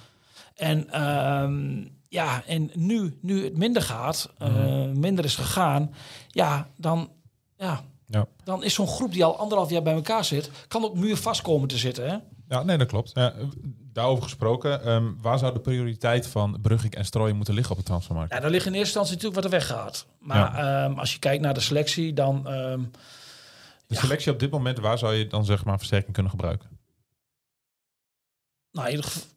En 0.56 0.90
ehm, 0.92 1.86
ja, 2.08 2.44
en 2.46 2.70
nu, 2.74 3.18
nu 3.22 3.44
het 3.44 3.58
minder 3.58 3.82
gaat, 3.82 4.34
eh, 4.38 4.86
minder 4.94 5.26
is 5.26 5.36
gegaan, 5.36 5.94
ja, 6.28 6.70
dan, 6.78 7.10
ja, 7.58 7.84
Ja. 8.06 8.26
dan 8.44 8.64
is 8.64 8.74
zo'n 8.74 8.88
groep 8.88 9.12
die 9.12 9.24
al 9.26 9.38
anderhalf 9.38 9.70
jaar 9.70 9.82
bij 9.84 9.94
elkaar 9.94 10.26
zit, 10.26 10.50
kan 10.68 10.84
ook 10.84 10.96
muurvast 10.96 11.42
komen 11.42 11.68
te 11.68 11.78
zitten. 11.78 12.10
Hè? 12.10 12.18
Ja, 12.48 12.64
nee, 12.64 12.78
dat 12.78 12.88
klopt. 12.88 13.12
Ja, 13.14 13.34
daarover 13.94 14.24
gesproken, 14.24 14.84
ehm, 14.84 15.12
waar 15.22 15.38
zou 15.40 15.54
de 15.54 15.60
prioriteit 15.60 16.28
van 16.28 16.58
Brugging 16.62 16.96
en 16.96 17.06
Strooien 17.06 17.36
moeten 17.36 17.54
liggen 17.54 17.72
op 17.72 17.78
de 17.80 17.86
transfermarkt? 17.88 18.34
Ja, 18.34 18.40
daar 18.40 18.50
ligt 18.50 18.66
in 18.66 18.74
eerste 18.74 19.00
instantie 19.00 19.14
natuurlijk 19.16 19.42
wat 19.44 19.52
er 19.54 19.60
weggaat. 19.60 20.06
Maar 20.20 20.54
ehm, 20.56 21.00
als 21.00 21.14
je 21.14 21.20
kijkt 21.20 21.44
naar 21.44 21.54
de 21.54 21.60
selectie, 21.60 22.14
dan. 22.14 22.48
ehm, 22.48 22.82
De 23.88 23.96
ja. 23.96 24.02
selectie 24.02 24.32
op 24.32 24.40
dit 24.40 24.52
moment, 24.52 24.80
waar 24.80 24.98
zou 24.98 25.14
je 25.14 25.28
dan 25.28 25.46
zeg 25.46 25.66
maar 25.66 25.78
versterking 25.78 26.14
kunnen 26.14 26.32
gebruiken? 26.32 26.70
nou, 28.72 28.88
in 28.88 28.96
ieder 28.96 29.12
geval, 29.12 29.28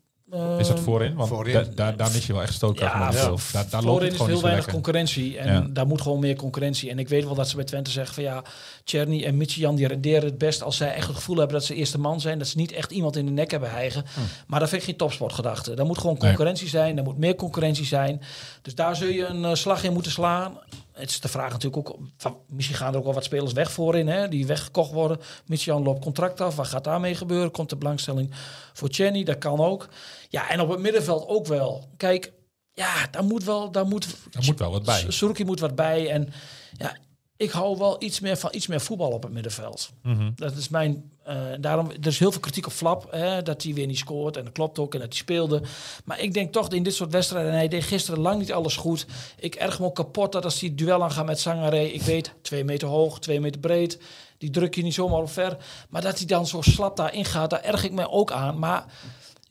Is 0.59 0.69
dat 0.69 0.81
voorin? 0.81 1.15
Want 1.15 1.29
Voorin. 1.29 1.53
da- 1.55 1.65
daar, 1.75 1.97
daar 1.97 2.11
mis 2.13 2.27
je 2.27 2.33
wel 2.33 2.43
echt 2.43 2.55
stookkracht. 2.55 3.15
Ja, 3.15 3.23
voor- 3.23 3.41
daar, 3.53 3.67
daar 3.71 3.83
loopt 3.83 3.85
Voorin 3.85 4.03
het 4.03 4.11
is 4.13 4.17
gewoon 4.17 4.33
heel 4.33 4.43
weinig 4.43 4.65
lekker. 4.65 4.73
concurrentie. 4.83 5.39
En 5.39 5.53
Ja. 5.53 5.67
daar 5.71 5.87
moet 5.87 6.01
gewoon 6.01 6.19
meer 6.21 6.37
concurrentie. 6.37 6.91
En 6.91 6.99
ik 6.99 7.09
weet 7.09 7.25
wel 7.25 7.35
dat 7.35 7.49
ze 7.49 7.57
bij 7.57 7.65
Twente 7.65 7.91
zeggen 7.91 8.15
van 8.15 8.23
ja, 8.25 8.43
Czerny 8.85 9.25
en 9.25 9.37
Michian 9.37 9.75
die 9.75 9.87
renderen 9.87 10.25
het 10.25 10.39
best 10.39 10.63
als 10.63 10.77
zij 10.77 10.95
echt 10.95 11.07
het 11.07 11.17
gevoel 11.17 11.37
hebben 11.37 11.57
dat 11.57 11.65
ze 11.67 11.75
eerste 11.75 11.99
man 11.99 12.21
zijn. 12.21 12.39
Dat 12.39 12.49
ze 12.49 12.57
niet 12.57 12.73
echt 12.73 12.91
iemand 12.91 13.17
in 13.17 13.27
de 13.27 13.33
nek 13.33 13.51
hebben 13.51 13.71
hijgen. 13.71 14.05
Maar 14.47 14.61
dat 14.61 14.69
vind 14.69 14.81
ik 14.83 14.89
geen 14.89 14.97
topsportgedachte. 14.97 15.75
Daar 15.75 15.87
moet 15.87 15.99
gewoon 15.99 16.15
Hm. 16.17 16.21
Nee. 16.23 16.29
concurrentie 16.31 16.69
zijn. 16.69 16.97
Er 16.99 17.05
moet 17.05 17.19
meer 17.19 17.35
concurrentie 17.35 17.87
zijn. 17.87 18.21
Dus 18.63 18.75
daar 18.75 18.97
zul 18.97 19.09
je 19.09 19.25
een 19.27 19.45
eh, 19.45 19.55
slag 19.55 19.85
in 19.85 19.93
moeten 19.93 20.13
slaan. 20.13 20.59
Het 21.03 21.11
is 21.11 21.21
de 21.21 21.29
vraag 21.29 21.53
natuurlijk 21.53 21.89
ook, 21.89 21.99
van, 22.17 22.37
misschien 22.49 22.77
gaan 22.77 22.93
er 22.93 22.99
ook 22.99 23.05
wel 23.05 23.15
wat 23.15 23.25
spelers 23.25 23.53
weg 23.53 23.73
voorin, 23.73 24.09
hè, 24.09 24.29
die 24.29 24.47
weggekocht 24.47 24.93
worden. 24.93 25.21
Michian 25.47 25.83
loopt 25.83 26.03
contract 26.03 26.41
af, 26.41 26.57
wat 26.57 26.67
gaat 26.67 26.85
daarmee 26.85 27.15
gebeuren? 27.15 27.51
Komt 27.51 27.71
de 27.71 27.77
belangstelling 27.77 28.31
voor 28.73 28.89
Chenny? 28.91 29.25
Dat 29.25 29.39
kan 29.39 29.61
ook. 29.61 29.89
Ja, 30.29 30.51
en 30.51 30.61
op 30.61 30.69
het 30.69 30.81
middenveld 30.81 31.27
ook 31.29 31.47
wel. 31.47 31.89
Kijk, 31.97 32.33
ja, 32.73 33.07
daar 33.11 33.25
moet 33.25 33.45
wel, 33.45 33.71
daar 33.71 33.87
moet, 33.87 34.07
Daar 34.31 34.45
moet 34.45 34.59
wel 34.59 34.71
wat 34.71 34.85
bij. 34.85 35.05
Suruki 35.09 35.45
moet 35.45 35.61
wat 35.61 35.75
bij. 35.75 36.11
En 36.11 36.33
ja, 36.77 36.97
ik 37.43 37.51
hou 37.51 37.79
wel 37.79 37.97
iets 38.03 38.21
meer 38.21 38.37
van 38.37 38.51
iets 38.53 38.67
meer 38.67 38.81
voetbal 38.81 39.11
op 39.11 39.23
het 39.23 39.33
middenveld. 39.33 39.93
Mhm. 40.03 40.31
Dat 40.35 40.57
is 40.57 40.69
mijn 40.69 41.11
Eh, 41.23 41.37
daarom, 41.61 41.91
er 41.91 42.07
is 42.07 42.19
heel 42.19 42.33
veel 42.33 42.41
kritiek 42.41 42.67
op 42.67 42.73
Flap, 42.73 43.07
hè, 43.11 43.43
dat 43.43 43.63
hij 43.63 43.75
weer 43.75 43.87
niet 43.87 43.99
scoort. 43.99 44.37
En 44.37 44.45
dat 44.45 44.53
klopt 44.53 44.79
ook, 44.79 44.95
en 44.95 45.01
dat 45.01 45.09
hij 45.09 45.19
speelde. 45.19 45.63
Maar 46.05 46.21
ik 46.21 46.35
denk 46.35 46.53
toch 46.53 46.69
in 46.69 46.83
dit 46.83 46.95
soort 46.95 47.13
wedstrijden, 47.13 47.51
en 47.51 47.57
hij 47.57 47.69
deed 47.69 47.85
gisteren 47.85 48.21
lang 48.21 48.39
niet 48.39 48.53
alles 48.53 48.77
goed. 48.77 49.07
Ik 49.39 49.55
erg 49.55 49.81
me 49.81 49.93
kapot 49.93 50.33
dat 50.33 50.45
als 50.45 50.61
hij 50.61 50.75
duel 50.75 51.03
aangaat 51.03 51.27
met 51.27 51.41
Sangaré, 51.41 51.83
ik 51.83 52.03
weet, 52.03 52.33
twee 52.43 52.65
meter 52.65 52.89
hoog, 52.89 53.19
twee 53.19 53.41
meter 53.41 53.61
breed. 53.61 53.99
Die 54.39 54.51
druk 54.51 54.75
je 54.75 54.83
niet 54.83 54.95
zomaar 54.95 55.21
op 55.21 55.31
ver. 55.31 55.57
Maar 55.89 56.03
dat 56.03 56.19
hij 56.19 56.27
dan 56.27 56.47
zo 56.47 56.61
slap 56.61 56.97
daarin 56.97 57.25
gaat, 57.25 57.51
daar 57.51 57.63
erg 57.63 57.85
ik 57.85 57.93
me 57.93 58.11
ook 58.11 58.33
aan. 58.33 58.59
Maar 58.59 58.85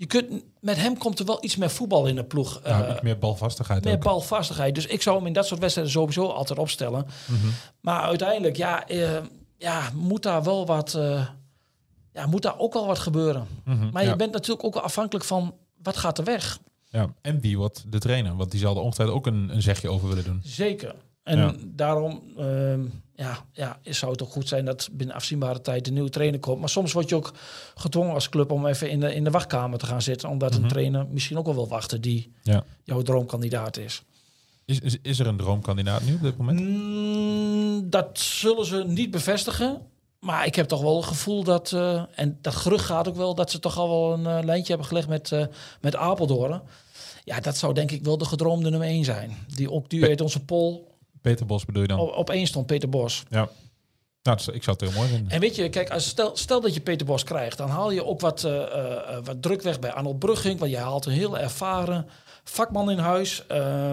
je 0.01 0.07
kunt, 0.07 0.43
met 0.59 0.77
hem 0.77 0.97
komt 0.97 1.19
er 1.19 1.25
wel 1.25 1.43
iets 1.43 1.55
meer 1.55 1.69
voetbal 1.69 2.05
in 2.05 2.15
de 2.15 2.23
ploeg. 2.23 2.61
Ja, 2.63 2.85
eh, 2.85 3.01
meer 3.01 3.17
balvastigheid 3.17 3.83
meer 3.83 3.93
ook. 3.93 4.03
balvastigheid. 4.03 4.75
Dus 4.75 4.85
ik 4.85 5.01
zou 5.01 5.17
hem 5.17 5.27
in 5.27 5.33
dat 5.33 5.47
soort 5.47 5.59
wedstrijden 5.59 5.93
sowieso 5.93 6.27
altijd 6.27 6.59
opstellen. 6.59 7.05
Mhm. 7.25 7.47
Maar 7.81 8.01
uiteindelijk, 8.01 8.55
ja, 8.57 8.87
eh, 8.87 9.17
ja, 9.57 9.89
moet 9.95 10.23
daar 10.23 10.43
wel 10.43 10.65
wat, 10.65 10.93
eh, 10.93 11.27
ja, 12.13 12.25
moet 12.25 12.41
daar 12.41 12.57
ook 12.57 12.73
wel 12.73 12.85
wat 12.85 12.99
gebeuren. 12.99 13.47
Mhm, 13.65 13.89
Maar 13.91 14.05
je 14.05 14.15
bent 14.15 14.31
natuurlijk 14.31 14.63
ook 14.63 14.75
afhankelijk 14.75 15.25
van 15.25 15.55
wat 15.83 15.97
gaat 15.97 16.17
er 16.17 16.23
weg. 16.23 16.59
Ja, 16.89 17.13
en 17.21 17.39
wie 17.39 17.57
wordt 17.57 17.83
de 17.87 17.99
trainer? 17.99 18.35
Want 18.35 18.51
die 18.51 18.59
zal 18.59 18.75
er 18.75 18.81
ongetwijfeld 18.81 19.17
ook 19.17 19.27
een, 19.27 19.49
een 19.49 19.61
zegje 19.61 19.89
over 19.89 20.07
willen 20.07 20.23
doen. 20.23 20.41
Zeker. 20.43 20.95
En 21.23 21.37
Ja. 21.37 21.53
daarom 21.65 22.21
ehm, 22.37 22.81
ja, 23.15 23.45
ja, 23.53 23.79
zou 23.83 24.11
het 24.11 24.23
ook 24.23 24.31
goed 24.31 24.47
zijn 24.47 24.65
dat 24.65 24.89
binnen 24.91 25.15
afzienbare 25.15 25.61
tijd 25.61 25.87
een 25.87 25.93
nieuwe 25.93 26.09
trainer 26.09 26.39
komt. 26.39 26.59
Maar 26.59 26.69
soms 26.69 26.91
word 26.93 27.09
je 27.09 27.15
ook 27.15 27.31
gedwongen 27.75 28.13
als 28.13 28.29
club 28.29 28.51
om 28.51 28.65
even 28.65 28.89
in 28.89 28.99
de, 28.99 29.13
in 29.15 29.23
de 29.23 29.29
wachtkamer 29.31 29.79
te 29.79 29.85
gaan 29.85 30.01
zitten. 30.01 30.29
Omdat 30.29 30.51
Mhm. 30.53 30.61
een 30.63 30.67
trainer 30.69 31.07
misschien 31.09 31.37
ook 31.37 31.45
wel 31.45 31.53
wil 31.55 31.67
wachten 31.67 32.01
die 32.01 32.31
Ja. 32.41 32.63
jouw 32.83 33.01
droomkandidaat 33.01 33.77
is. 33.77 34.03
Is, 34.65 34.79
is, 34.79 34.97
is 35.01 35.19
er 35.19 35.27
een 35.27 35.37
droomkandidaat 35.37 36.01
nu 36.03 36.13
op 36.13 36.21
dit 36.21 36.37
moment? 36.37 36.59
Mm, 36.59 37.89
dat 37.89 38.19
zullen 38.19 38.65
ze 38.65 38.83
niet 38.87 39.11
bevestigen. 39.11 39.81
Maar 40.19 40.45
ik 40.45 40.55
heb 40.55 40.67
toch 40.67 40.81
wel 40.81 40.95
het 40.95 41.05
gevoel 41.05 41.43
dat, 41.43 41.71
eh, 41.71 42.03
en 42.15 42.37
dat 42.41 42.55
gerucht 42.55 42.85
gaat 42.85 43.07
ook 43.07 43.15
wel, 43.15 43.35
dat 43.35 43.51
ze 43.51 43.59
toch 43.59 43.77
al 43.77 43.89
wel 43.89 44.13
een 44.13 44.37
eh, 44.37 44.43
lijntje 44.45 44.67
hebben 44.69 44.87
gelegd 44.87 45.07
met, 45.07 45.31
eh 45.31 45.45
met 45.81 45.95
Apeldoorn. 45.95 46.61
Ja, 47.23 47.39
dat 47.39 47.57
zou 47.57 47.73
denk 47.73 47.91
ik 47.91 48.03
wel 48.03 48.17
de 48.17 48.25
gedroomde 48.25 48.69
nummer 48.69 48.87
1 48.87 49.03
zijn. 49.03 49.37
Die 49.55 49.71
ook 49.71 49.89
die 49.89 50.05
uit 50.05 50.21
onze 50.21 50.45
poll 50.45 50.79
Peter 51.21 51.45
Bos 51.45 51.65
bedoel 51.65 51.81
je 51.81 51.87
dan? 51.87 51.99
op, 51.99 52.15
op 52.15 52.29
één 52.29 52.47
stond, 52.47 52.65
Peter 52.65 52.89
Bos. 52.89 53.23
Ja. 53.29 53.49
Nou, 54.23 54.37
ik 54.51 54.63
zou 54.63 54.77
het 54.79 54.89
heel 54.89 54.99
mooi 54.99 55.09
vinden. 55.09 55.31
En 55.31 55.39
weet 55.39 55.55
je, 55.55 55.69
kijk, 55.69 55.89
als 55.89 56.07
stel, 56.07 56.31
stel 56.37 56.61
dat 56.61 56.73
je 56.73 56.81
Peter 56.81 57.05
Bos 57.05 57.23
krijgt, 57.23 57.57
dan 57.57 57.69
haal 57.69 57.91
je 57.91 58.05
ook 58.05 58.19
wat, 58.19 58.43
eh, 58.43 59.17
wat 59.23 59.41
druk 59.41 59.61
weg 59.61 59.79
bij 59.79 59.91
Arnold 59.91 60.19
Brugging. 60.19 60.59
Want 60.59 60.71
je 60.71 60.77
haalt 60.77 61.05
een 61.05 61.11
heel 61.11 61.37
ervaren 61.37 62.07
vakman 62.43 62.91
in 62.91 62.97
huis, 62.97 63.43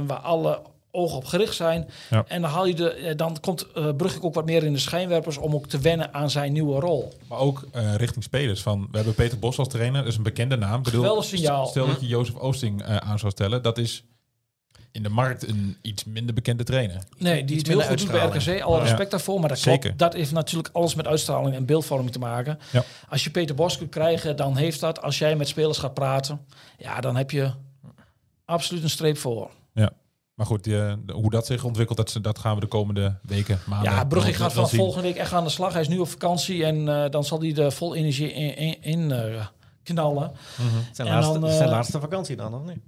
waar 0.07 0.21
alle 0.21 0.63
ogen 0.91 1.17
op 1.17 1.25
gericht 1.25 1.55
zijn. 1.55 1.89
Ja. 2.11 2.25
En 2.27 2.43
dan, 2.43 2.51
haal 2.51 2.67
je 2.67 2.75
de, 2.75 3.13
dan 3.17 3.41
komt 3.41 3.67
Brugging 3.97 4.23
ook 4.23 4.35
wat 4.35 4.45
meer 4.45 4.65
in 4.65 4.73
de 4.73 4.79
schijnwerpers 4.79 5.37
om 5.37 5.55
ook 5.55 5.67
te 5.67 5.79
wennen 5.79 6.15
aan 6.15 6.31
zijn 6.31 6.53
nieuwe 6.53 6.81
rol. 6.81 7.13
Maar 7.29 7.39
ook 7.39 7.69
richting 7.97 8.25
spelers. 8.25 8.63
Van, 8.63 8.89
we 8.91 8.97
hebben 8.97 9.15
Peter 9.15 9.39
Bos 9.39 9.59
als 9.59 9.69
trainer, 9.69 10.01
dat 10.01 10.11
is 10.11 10.17
een 10.17 10.23
bekende 10.23 10.57
naam. 10.57 10.83
Bedoel, 10.83 11.23
signaal. 11.23 11.67
Stel 11.67 11.87
dat 11.87 12.01
je 12.01 12.07
Jozef 12.07 12.35
Oosting 12.35 12.83
aan 12.85 13.19
zou 13.19 13.33
stellen, 13.33 13.63
dat 13.63 13.79
is 13.79 14.05
in 14.99 15.05
de 15.05 15.09
markt 15.15 15.49
een 15.49 15.77
iets 15.83 16.05
minder 16.05 16.35
bekende 16.35 16.65
trainer. 16.65 17.03
Nee, 17.19 17.45
die 17.45 17.57
iets 17.57 17.69
het 17.69 17.79
heel 17.79 17.89
goed 17.89 17.99
doet 17.99 18.11
bij. 18.11 18.27
RKC. 18.27 18.63
Alle 18.63 18.77
Ja. 18.77 18.83
respect 18.83 19.11
daarvoor. 19.11 19.41
Maar 19.41 19.49
dat, 19.49 19.59
Zeker. 19.59 19.81
klopt, 19.81 19.99
dat 19.99 20.13
heeft 20.15 20.33
natuurlijk 20.33 20.69
alles 20.73 20.95
met 20.95 21.07
uitstraling 21.07 21.55
en 21.55 21.65
beeldvorming 21.67 22.13
te 22.13 22.19
maken. 22.19 22.59
Ja. 22.73 22.85
Als 23.09 23.25
je 23.25 23.31
Peter 23.31 23.55
Bos 23.55 23.79
kunt 23.79 23.91
krijgen, 23.91 24.37
dan 24.37 24.57
heeft 24.57 24.81
dat. 24.81 25.03
Als 25.03 25.19
jij 25.19 25.37
met 25.37 25.49
spelers 25.49 25.79
gaat 25.79 25.95
praten, 25.95 26.41
ja, 26.79 27.01
dan 27.01 27.17
heb 27.17 27.31
je 27.31 27.51
absoluut 28.45 28.83
een 28.83 28.91
streep 28.91 29.19
voor. 29.19 29.51
Maar 30.35 30.47
goed, 30.47 30.65
die, 30.65 30.81
eh, 30.83 30.93
de- 31.07 31.13
hoe 31.13 31.31
dat 31.31 31.47
zich 31.47 31.65
ontwikkelt, 31.65 31.99
dat, 31.99 32.11
ze- 32.11 32.21
dat 32.21 32.39
gaan 32.39 32.55
we 32.55 32.61
de 32.61 32.67
komende 32.67 33.19
weken, 33.23 33.59
maanden... 33.67 33.93
Ja, 33.93 34.05
Brugge 34.05 34.33
gaat 34.33 34.53
zien. 34.53 34.65
volgende 34.79 35.03
week 35.09 35.17
echt 35.17 35.33
aan 35.33 35.45
de 35.45 35.51
slag. 35.51 35.73
Hij 35.73 35.81
is 35.81 35.89
nu 35.89 35.99
op 35.99 36.09
vakantie 36.09 36.65
en 36.65 36.89
eh, 36.89 37.11
dan 37.11 37.25
zal 37.25 37.41
hij 37.41 37.55
er 37.57 37.73
vol 37.73 37.95
energie 37.95 38.33
in, 38.33 38.57
in, 38.57 38.83
in, 38.83 39.13
eh, 39.13 39.47
knallen. 39.83 40.33
Zijn, 40.93 41.09
En 41.09 41.15
laatste, 41.15 41.39
dan, 41.39 41.51
zijn 41.51 41.69
laatste 41.69 42.01
vakantie 42.01 42.37
dan, 42.37 42.55
of 42.55 42.65
niet? 42.65 42.79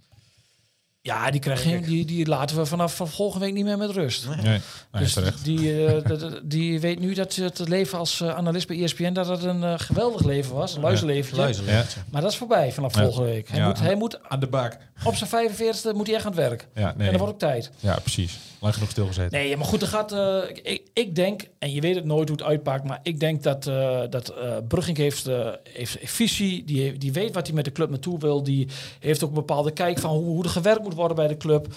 Ja, 1.03 1.31
die, 1.31 1.41
krijg 1.41 1.65
je, 1.65 1.81
die, 1.81 2.05
die 2.05 2.27
laten 2.27 2.57
we 2.57 2.67
vanaf 2.67 2.97
van 2.97 3.09
volgende 3.09 3.45
week 3.45 3.55
niet 3.55 3.65
meer 3.65 3.79
met 3.79 3.91
rust. 3.91 4.27
Nee, 4.29 4.37
nee 4.43 4.61
dus 4.99 5.17
die, 5.43 5.87
eh, 5.87 6.05
de- 6.19 6.41
die 6.45 6.81
weet 6.81 6.99
nu 7.01 7.15
dat 7.15 7.35
het 7.35 7.69
leven 7.69 7.99
als 7.99 8.21
eh, 8.21 8.29
analist 8.37 8.67
bij 8.67 8.83
ESPN 8.83 9.13
dat 9.13 9.29
het 9.29 9.43
een 9.43 9.63
eh, 9.63 9.75
geweldig 9.77 10.25
leven 10.25 10.55
was. 10.55 10.75
Een 10.75 10.81
luizenleventje. 10.83 11.65
Ja. 11.73 11.85
Maar 12.11 12.21
dat 12.23 12.31
is 12.31 12.37
voorbij 12.37 12.73
vanaf 12.73 12.95
Ja. 12.95 13.03
volgende 13.03 13.29
week. 13.31 13.49
Hij, 13.49 13.59
Ja. 13.59 13.67
moet, 13.67 13.79
hij 13.81 13.95
moet 13.95 14.23
Aan 14.29 14.41
de 14.41 14.47
baak. 14.47 14.79
op 15.05 15.15
zijn 15.15 15.31
45e 15.31 15.95
moet 15.95 16.07
hij 16.07 16.17
echt 16.17 16.25
aan 16.25 16.33
het 16.33 16.41
werk. 16.41 16.67
Ja, 16.75 16.95
En 16.99 17.11
dat 17.11 17.17
wordt 17.19 17.33
ook 17.33 17.39
tijd. 17.39 17.71
ja, 17.81 17.99
precies. 18.01 18.39
Lang 18.61 18.75
genoeg 18.75 18.91
stilgezeten. 18.91 19.39
Nee, 19.39 19.57
maar 19.57 19.67
goed, 19.67 19.83
er 19.83 19.89
gaat, 19.89 20.13
eh, 20.13 20.37
ik, 20.63 20.83
ik 20.95 21.15
denk, 21.15 21.43
en 21.59 21.73
je 21.73 21.81
weet 21.81 21.95
het 21.95 22.05
nooit 22.05 22.29
hoe 22.29 22.37
het 22.39 22.47
uitpakt, 22.47 22.85
maar 22.85 23.01
ik 23.03 23.21
denk 23.21 23.43
dat, 23.43 23.67
eh 23.67 24.01
dat 24.11 24.29
eh 24.29 24.57
Brugging 24.69 24.97
heeft, 24.97 25.27
eh, 25.27 25.49
heeft 25.73 25.97
visie, 26.03 26.65
die, 26.65 26.81
heeft- 26.83 27.01
die 27.01 27.13
weet 27.13 27.35
wat 27.35 27.47
hij 27.47 27.57
met 27.57 27.65
de 27.65 27.73
club 27.73 27.91
naartoe 27.91 28.19
wil, 28.19 28.43
die 28.43 28.69
heeft 28.99 29.23
ook 29.23 29.29
een 29.29 29.35
bepaalde 29.35 29.71
kijk 29.73 29.99
van 29.99 30.11
hoe, 30.11 30.25
hoe 30.25 30.45
er 30.45 30.51
gewerkt 30.51 30.83
moet 30.83 30.90
worden 30.95 31.17
bij 31.17 31.29
de 31.29 31.37
club. 31.37 31.75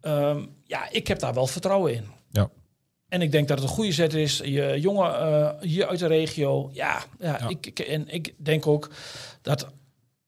Ehm, 0.00 0.44
ja, 0.64 0.90
ik 0.90 1.06
heb 1.06 1.18
daar 1.18 1.34
wel 1.34 1.46
vertrouwen 1.46 1.94
in. 1.94 2.04
Ja. 2.30 2.50
En 3.08 3.22
ik 3.22 3.32
denk 3.32 3.48
dat 3.48 3.58
het 3.58 3.68
een 3.68 3.74
goede 3.74 3.92
zet 3.92 4.14
is. 4.14 4.38
Je 4.44 4.76
jongen 4.80 5.18
eh, 5.18 5.50
hier 5.60 5.86
uit 5.86 5.98
de 5.98 6.06
regio, 6.06 6.70
ja, 6.72 7.02
ja, 7.18 7.36
Ja. 7.40 7.48
Ik, 7.48 7.66
ik- 7.66 7.78
en 7.78 8.08
ik 8.08 8.34
denk 8.36 8.66
ook 8.66 8.90
dat, 9.42 9.60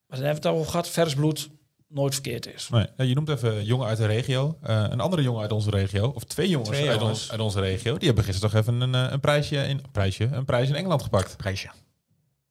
wat 0.07 0.19
hebben 0.19 0.43
we 0.43 0.49
het 0.49 0.57
over 0.59 0.71
gehad, 0.71 0.89
vers 0.89 1.15
bloed 1.15 1.51
nooit 1.89 2.13
verkeerd 2.13 2.55
is. 2.55 2.69
Nee, 2.69 2.87
ja, 2.97 3.05
je 3.05 3.15
noemt 3.15 3.29
even 3.29 3.65
jongen 3.65 3.87
uit 3.87 3.99
de 3.99 4.07
regio. 4.07 4.59
Eh, 4.63 4.87
een 4.91 5.01
andere 5.01 5.23
jongen 5.23 5.43
uit 5.43 5.53
onze 5.53 5.71
regio, 5.71 6.09
of 6.15 6.25
twee 6.25 6.49
jongens, 6.49 6.71
Twee 6.71 6.89
uit, 6.91 7.01
jongens. 7.01 7.21
ons- 7.21 7.31
uit 7.31 7.41
onze 7.41 7.61
regio, 7.61 7.97
die 7.97 8.07
hebben 8.07 8.25
gisteren 8.25 8.51
toch 8.51 8.61
even 8.61 8.81
een, 8.81 8.95
eh, 8.95 9.07
een 9.13 9.21
prijsje 9.21 9.57
in 9.57 9.81
prijsje, 9.93 10.25
een 10.33 10.45
prijs 10.45 10.69
in 10.69 10.75
Engeland 10.75 11.03
gepakt. 11.03 11.37
Prijsje. 11.37 11.69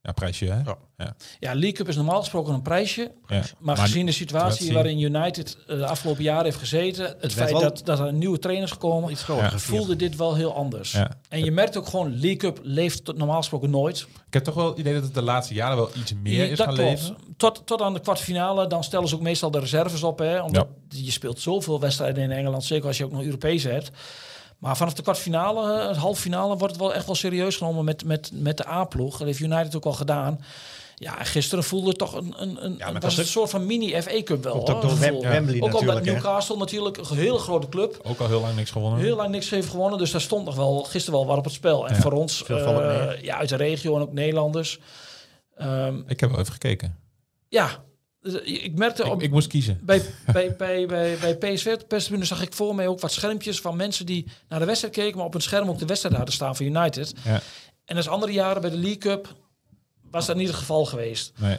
Ja, 0.06 0.12
prijsje, 0.12 0.44
hè? 0.44 0.60
Ja. 0.96 1.16
Ja, 1.38 1.52
League 1.52 1.72
Cup 1.72 1.88
is 1.88 1.96
normaal 1.96 2.18
gesproken 2.20 2.54
een 2.54 2.62
prijsje. 2.62 3.10
Ja. 3.26 3.42
Maar, 3.58 3.76
gezien 3.76 4.06
de 4.06 4.12
situatie 4.12 4.72
waarin 4.72 5.00
United 5.00 5.56
eh, 5.66 5.76
de 5.76 5.86
afgelopen 5.86 6.22
jaren 6.22 6.44
heeft 6.44 6.56
gezeten, 6.56 7.16
het, 7.20 7.32
feit 7.32 7.50
wel- 7.50 7.60
dat, 7.60 7.80
dat 7.84 7.98
er 7.98 8.06
een 8.06 8.18
nieuwe 8.18 8.38
trainer 8.38 8.64
is 8.64 8.72
gekomen, 8.72 9.10
Iets 9.10 9.22
groter 9.22 9.60
voelde 9.60 9.96
dit 9.96 10.16
wel 10.16 10.34
heel 10.34 10.54
anders. 10.54 10.92
Ja. 10.92 11.10
En 11.28 11.44
je 11.44 11.50
merkt 11.50 11.76
ook 11.76 11.86
gewoon, 11.86 12.10
League 12.12 12.36
Cup 12.36 12.60
leeft 12.62 13.04
tot 13.04 13.16
normaal 13.16 13.36
gesproken 13.36 13.70
nooit. 13.70 14.06
Ik 14.26 14.32
heb 14.34 14.44
toch 14.44 14.54
wel 14.54 14.68
het 14.68 14.78
idee 14.78 14.94
dat 14.94 15.02
het 15.02 15.14
de 15.14 15.22
laatste 15.22 15.54
jaren 15.54 15.76
wel 15.76 15.90
iets 15.94 16.14
meer 16.22 16.50
is 16.50 16.58
dat 16.58 16.66
gaan 16.66 16.74
klopt. 16.76 16.90
leven. 16.90 17.16
Tot, 17.36 17.66
tot 17.66 17.80
aan 17.80 17.94
de 17.94 18.00
kwartfinale, 18.00 18.66
dan 18.66 18.84
stellen 18.84 19.08
ze 19.08 19.14
ook 19.14 19.20
meestal 19.20 19.50
de 19.50 19.58
reserves 19.58 20.02
op. 20.02 20.18
Hè, 20.18 20.42
omdat 20.42 20.66
je 20.88 21.10
speelt 21.10 21.40
zoveel 21.40 21.80
wedstrijden 21.80 22.22
in 22.22 22.30
Engeland, 22.30 22.64
zeker 22.64 22.86
als 22.86 22.98
je 22.98 23.04
ook 23.04 23.12
nog 23.12 23.22
Europees 23.22 23.62
hebt. 23.62 23.90
Maar 24.58 24.76
vanaf 24.76 24.94
de 24.94 25.02
kwartfinale, 25.02 25.80
eh, 25.80 25.88
het 25.88 25.96
halffinale, 25.96 26.56
wordt 26.56 26.72
het 26.74 26.82
wel 26.82 26.94
echt 26.94 27.06
wel 27.06 27.14
serieus 27.14 27.56
genomen 27.56 27.84
met, 27.84 28.04
met, 28.04 28.30
met 28.32 28.56
de 28.56 28.68
A-ploeg. 28.68 29.16
Dat 29.18 29.26
heeft 29.26 29.40
United 29.40 29.76
ook 29.76 29.84
al 29.84 29.92
gedaan. 29.92 30.44
Ja, 30.96 31.18
en 31.18 31.26
gisteren 31.26 31.64
voelde 31.64 31.88
het 31.88 31.98
toch 31.98 32.14
een, 32.14 32.34
een, 32.36 32.64
een, 32.64 32.78
dat 32.78 33.02
was 33.02 33.12
is 33.12 33.18
een 33.18 33.26
soort 33.26 33.50
van 33.50 33.66
mini-FA 33.66 34.22
Cup 34.22 34.44
wel. 34.44 34.54
Ook 34.54 34.66
door 34.66 34.90
gevoel. 34.90 35.20
Wem- 35.20 35.30
Wembley 35.30 35.60
Ook 35.60 35.72
al? 35.72 35.98
Newcastle 36.00 36.56
natuurlijk, 36.56 36.96
een 36.96 37.16
hele 37.16 37.38
grote 37.38 37.68
club. 37.68 38.00
Ook 38.02 38.18
al 38.20 38.26
heel 38.26 38.40
lang 38.40 38.56
niks 38.56 38.70
gewonnen. 38.70 39.00
Heel 39.00 39.16
lang 39.16 39.30
niks 39.30 39.50
heeft 39.50 39.68
gewonnen, 39.68 39.98
dus 39.98 40.10
daar 40.10 40.20
stond 40.20 40.44
nog 40.44 40.54
wel 40.54 40.82
gisteren 40.84 41.18
wel 41.18 41.28
wat 41.28 41.38
op 41.38 41.44
het 41.44 41.52
spel. 41.52 41.88
En 41.88 41.94
Ja, 41.94 42.00
voor 42.00 42.12
ons, 42.12 42.44
eh, 42.44 42.76
mee. 42.76 43.24
ja, 43.24 43.36
uit 43.36 43.48
de 43.48 43.56
regio 43.56 43.94
en 43.96 44.02
ook 44.02 44.12
Nederlanders. 44.12 44.78
Ehm, 45.56 46.00
Ik 46.06 46.20
heb 46.20 46.30
wel 46.30 46.38
even 46.40 46.52
gekeken. 46.52 46.98
ja, 47.48 47.70
dus 48.32 48.42
ik 48.42 48.78
merkte 48.78 49.02
Ik, 49.04 49.10
op, 49.10 49.22
ik 49.22 49.30
moest 49.30 49.46
kiezen. 49.48 49.78
bij, 49.82 50.02
bij, 50.32 50.56
bij, 50.56 50.86
bij, 50.86 51.16
bij 51.20 51.36
PSV 51.36 51.66
op 51.74 51.78
de 51.80 51.86
perstribune 51.86 52.24
zag 52.26 52.42
ik 52.42 52.52
voor 52.52 52.74
mij 52.74 52.86
ook 52.88 53.00
wat 53.00 53.12
schermpjes 53.12 53.60
van 53.60 53.76
mensen 53.76 54.06
die 54.06 54.26
naar 54.48 54.58
de 54.58 54.64
wedstrijd 54.64 54.94
keken, 54.94 55.16
maar 55.16 55.26
op 55.26 55.34
een 55.34 55.40
scherm 55.42 55.68
ook 55.68 55.78
de 55.78 55.86
wedstrijd 55.86 56.14
hadden 56.16 56.34
staan 56.34 56.56
van 56.56 56.66
United. 56.66 57.12
Ja. 57.24 57.40
En 57.84 57.96
als 57.96 58.08
andere 58.08 58.32
jaren 58.32 58.60
bij 58.60 58.70
de 58.70 58.76
League 58.78 58.98
Cup 58.98 59.34
was 60.10 60.26
dat 60.26 60.36
niet 60.36 60.48
het 60.48 60.56
geval 60.56 60.84
geweest. 60.84 61.32
Nee. 61.36 61.58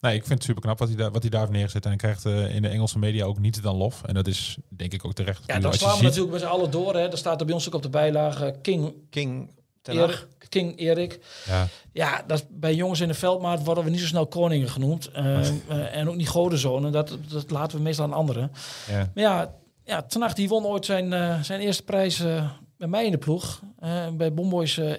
Nee, 0.00 0.14
ik 0.14 0.20
vind 0.20 0.34
het 0.34 0.44
super 0.44 0.62
knap 0.62 0.78
wat 0.78 0.88
hij, 0.88 0.96
daar, 0.96 1.10
wat 1.10 1.20
hij 1.22 1.30
daar 1.30 1.40
heeft 1.40 1.52
neergezet. 1.52 1.82
En 1.82 1.88
hij 1.88 1.98
krijgt 1.98 2.24
eh, 2.24 2.54
in 2.54 2.62
de 2.62 2.68
Engelse 2.68 2.98
media 2.98 3.24
ook 3.24 3.38
niet 3.38 3.62
dan 3.62 3.76
lof. 3.76 4.02
En 4.02 4.14
dat 4.14 4.26
is 4.26 4.56
denk 4.68 4.92
ik 4.92 5.04
ook 5.04 5.12
terecht. 5.14 5.42
Ja, 5.46 5.54
je 5.54 5.60
slaan 5.60 5.72
we 5.90 5.94
ziet- 5.94 6.02
natuurlijk 6.02 6.32
met 6.32 6.40
z'n 6.40 6.46
allen 6.46 6.70
door. 6.70 6.94
Hè. 6.94 7.10
Er 7.10 7.18
staat 7.18 7.40
er 7.40 7.46
bij 7.46 7.54
ons 7.54 7.66
ook 7.66 7.74
op 7.74 7.82
de 7.82 7.88
bijlage 7.88 8.54
King 8.62 8.92
King. 9.10 9.50
Erik. 9.82 10.26
King 10.48 10.78
Erik. 10.78 11.18
Ja, 11.46 11.66
Ja, 11.92 12.22
dat, 12.26 12.44
bij 12.50 12.74
jongens 12.74 13.00
in 13.00 13.08
de 13.08 13.14
veldmaat 13.14 13.64
worden 13.64 13.84
we 13.84 13.90
niet 13.90 14.00
zo 14.00 14.06
snel 14.06 14.26
koningen 14.26 14.68
genoemd. 14.68 15.10
Eh, 15.10 15.48
eh, 15.48 15.96
en 15.96 16.08
ook 16.08 16.16
niet 16.16 16.28
godenzonen. 16.28 16.92
Dat, 16.92 17.16
dat 17.28 17.50
laten 17.50 17.76
we 17.76 17.82
meestal 17.82 18.04
aan 18.04 18.12
anderen. 18.12 18.52
ja. 18.90 19.10
Maar 19.14 19.24
ja, 19.24 19.54
ja 19.84 20.02
Ten 20.02 20.20
Hag 20.20 20.34
die 20.34 20.48
won 20.48 20.64
ooit 20.64 20.84
zijn, 20.84 21.12
eh, 21.12 21.40
zijn 21.42 21.60
eerste 21.60 21.82
prijs 21.82 22.20
eh, 22.20 22.50
bij 22.78 22.88
mij 22.88 23.04
in 23.04 23.10
de 23.10 23.18
ploeg. 23.18 23.60
Eh, 23.78 24.08
bij 24.12 24.34
Bomboys 24.34 24.78
eh, 24.78 24.92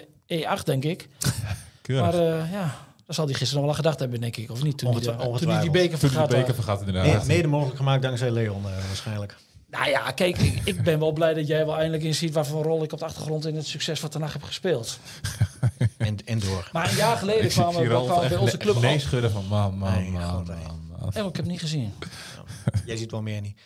E8, 0.58 0.62
denk 0.64 0.84
ik. 0.84 1.08
Maar 1.88 2.14
eh, 2.14 2.52
ja, 2.52 2.60
daar 3.06 3.14
zal 3.14 3.24
hij 3.24 3.34
gisteren 3.34 3.54
nog 3.54 3.60
wel 3.62 3.68
aan 3.68 3.74
gedacht 3.74 3.98
hebben, 3.98 4.20
denk 4.20 4.36
ik. 4.36 4.50
Of 4.50 4.62
niet? 4.62 4.78
Toen, 4.78 4.92
hij, 4.92 5.00
toen 5.00 5.16
die 5.16 5.26
ongetwijfeld. 5.26 5.72
beker 5.72 5.98
Toen 5.98 6.08
de 6.08 6.14
vergat. 6.14 6.28
beker 6.30 6.54
vergat 6.54 6.80
inderdaad. 6.80 7.26
mede 7.26 7.48
mogelijk 7.48 7.76
gemaakt 7.76 8.02
dankzij 8.02 8.30
Leon 8.30 8.64
eh, 8.66 8.86
waarschijnlijk. 8.86 9.36
Nou 9.72 9.88
ja, 9.88 10.10
kijk, 10.10 10.38
ik, 10.38 10.60
ik 10.64 10.82
ben 10.82 10.98
wel 10.98 11.12
blij 11.12 11.34
dat 11.34 11.46
jij 11.46 11.66
wel 11.66 11.76
eindelijk 11.76 12.02
inziet... 12.02 12.32
wat 12.34 12.46
voor 12.46 12.58
een 12.58 12.64
rol 12.66 12.82
ik 12.82 12.92
op 12.92 12.98
de 12.98 13.04
achtergrond 13.04 13.46
in 13.46 13.56
het 13.56 13.66
succes 13.66 14.00
van 14.00 14.08
Ten 14.08 14.20
Hag 14.20 14.32
heb 14.32 14.42
gespeeld. 14.42 14.98
En, 15.96 16.16
en 16.24 16.38
door. 16.38 16.68
Maar 16.72 16.90
een 16.90 16.96
jaar 16.96 17.16
geleden 17.16 17.48
kwamen, 17.58 17.86
Ralf 17.86 18.06
kwamen 18.06 18.28
bij 18.28 18.38
onze 18.38 18.56
club... 18.56 18.80
nee 18.80 18.94
al- 18.94 19.00
schudden 19.00 19.30
van 19.30 19.44
man, 19.46 19.78
man, 19.78 19.92
Nee, 19.94 20.10
man, 20.10 20.22
God, 20.22 20.46
man, 20.46 20.56
nee. 20.56 20.66
man. 20.98 21.08
Ik 21.08 21.14
heb 21.14 21.36
het 21.36 21.46
niet 21.46 21.60
gezien. 21.60 21.92
Jij 22.86 22.96
ziet 22.96 23.10
wel 23.10 23.22
meer 23.22 23.40
niet. 23.40 23.58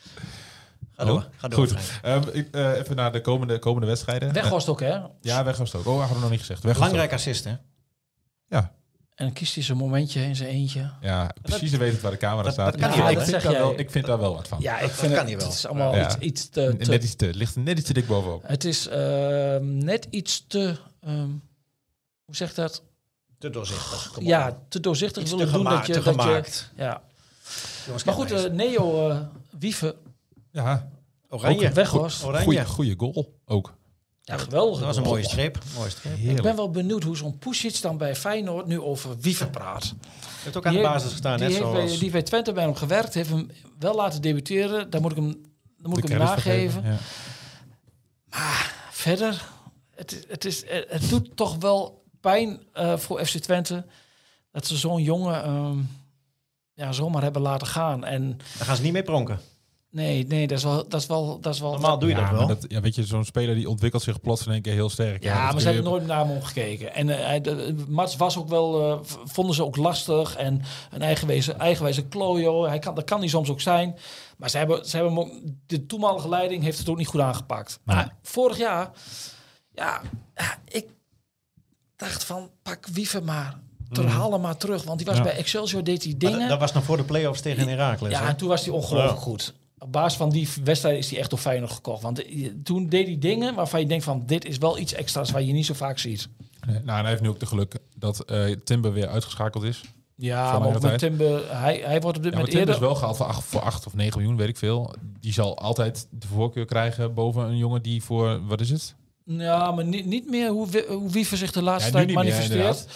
Ga 0.93 1.03
Oh, 1.03 1.09
door. 1.09 1.29
Ga 1.37 1.49
door. 1.49 1.69
Goed. 1.69 1.77
Ehm, 2.03 2.23
ik, 2.33 2.49
eh, 2.55 2.73
even 2.79 2.97
naar 2.97 3.13
de 3.13 3.21
komende, 3.21 3.59
komende 3.59 3.87
wedstrijden. 3.87 4.33
Weghorst 4.33 4.69
ook, 4.69 4.81
hè? 4.81 4.99
Ja, 5.21 5.45
Weghorst 5.45 5.75
ook. 5.75 5.87
Oh, 5.87 5.99
hadden 5.99 6.15
we 6.17 6.21
nog 6.23 6.31
niet 6.31 6.41
gezegd. 6.41 6.63
Weghorst 6.63 6.91
Belangrijk 6.91 7.19
assist, 7.19 7.45
hè? 7.45 7.55
Ja. 8.49 8.75
En 9.17 9.25
dan 9.25 9.33
kiest 9.35 9.55
hij 9.55 9.65
zijn 9.65 9.79
momentje 9.79 10.21
in 10.21 10.37
zijn 10.37 10.49
eentje. 10.49 10.91
Ja, 11.01 11.31
precies 11.43 11.71
weten 11.71 12.03
waar 12.03 12.11
de 12.11 12.17
camera 12.17 12.43
dat- 12.43 12.53
staat. 12.53 12.73
dat 12.73 12.81
kan 12.81 12.89
ik, 12.91 12.95
vind- 12.95 13.05
Ja, 13.05 13.11
ik, 13.11 13.17
dat 13.19 13.29
vind 13.29 13.43
zeg 13.43 13.53
daar 13.53 13.61
wel, 13.63 13.79
ik 13.79 13.91
vind 13.91 14.07
daar 14.07 14.19
wel 14.19 14.35
wat 14.35 14.49
van. 14.49 14.59
Ja, 14.61 14.75
ik 14.79 14.81
Dat 14.81 14.91
vind 14.91 15.13
kan 15.13 15.21
het, 15.21 15.27
niet 15.29 15.37
wel. 15.37 15.47
het 15.47 15.57
is 15.57 15.67
allemaal 15.67 15.95
Ja. 15.95 16.05
iets, 16.07 16.17
iets 16.19 16.49
te... 16.49 16.77
te- 16.79 16.91
Net 16.91 17.05
iets 17.05 17.15
te, 17.15 17.35
ligt 17.35 17.55
er 17.55 17.61
net 17.61 17.79
iets 17.79 17.87
te 17.87 17.93
dik 17.93 18.07
bovenop. 18.07 18.43
het 18.47 18.65
is 18.65 18.87
ehm, 18.89 19.79
net 19.79 20.07
iets 20.11 20.45
te... 20.47 20.77
ehm, 21.01 21.29
hoe 22.25 22.37
zeg 22.37 22.49
je 22.49 22.55
dat? 22.61 22.83
Te 23.39 23.51
doorzichtig. 23.51 24.09
Kom 24.13 24.23
op. 24.23 24.29
Ja, 24.29 24.59
te 24.69 24.81
doorzichtig 24.81 25.23
Iets 25.23 25.31
doen 25.31 25.39
dat 25.39 25.49
je... 25.51 25.55
te 25.57 25.93
dat 25.93 26.05
je 26.05 26.11
gemaakt. 26.11 26.71
ja. 26.77 27.03
Jongens, 27.87 28.05
Maar 28.05 28.15
goed, 28.15 28.31
eh, 28.31 28.51
Neo 28.53 29.09
uh, 29.11 29.21
Wieven, 29.59 29.95
Ja, 30.51 30.89
Oranje. 31.29 31.71
Weghorst. 31.71 32.25
Oranje. 32.25 32.45
goeie, 32.45 32.65
goeie 32.65 32.95
goal 32.97 33.35
ook. 33.45 33.75
Ja, 34.27 34.37
geweldig. 34.37 34.77
Dat 34.79 34.87
was 34.87 34.97
een 34.97 35.03
mooie 35.03 35.25
streep. 35.25 35.59
Mooie 35.77 35.91
streep. 35.91 36.17
Je 36.19 36.31
Ik 36.31 36.43
ben 36.43 36.57
wel 36.57 36.71
benieuwd 36.71 37.03
hoe 37.03 37.17
zo'n 37.17 37.39
Pusic 37.39 37.81
dan 37.81 37.99
bij 37.99 38.17
Feyenoord 38.17 38.67
nu 38.67 38.81
over 38.81 39.19
Wieven 39.21 39.51
praat. 39.51 39.95
hebt 40.43 40.57
ook 40.57 40.67
aan 40.67 40.75
de 40.75 40.81
basis 40.81 41.01
heeft- 41.03 41.13
gestaan, 41.13 41.39
net 41.39 41.49
heeft 41.49 41.61
bij, 41.73 41.87
zoals... 41.87 41.99
die 41.99 42.11
bij 42.11 42.23
Twente 42.23 42.53
bij 42.53 42.63
hem 42.65 42.75
gewerkt, 42.75 43.15
heeft 43.15 43.29
hem 43.31 43.51
wel 43.79 43.95
laten 43.95 44.23
debuteren. 44.23 44.91
Daar 44.91 45.01
moet 45.01 45.11
ik 45.11 45.17
hem, 45.17 45.33
daar 45.79 45.89
moet 45.91 45.99
ik 45.99 46.09
hem 46.09 46.19
nageven. 46.19 46.83
geven, 46.83 46.99
Ja. 48.31 48.45
Verder, 48.91 49.49
het, 49.95 50.25
het, 50.29 50.45
is, 50.45 50.63
het, 50.67 51.09
doet 51.09 51.37
toch 51.37 51.57
wel 51.57 52.05
pijn 52.21 52.63
eh, 52.73 52.97
voor 52.97 53.25
FC 53.27 53.37
Twente 53.39 53.85
dat 54.53 54.67
ze 54.67 54.77
zo'n 54.77 55.03
jongen 55.03 55.43
ehm, 55.45 55.79
ja, 56.75 56.93
zomaar 56.93 57.23
hebben 57.23 57.43
laten 57.43 57.67
gaan. 57.67 58.05
En 58.05 58.39
Daar 58.59 58.67
gaan 58.67 58.77
ze 58.77 58.83
niet 58.83 58.93
mee 58.93 59.03
pronken. 59.03 59.41
Nee, 59.97 60.27
nee, 60.27 60.47
dat 60.47 60.59
is 60.59 60.65
wel, 60.65 60.89
dat 60.89 61.01
is 61.01 61.07
wel, 61.07 61.41
dat 61.41 61.55
is 61.55 61.61
wel. 61.61 61.71
Normaal 61.73 61.99
doe 61.99 62.09
je 62.09 62.15
ja, 62.15 62.21
dat 62.31 62.39
wel. 62.39 62.47
dat, 62.47 62.65
ja, 62.69 62.81
weet 62.81 62.95
je, 62.95 63.05
zo'n 63.05 63.25
speler 63.25 63.55
die 63.55 63.69
ontwikkelt 63.69 64.03
zich 64.03 64.21
plots 64.21 64.47
in 64.47 64.53
één 64.53 64.63
keer 64.63 64.73
heel 64.73 64.89
sterk. 64.91 65.23
Ja, 65.23 65.35
maar 65.45 65.53
ze 65.53 65.59
je- 65.59 65.65
hebben 65.75 65.85
nooit 65.93 66.07
naar 66.07 66.19
hem 66.27 66.31
omgekeken. 66.31 66.95
En 66.95 67.07
hij- 67.09 67.41
de, 67.41 67.85
Mats 67.89 68.17
was 68.17 68.39
ook 68.39 68.49
wel, 68.49 68.91
eh, 68.93 68.99
vonden 69.25 69.55
ze 69.55 69.65
ook 69.65 69.77
lastig. 69.77 70.37
En 70.37 70.63
een 70.91 71.03
eigenwijze, 71.03 71.53
eigenwijze 71.53 72.05
klojo. 72.07 72.65
Hij 72.67 72.79
kan, 72.79 72.95
dat 72.95 73.05
kan 73.05 73.19
hij 73.19 73.29
soms 73.29 73.49
ook 73.51 73.61
zijn. 73.61 73.97
Maar 74.37 74.51
ze 74.51 74.59
hebben, 74.59 74.87
ze 74.89 74.97
hebben 74.97 75.15
hem 75.15 75.23
ook, 75.25 75.33
de 75.67 75.87
toenmalige 75.87 76.29
leiding 76.29 76.63
heeft 76.63 76.79
het 76.79 76.89
ook 76.89 76.97
niet 76.97 77.07
goed 77.07 77.21
aangepakt. 77.21 77.81
Nee. 77.85 77.97
Maar 77.97 78.15
vorig 78.23 78.57
jaar, 78.59 78.91
ja, 79.75 80.01
ik 80.69 80.87
dacht 81.97 82.25
van 82.25 82.51
pak 82.63 82.87
Wiever 82.87 83.25
maar. 83.25 83.65
Ter, 83.93 84.07
Haal 84.09 84.33
hem 84.33 84.41
maar 84.41 84.57
terug. 84.57 84.83
Want 84.85 84.99
die 84.99 85.07
was 85.07 85.17
Ja. 85.17 85.23
bij 85.23 85.37
Excelsior, 85.37 85.85
deed 85.85 86.05
hij 86.05 86.15
dingen. 86.19 86.39
dat- 86.41 86.49
dat 86.49 86.59
was 86.59 86.73
nog 86.73 86.85
voor 86.85 86.97
de 86.97 87.05
play-offs 87.05 87.41
tegen 87.41 87.69
Herakles. 87.69 88.13
Ja, 88.13 88.21
hè? 88.23 88.29
en 88.29 88.37
toen 88.37 88.49
was 88.49 88.65
hij 88.65 88.75
ongelooflijk 88.75 89.15
Ja. 89.17 89.23
goed. 89.23 89.55
Op 89.87 89.93
basis 89.93 90.19
van 90.19 90.31
die 90.31 90.49
wedstrijd 90.65 90.99
is 90.99 91.11
hij 91.11 91.19
echt 91.19 91.31
door 91.31 91.39
Feyenoord 91.39 91.73
gekocht. 91.73 92.03
Want 92.03 92.25
eh, 92.25 92.51
toen 92.65 92.89
deed 92.89 93.07
hij 93.07 93.19
dingen 93.19 93.55
waarvan 93.55 93.81
je 93.81 93.87
denkt 93.87 94.05
van... 94.05 94.23
dit 94.27 94.45
is 94.45 94.59
wel 94.59 94.79
iets 94.79 94.93
extra's 94.93 95.31
waar 95.31 95.43
je 95.43 95.53
niet 95.53 95.67
zo 95.67 95.75
vaak 95.75 95.99
ziet. 95.99 96.29
Nee, 96.67 96.75
nou, 96.85 96.89
en 96.99 97.01
hij 97.01 97.11
heeft 97.11 97.23
nu 97.23 97.29
ook 97.29 97.41
de 97.41 97.47
geluk 97.47 97.75
dat 97.97 98.21
eh, 98.21 98.45
Timber 98.65 98.93
weer 98.93 99.09
uitgeschakeld 99.09 99.65
is. 99.65 99.81
Ja, 100.15 100.59
maar 100.59 100.69
ook 100.69 100.81
met 100.83 100.99
Timber... 100.99 101.57
Hij, 101.57 101.81
hij 101.85 102.01
wordt 102.01 102.17
op 102.17 102.23
dit 102.23 102.33
Ja, 102.33 102.39
moment 102.39 102.57
Timber 102.57 102.75
is 102.75 102.75
eerder... 102.75 102.81
wel 102.81 102.95
gehaald 102.95 103.17
voor 103.17 103.27
8, 103.27 103.45
voor 103.45 103.61
8 103.61 103.87
of 103.87 103.95
9 103.95 104.19
miljoen, 104.19 104.37
weet 104.37 104.49
ik 104.49 104.57
veel. 104.57 104.95
Die 105.21 105.33
zal 105.33 105.59
altijd 105.59 106.07
de 106.11 106.27
voorkeur 106.27 106.65
krijgen 106.65 107.15
boven 107.15 107.43
een 107.45 107.57
jongen 107.57 107.83
die 107.83 108.03
voor, 108.03 108.47
wat 108.47 108.61
is 108.61 108.71
het? 108.71 108.95
Ja, 109.25 109.71
maar 109.71 109.85
niet, 109.85 110.07
niet 110.07 110.31
meer 110.31 110.51
hoe, 110.51 110.85
hoe 110.89 111.11
Wiever 111.11 111.37
zich 111.37 111.53
de 111.53 111.63
laatste 111.63 111.87
Ja, 111.91 111.95
tijd 111.97 112.07
meer, 112.07 112.17
manifesteert. 112.17 112.87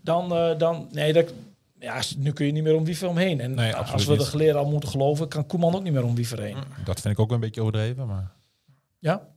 dan, 0.00 0.34
eh, 0.34 0.58
dan... 0.58 0.88
Nee, 0.92 1.12
dat, 1.12 1.32
ja, 1.80 2.02
nu 2.16 2.32
kun 2.32 2.46
je 2.46 2.52
niet 2.52 2.62
meer 2.62 2.74
om 2.74 2.84
Wiever 2.84 3.08
omheen. 3.08 3.40
En 3.40 3.54
Nee, 3.54 3.74
als 3.74 4.04
we 4.04 4.16
de 4.16 4.24
geleerden 4.24 4.62
al 4.62 4.70
moeten 4.70 4.88
geloven... 4.88 5.28
kan 5.28 5.46
Koeman 5.46 5.74
ook 5.74 5.82
niet 5.82 5.92
meer 5.92 6.04
om 6.04 6.14
Wiever 6.14 6.40
heen. 6.40 6.56
Dat 6.84 7.00
vind 7.00 7.14
ik 7.14 7.20
ook 7.20 7.30
een 7.32 7.40
beetje 7.40 7.60
overdreven, 7.60 8.06
maar... 8.06 8.32
Ja? 8.98 9.28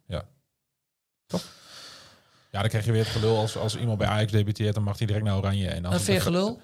Ja, 2.51 2.59
dan 2.59 2.69
krijg 2.69 2.85
je 2.85 2.91
weer 2.91 3.03
het 3.03 3.11
gelul 3.11 3.37
als, 3.37 3.57
als 3.57 3.77
iemand 3.77 3.97
bij 3.97 4.07
Ajax 4.07 4.31
debuteert, 4.31 4.73
dan 4.73 4.83
mag 4.83 4.97
hij 4.97 5.07
direct 5.07 5.25
naar 5.25 5.37
Oranje. 5.37 5.67
En 5.67 5.85
het- 5.85 6.01
veer 6.01 6.21
gelul? 6.21 6.61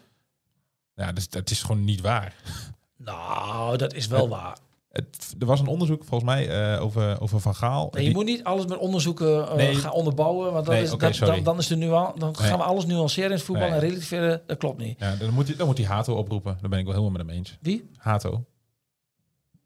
Ja, 0.95 1.11
dus, 1.11 1.29
dat 1.29 1.49
is 1.49 1.61
gewoon 1.61 1.83
niet 1.83 2.01
waar. 2.01 2.35
Nou, 2.97 3.77
dat 3.77 3.93
is 3.93 4.07
wel 4.07 4.29
waar. 4.29 4.57
Het, 4.97 5.35
er 5.39 5.45
was 5.45 5.59
een 5.59 5.67
onderzoek 5.67 6.03
volgens 6.03 6.29
mij 6.29 6.73
eh, 6.73 6.81
over, 6.83 7.21
over 7.21 7.39
Van 7.39 7.55
Gaal. 7.55 7.89
Nee, 7.91 8.03
je 8.03 8.07
Die- 8.09 8.17
moet 8.17 8.25
niet 8.25 8.43
alles 8.43 8.65
met 8.65 8.77
onderzoeken 8.77 9.47
eh, 9.49 9.55
Nee. 9.55 9.75
gaan 9.75 9.91
onderbouwen. 9.91 10.51
Want 10.53 10.65
dan, 10.65 10.73
Nee, 10.75 10.83
is, 10.83 10.89
dat, 10.89 11.15
dan, 11.15 11.43
dan, 11.43 11.57
is 11.57 11.67
de 11.67 11.75
nuan, 11.75 12.13
dan 12.17 12.35
gaan 12.37 12.57
we 12.57 12.63
alles 12.63 12.85
nuanceren 12.85 13.29
in 13.29 13.35
het 13.35 13.45
voetbal 13.45 13.67
en 13.67 13.79
relativeren. 13.79 14.41
Dat 14.45 14.57
klopt 14.57 14.77
niet. 14.77 14.99
ja, 14.99 15.15
dan, 15.15 15.33
moet 15.33 15.47
hij, 15.47 15.55
dan 15.55 15.67
moet 15.67 15.77
hij 15.77 15.87
Hato 15.87 16.15
oproepen. 16.15 16.57
Daar 16.61 16.69
ben 16.69 16.79
ik 16.79 16.85
wel 16.85 16.93
helemaal 16.93 17.17
met 17.17 17.27
hem 17.27 17.35
eens. 17.37 17.57
Wie? 17.61 17.89
Hato. 17.97 18.45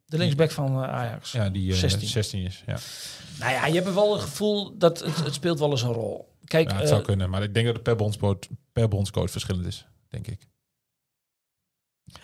De 0.05 0.17
linksback 0.17 0.51
van 0.51 0.83
eh, 0.83 0.89
Ajax. 0.93 1.31
Ja, 1.31 1.49
die 1.49 1.71
eh, 1.71 1.77
16. 1.77 2.07
16. 2.07 2.43
is. 2.45 2.63
Ja, 2.65 2.77
Nou 3.39 3.51
ja, 3.51 3.65
je 3.65 3.73
hebt 3.73 3.93
wel 3.93 4.13
het 4.13 4.21
gevoel 4.21 4.77
dat 4.77 4.99
het, 4.99 5.23
het 5.23 5.33
speelt 5.33 5.59
wel 5.59 5.71
eens 5.71 5.81
een 5.81 5.93
rol. 5.93 6.29
Kijk, 6.45 6.71
ja 6.71 6.77
het 6.77 6.87
zou 6.87 7.01
kunnen. 7.01 7.29
Maar 7.29 7.43
ik 7.43 7.53
denk 7.53 7.65
dat 7.65 7.75
het 7.75 7.83
per 7.83 7.95
bondscoach, 7.95 8.37
per 8.73 8.87
bondscoach 8.87 9.31
verschillend 9.31 9.65
is. 9.65 9.85
Denk 10.09 10.27
ik. 10.27 10.47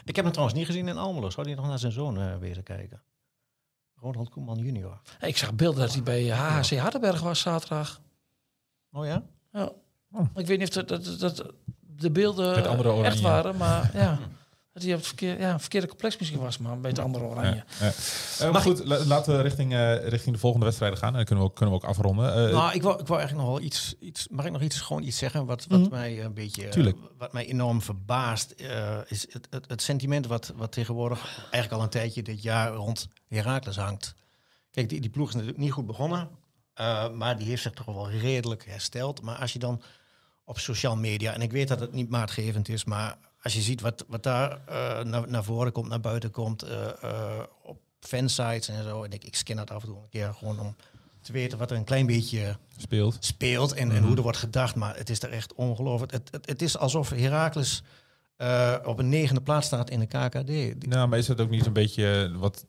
Ik 0.03 0.15
heb 0.15 0.23
hem 0.23 0.33
trouwens 0.33 0.59
niet 0.59 0.67
gezien 0.67 0.87
in 0.87 0.97
Almelo. 0.97 1.29
Zou 1.29 1.47
hij 1.47 1.55
nog 1.55 1.67
naar 1.67 1.79
zijn 1.79 1.91
zoon 1.91 2.19
eh 2.19 2.37
wezen 2.37 2.63
kijken? 2.63 3.01
Ronald 3.95 4.29
Koeman 4.29 4.57
junior. 4.57 5.01
ik 5.21 5.37
zag 5.37 5.53
beelden 5.53 5.81
dat 5.81 5.93
hij 5.93 6.03
bij 6.03 6.27
HHC 6.27 6.77
Hardenberg 6.77 7.21
was 7.21 7.39
zaterdag. 7.39 8.01
Oh 8.91 9.05
ja? 9.05 9.23
Ja. 9.51 9.71
Oh. 10.11 10.25
Ik 10.35 10.47
weet 10.47 10.59
niet 10.59 10.77
of 10.77 10.83
dat, 10.83 10.87
dat, 10.87 11.19
dat 11.19 11.53
de 11.79 12.11
beelden 12.11 13.05
echt 13.05 13.21
waren, 13.21 13.57
maar 13.57 13.91
ja. 13.93 14.19
Dat 14.77 14.85
hij 14.85 14.95
op 14.95 14.99
het 14.99 15.07
verkeerde, 15.07 15.41
ja, 15.43 15.59
verkeerde 15.59 15.87
complex 15.87 16.17
misschien 16.17 16.39
was, 16.39 16.57
maar 16.57 16.79
bij 16.79 16.89
het 16.89 16.99
andere 16.99 17.25
oranje. 17.25 17.63
Ja, 17.79 17.85
ja. 17.85 17.91
Eh, 18.45 18.51
maar 18.51 18.61
goed, 18.61 18.85
la- 18.85 19.03
laten 19.05 19.35
we 19.35 19.41
richting, 19.41 19.73
eh, 19.73 20.07
richting 20.07 20.35
de 20.35 20.41
volgende 20.41 20.65
wedstrijden 20.65 20.97
gaan. 20.99 21.09
En 21.09 21.15
dan 21.15 21.25
kunnen 21.25 21.43
we 21.43 21.49
ook, 21.49 21.55
kunnen 21.55 21.75
we 21.75 21.81
ook 21.81 21.89
afronden. 21.89 22.33
Eh, 22.47 22.53
nou, 22.53 22.73
ik 22.73 22.81
wou, 22.81 22.99
ik 22.99 23.07
wou 23.07 23.19
eigenlijk 23.19 23.49
nog 23.49 23.57
wel 23.57 23.65
iets, 23.67 23.95
iets... 23.99 24.27
Mag 24.27 24.45
ik 24.45 24.51
nog 24.51 24.61
iets, 24.61 24.81
gewoon 24.81 25.03
iets 25.03 25.17
zeggen 25.17 25.45
wat, 25.45 25.65
wat 25.67 25.79
Mhm. 25.79 25.89
mij 25.89 26.23
een 26.23 26.33
beetje... 26.33 26.69
Tuurlijk. 26.69 26.97
wat 27.17 27.33
mij 27.33 27.47
enorm 27.47 27.81
verbaast, 27.81 28.51
eh, 28.51 28.97
is 29.07 29.25
het, 29.33 29.47
het, 29.49 29.69
het 29.69 29.81
sentiment 29.81 30.27
wat, 30.27 30.53
wat 30.55 30.71
tegenwoordig 30.71 31.37
eigenlijk 31.39 31.71
al 31.73 31.81
een 31.81 31.89
tijdje 31.89 32.21
dit 32.21 32.41
jaar 32.43 32.71
rond 32.73 33.07
Heracles 33.27 33.75
hangt. 33.77 34.13
Kijk, 34.71 34.89
die, 34.89 35.01
die 35.01 35.09
ploeg 35.09 35.27
is 35.27 35.33
natuurlijk 35.33 35.59
niet 35.61 35.71
goed 35.71 35.85
begonnen. 35.85 36.29
eh, 36.73 37.09
maar 37.11 37.37
die 37.37 37.47
heeft 37.47 37.61
zich 37.61 37.71
toch 37.71 37.85
wel 37.85 38.09
redelijk 38.09 38.65
hersteld. 38.65 39.21
Maar 39.21 39.35
als 39.37 39.53
je 39.53 39.59
dan 39.59 39.81
op 40.45 40.59
social 40.59 40.95
media... 40.95 41.33
En 41.33 41.41
ik 41.41 41.51
weet 41.51 41.67
dat 41.67 41.79
het 41.79 41.93
niet 41.93 42.09
maatgevend 42.09 42.69
is, 42.69 42.85
maar 42.85 43.17
als 43.41 43.53
je 43.53 43.61
ziet 43.61 43.81
wat, 43.81 44.05
wat 44.07 44.23
daar 44.23 44.61
eh, 44.65 45.03
naar, 45.03 45.29
naar 45.29 45.43
voren 45.43 45.71
komt, 45.71 45.89
naar 45.89 45.99
buiten 45.99 46.31
komt... 46.31 46.63
eh, 46.63 47.03
eh, 47.03 47.43
op 47.63 47.79
fansites 47.99 48.67
en 48.67 48.83
zo. 48.83 49.03
En 49.03 49.11
ik, 49.11 49.23
ik 49.23 49.35
scan 49.35 49.55
dat 49.55 49.71
af 49.71 49.81
en 49.81 49.87
toe 49.87 49.97
een 49.97 50.09
keer 50.09 50.33
gewoon 50.33 50.59
om 50.59 50.75
te 51.21 51.31
weten 51.31 51.57
wat 51.57 51.71
er 51.71 51.77
een 51.77 51.83
klein 51.83 52.05
beetje 52.05 52.57
speelt. 52.77 53.17
speelt 53.19 53.73
en, 53.73 53.91
en 53.91 54.03
hoe 54.03 54.15
er 54.15 54.21
wordt 54.21 54.37
gedacht. 54.37 54.75
Maar 54.75 54.97
het 54.97 55.09
is 55.09 55.21
er 55.21 55.31
echt 55.31 55.53
ongelooflijk. 55.53 56.11
Het, 56.11 56.27
het, 56.31 56.45
het 56.45 56.61
is 56.61 56.77
alsof 56.77 57.09
Heracles 57.09 57.83
eh, 58.37 58.75
op 58.83 58.99
een 58.99 59.09
negende 59.09 59.41
plaats 59.41 59.65
staat 59.67 59.89
in 59.89 59.99
de 59.99 60.05
KKD. 60.05 60.87
Nou, 60.87 61.07
maar 61.07 61.19
is 61.19 61.25
dat 61.25 61.41
ook 61.41 61.49
niet 61.49 61.65
een 61.65 61.73
beetje 61.73 62.29
eh, 62.33 62.39
wat 62.39 62.65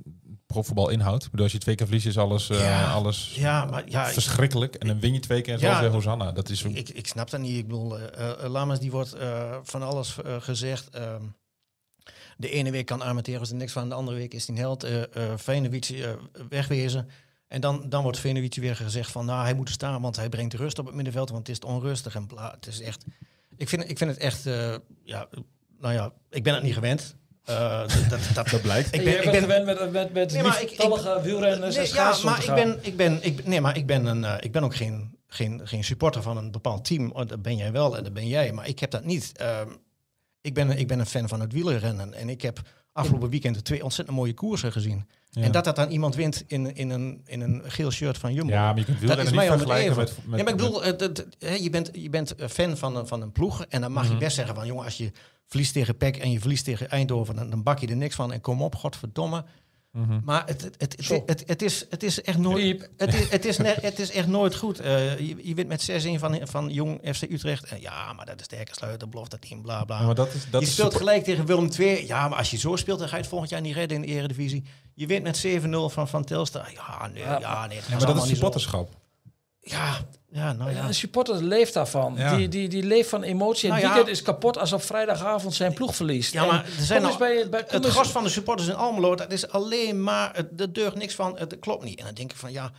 profvoetbal 0.46 0.88
inhoudt? 0.88 1.24
Ik 1.24 1.30
bedoel, 1.30 1.44
als 1.44 1.54
je 1.54 1.60
twee 1.60 1.74
keer 1.74 1.86
verliest, 1.86 2.06
is 2.06 2.18
alles, 2.18 2.50
eh, 2.50 2.60
Ja. 2.60 2.90
alles 2.90 3.34
Ja, 3.34 3.64
maar 3.64 3.90
ja, 3.90 4.06
ik, 4.06 4.12
verschrikkelijk. 4.12 4.74
En 4.74 4.86
dan 4.86 5.00
win 5.00 5.12
je 5.12 5.20
twee 5.20 5.40
keer 5.40 5.54
en 5.54 5.60
zoals 5.60 5.80
weer 5.80 5.90
Hosanna. 5.90 6.32
Dat 6.32 6.48
is 6.48 6.60
zo... 6.60 6.68
ik, 6.68 6.88
ik 6.88 7.06
snap 7.06 7.30
dat 7.30 7.40
niet. 7.40 7.56
Ik 7.56 7.66
bedoel, 7.66 7.98
eh, 7.98 8.50
Lammers 8.50 8.80
die 8.80 8.90
wordt 8.90 9.16
van 9.62 9.82
alles 9.82 10.16
gezegd. 10.38 10.90
Ehm, 10.90 11.22
de 12.36 12.50
ene 12.50 12.70
week 12.70 12.86
kan 12.86 13.02
Armenteros 13.02 13.50
er 13.50 13.56
niks 13.56 13.72
van, 13.72 13.88
de 13.88 13.94
andere 13.94 14.16
week 14.16 14.34
is 14.34 14.46
hij 14.46 14.56
een 14.56 14.62
held. 14.62 14.86
Feinovic, 15.40 15.88
eh, 15.88 16.10
wegwezen. 16.48 17.08
En 17.48 17.60
dan, 17.60 17.88
dan 17.88 18.02
wordt 18.02 18.18
Feinovic 18.18 18.54
weer 18.54 18.76
gezegd 18.76 19.10
van, 19.10 19.24
nou, 19.26 19.42
hij 19.42 19.54
moet 19.54 19.68
er 19.68 19.74
staan, 19.74 20.02
want 20.02 20.16
hij 20.16 20.28
brengt 20.28 20.54
rust 20.54 20.78
op 20.78 20.86
het 20.86 20.94
middenveld, 20.94 21.30
want 21.30 21.46
het 21.46 21.56
is 21.56 21.68
onrustig 21.68 22.14
en 22.14 22.26
bla. 22.26 22.50
Het 22.50 22.66
is 22.66 22.80
echt, 22.80 23.04
ik 23.56 23.68
vind, 23.68 23.90
ik 23.90 23.98
vind 23.98 24.10
het 24.10 24.18
echt, 24.20 24.44
ja, 25.04 25.28
nou 25.80 25.94
ja, 25.94 26.12
ik 26.30 26.42
ben 26.42 26.54
het 26.54 26.62
niet 26.62 26.74
gewend. 26.74 27.16
Eh, 27.44 27.80
dat, 28.08 28.20
dat, 28.34 28.48
dat, 28.48 28.62
blijkt. 28.62 28.94
Ik 28.94 29.04
ben, 29.04 29.24
ik 29.24 29.30
ben, 29.30 29.40
gewend 29.40 29.64
met, 29.64 29.92
met, 29.92 30.12
met 30.12 30.32
Nee, 30.32 30.42
maar 30.42 30.62
ik- 30.62 30.68
lieftallige 30.68 31.20
wielrenners 31.22 31.76
en 31.76 31.86
ja, 31.86 32.16
maar 32.24 32.44
ik 32.44 32.54
ben, 32.54 32.78
ik 32.82 32.96
ben, 32.96 33.18
ik, 33.22 33.46
nee, 33.46 33.60
maar 33.60 33.76
ik 33.76 33.86
ben, 33.86 34.06
een, 34.06 34.24
eh, 34.24 34.34
ik 34.40 34.52
ben 34.52 34.64
ook 34.64 34.74
geen, 34.76 35.18
geen, 35.26 35.60
geen 35.64 35.84
supporter 35.84 36.22
van 36.22 36.36
een 36.36 36.50
bepaald 36.50 36.84
team. 36.84 37.10
Oh, 37.10 37.26
Dat 37.26 37.42
ben 37.42 37.56
jij 37.56 37.72
wel 37.72 37.96
en 37.96 38.04
dat 38.04 38.12
ben 38.12 38.28
jij, 38.28 38.52
maar 38.52 38.68
ik 38.68 38.78
heb 38.78 38.90
dat 38.90 39.04
niet. 39.04 39.32
Ehm, 39.36 39.68
ik, 40.40 40.54
ben, 40.54 40.70
ik 40.70 40.86
ben 40.88 40.98
een 40.98 41.06
fan 41.06 41.28
van 41.28 41.40
het 41.40 41.52
wielrennen 41.52 42.14
en 42.14 42.28
ik 42.28 42.42
heb 42.42 42.60
afgelopen 42.98 43.30
weekend 43.30 43.64
twee 43.64 43.84
ontzettend 43.84 44.16
mooie 44.16 44.34
koersen 44.34 44.72
gezien. 44.72 45.06
Ja. 45.30 45.42
En 45.42 45.52
dat 45.52 45.64
dat 45.64 45.76
dan 45.76 45.90
iemand 45.90 46.14
wint 46.14 46.44
in, 46.46 46.74
in, 46.74 46.90
een, 46.90 47.22
in 47.26 47.40
een 47.40 47.62
geel 47.66 47.90
shirt 47.90 48.18
van 48.18 48.32
Jumbo. 48.34 48.52
Ja, 48.52 48.66
maar 48.66 48.78
je 48.78 48.84
kunt 48.84 49.06
dat 49.06 49.18
is 49.18 49.30
mij 49.32 49.46
vergelijken 49.46 49.90
even. 49.90 49.96
met, 49.96 50.14
met... 50.26 50.38
ja, 50.38 50.44
maar 50.44 50.52
ik 50.52 50.58
bedoel, 50.58 50.84
je, 51.62 51.70
bent, 51.70 51.90
je 51.92 52.10
bent 52.10 52.34
fan 52.48 52.76
van 52.76 52.96
een, 52.96 53.06
van 53.06 53.22
een 53.22 53.32
ploeg 53.32 53.64
en 53.68 53.80
dan 53.80 53.92
mag 53.92 54.04
Mhm. 54.04 54.12
je 54.12 54.18
best 54.18 54.34
zeggen 54.36 54.54
van, 54.54 54.66
jongen, 54.66 54.84
als 54.84 54.96
je 54.96 55.12
verliest 55.46 55.72
tegen 55.72 55.96
PEC 55.96 56.16
en 56.16 56.30
je 56.30 56.40
verliest 56.40 56.64
tegen 56.64 56.90
Eindhoven, 56.90 57.36
dan, 57.36 57.50
dan 57.50 57.62
bak 57.62 57.78
je 57.78 57.86
er 57.86 57.96
niks 57.96 58.14
van 58.14 58.32
en 58.32 58.40
kom 58.40 58.62
op, 58.62 58.74
godverdomme. 58.74 59.44
Mhm. 59.92 60.20
Maar 60.24 60.42
het, 60.46 60.62
het, 60.62 60.74
het, 60.78 60.96
het, 60.98 61.22
het, 61.26 61.42
het 61.46 61.62
is, 61.62 61.86
het 61.90 62.02
is 62.02 62.22
echt 62.22 62.38
nooit. 62.38 62.90
Het 62.96 63.14
is, 63.14 63.28
het, 63.28 63.44
is 63.44 63.56
ne- 63.58 63.76
het 63.80 63.98
is 63.98 64.10
echt 64.10 64.26
nooit 64.26 64.54
goed. 64.56 64.80
Eh, 64.80 65.18
je, 65.18 65.36
je 65.48 65.54
wint 65.54 65.68
met 65.68 65.90
6-1 65.90 66.18
van, 66.18 66.40
van 66.42 66.70
Jong 66.70 67.00
FC 67.14 67.22
Utrecht. 67.22 67.64
En 67.64 67.80
ja, 67.80 68.12
maar 68.12 68.26
dat 68.26 68.40
is 68.40 68.48
de 68.48 68.56
hekkensluiter, 68.56 69.08
belofte 69.08 69.38
team, 69.38 69.62
bla 69.62 69.84
bla. 69.84 69.98
Ja, 70.00 70.06
maar 70.06 70.14
dat 70.14 70.34
is, 70.34 70.50
dat 70.50 70.60
je 70.62 70.66
speelt 70.68 70.92
super- 70.92 71.06
gelijk 71.06 71.24
tegen 71.24 71.46
Willem 71.46 71.70
II. 71.78 72.06
Ja, 72.06 72.28
maar 72.28 72.38
als 72.38 72.50
je 72.50 72.56
zo 72.56 72.76
speelt, 72.76 72.98
dan 72.98 73.08
ga 73.08 73.14
je 73.14 73.20
het 73.20 73.30
volgend 73.30 73.50
jaar 73.50 73.60
niet 73.60 73.74
redden 73.74 73.96
in 73.96 74.02
de 74.02 74.08
Eredivisie. 74.08 74.64
Je 74.94 75.06
wint 75.06 75.22
met 75.22 75.46
7-0 75.46 75.92
van 75.92 76.08
Van 76.08 76.24
Telstar. 76.24 76.72
Ja, 76.74 77.06
nee, 77.12 77.22
Ja, 77.22 77.38
ja, 77.40 77.66
nee. 77.66 77.76
Ja, 77.76 77.96
maar 77.96 78.06
dat 78.06 78.22
is 78.22 78.28
supporterschap. 78.28 78.90
Ja, 79.60 79.98
Ja, 80.30 80.52
nou 80.52 80.70
ja. 80.70 80.84
Een 80.86 80.94
supporter 80.94 81.42
leeft 81.44 81.74
daarvan. 81.74 82.14
Ja. 82.16 82.36
Die, 82.36 82.48
die, 82.48 82.68
die 82.68 82.82
leeft 82.82 83.08
van 83.08 83.22
emotie. 83.22 83.64
En 83.68 83.74
Nou 83.74 83.86
ja. 83.86 83.92
weekend 83.94 84.16
is 84.16 84.22
kapot 84.22 84.58
als 84.58 84.72
op 84.72 84.82
vrijdagavond 84.82 85.54
zijn 85.54 85.72
ploeg 85.72 85.96
verliest. 85.96 86.32
Ja, 86.32 86.44
maar 86.44 86.64
er 86.78 86.82
zijn 86.84 87.04
al- 87.04 87.16
bij, 87.16 87.46
Het 87.66 87.86
gros 87.86 88.08
van 88.08 88.22
de 88.22 88.28
supporters 88.28 88.68
in 88.68 88.74
Almelo, 88.74 89.14
dat 89.14 89.32
is 89.32 89.48
alleen 89.48 90.02
maar, 90.02 90.30
het- 90.36 90.60
er 90.60 90.72
deugt 90.72 90.94
niks 90.96 91.14
van, 91.14 91.38
het 91.38 91.56
klopt 91.60 91.84
niet. 91.84 91.98
En 91.98 92.04
dan 92.04 92.14
denk 92.14 92.30
ik 92.30 92.36
van, 92.36 92.52
ja, 92.52 92.70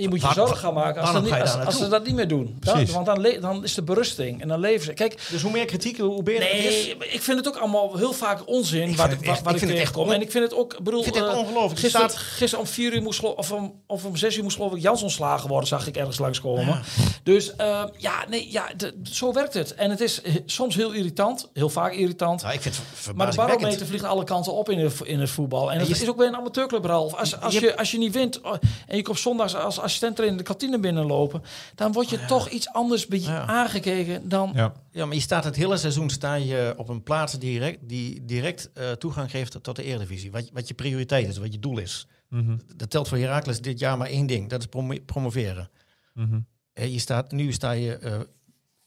Je 0.00 0.08
moet 0.08 0.20
je 0.20 0.26
Waar- 0.26 0.34
zorgen 0.34 0.56
gaan 0.56 0.74
maken 0.74 1.02
als, 1.02 1.22
niet, 1.22 1.32
als, 1.66 1.76
ze 1.78 1.88
dat 1.88 2.04
niet 2.06 2.14
meer 2.14 2.28
doen. 2.28 2.58
Want 2.92 3.06
dan, 3.06 3.20
le- 3.20 3.40
dan 3.40 3.64
is 3.64 3.74
de 3.74 3.82
berusting 3.82 4.40
en 4.42 4.48
dan 4.48 4.60
leven 4.60 4.84
ze. 4.84 4.92
Kijk, 4.92 5.26
dus 5.30 5.42
hoe 5.42 5.50
meer 5.50 5.64
kritiek, 5.64 5.98
hoe 5.98 6.22
beter 6.22 6.42
het 6.48 6.64
is. 6.64 6.84
nee, 6.86 6.96
ik 7.08 7.22
vind 7.22 7.38
het 7.38 7.48
ook 7.48 7.56
allemaal 7.56 7.96
heel 7.96 8.12
vaak 8.12 8.48
onzin 8.48 8.88
Ik 8.88 8.96
wat, 8.96 9.06
vind 9.08 9.20
het 9.20 9.28
echt- 9.28 9.42
wat 9.42 9.48
ik 9.48 9.52
ik, 9.54 9.58
vind 9.58 9.70
het 9.70 9.70
echt 9.70 9.78
tegenkom. 9.80 10.06
on- 10.06 10.12
En 10.14 10.20
ik 10.20 10.30
vind 10.30 10.44
het 10.44 10.54
ook, 10.54 10.78
bedoel, 10.82 10.98
Ik 10.98 11.04
vind 11.04 11.16
het 11.24 11.26
eh, 11.34 11.38
ongelooflijk. 11.38 11.72
Er 11.72 11.78
Gisteren, 11.78 12.10
staat- 12.10 12.22
gisteren 12.22 12.64
om 12.64 12.70
vier 12.70 12.92
uur 12.92 13.02
moest 13.02 13.20
of 13.22 13.52
om, 13.52 13.80
of 13.86 14.04
om 14.04 14.16
zes 14.16 14.36
uur 14.36 14.42
moest 14.42 14.56
geloof 14.56 14.72
ik 14.74 14.82
Jans 14.82 15.02
ontslagen 15.02 15.48
worden, 15.48 15.68
zag 15.68 15.86
ik 15.86 15.96
ergens 15.96 16.18
langskomen. 16.18 16.80
Dus 17.22 17.56
eh, 17.56 17.82
ja, 17.96 18.24
nee, 18.28 18.48
ja, 18.50 18.68
de- 18.76 18.94
zo 19.02 19.32
werkt 19.32 19.54
het. 19.54 19.74
En 19.74 19.90
het 19.90 20.00
is 20.00 20.22
eh, 20.22 20.34
soms 20.46 20.74
heel 20.74 20.92
irritant, 20.92 21.48
heel 21.52 21.68
vaak 21.68 21.92
irritant. 21.92 22.42
Nou, 22.42 22.54
ik 22.54 22.60
vind 22.60 22.76
het 23.04 23.16
Maar 23.16 23.30
de 23.30 23.36
barometer 23.36 23.86
vliegt 23.86 24.04
alle 24.04 24.24
kanten 24.24 24.52
op 24.52 24.70
in, 24.70 24.78
het- 24.78 25.00
in 25.04 25.20
het 25.20 25.30
voetbal. 25.30 25.72
En 25.72 25.78
dat 25.78 25.88
je- 25.88 25.94
is 26.02 26.08
ook 26.08 26.16
bij 26.16 26.26
een 26.26 26.36
amateurclub, 26.36 26.84
Ralf. 26.84 27.14
Als, 27.14 27.40
als, 27.40 27.54
je- 27.54 27.60
je, 27.60 27.76
als 27.76 27.90
je 27.90 27.98
niet 27.98 28.12
wint 28.14 28.40
oh, 28.40 28.52
en 28.86 28.96
je 28.96 29.02
komt 29.02 29.18
zondags 29.18 29.54
als 29.54 29.80
assistent 29.88 30.20
in 30.20 30.36
de 30.36 30.42
kantine 30.42 30.78
binnenlopen... 30.80 31.42
dan 31.74 31.92
word 31.92 32.08
je 32.10 32.24
toch 32.24 32.48
iets 32.48 32.68
anders 32.68 33.06
be- 33.06 33.20
Ja. 33.22 33.46
aangekeken 33.46 34.28
dan... 34.28 34.50
Ja. 34.54 34.72
Ja, 34.90 35.06
maar 35.06 35.14
je 35.14 35.20
staat 35.20 35.44
het 35.44 35.56
hele 35.56 35.76
seizoen 35.76 36.10
sta 36.10 36.34
je 36.34 36.74
op 36.76 36.88
een 36.88 37.02
plaats 37.02 37.32
die 37.32 37.40
direct, 37.50 37.88
die 37.88 38.24
direct 38.24 38.70
eh, 38.72 38.90
toegang 38.90 39.30
geeft 39.30 39.62
tot 39.62 39.76
de 39.76 39.82
Eredivisie. 39.82 40.30
Wat, 40.30 40.50
wat 40.52 40.68
je 40.68 40.74
prioriteit 40.74 41.28
is, 41.28 41.38
wat 41.38 41.52
je 41.52 41.58
doel 41.58 41.78
is. 41.78 42.06
Mhm. 42.28 42.56
Dat 42.76 42.90
telt 42.90 43.08
voor 43.08 43.18
Heracles 43.18 43.60
dit 43.60 43.78
jaar 43.78 43.98
maar 43.98 44.08
één 44.08 44.26
ding. 44.26 44.48
Dat 44.48 44.60
is 44.60 44.66
promo- 44.66 45.00
promoveren. 45.06 45.70
Mhm. 46.14 46.38
Je 46.72 46.98
staat, 46.98 47.32
nu 47.32 47.52
sta 47.52 47.70
je 47.70 47.96
eh, 47.96 48.20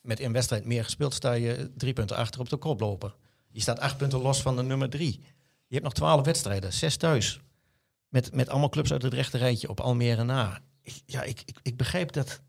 met 0.01 0.19
een 0.19 0.31
wedstrijd 0.33 0.65
meer 0.65 0.83
gespeeld, 0.83 1.13
sta 1.13 1.31
je 1.33 1.71
drie 1.77 1.93
punten 1.93 2.15
achter 2.15 2.39
op 2.41 2.49
de 2.49 2.57
koploper. 2.57 3.15
Je 3.51 3.61
staat 3.61 3.79
acht 3.79 3.97
punten 3.97 4.21
los 4.21 4.41
van 4.41 4.55
de 4.55 4.63
nummer 4.63 4.89
drie. 4.89 5.19
Je 5.67 5.73
hebt 5.77 5.83
nog 5.83 5.93
twaalf 5.93 6.25
wedstrijden, 6.25 6.73
zes 6.73 6.95
thuis. 6.97 7.39
Met, 8.09 8.33
met 8.35 8.49
allemaal 8.49 8.69
clubs 8.69 8.91
uit 8.91 9.01
het 9.01 9.13
rechte 9.13 9.37
rijtje 9.37 9.69
op 9.69 9.79
Almere 9.79 10.23
na. 10.23 10.59
Ik, 10.95 11.03
ja, 11.05 11.21
ik, 11.23 11.41
ik, 11.45 11.57
ik 11.61 11.77
begrijp 11.77 12.11
dat. 12.11 12.41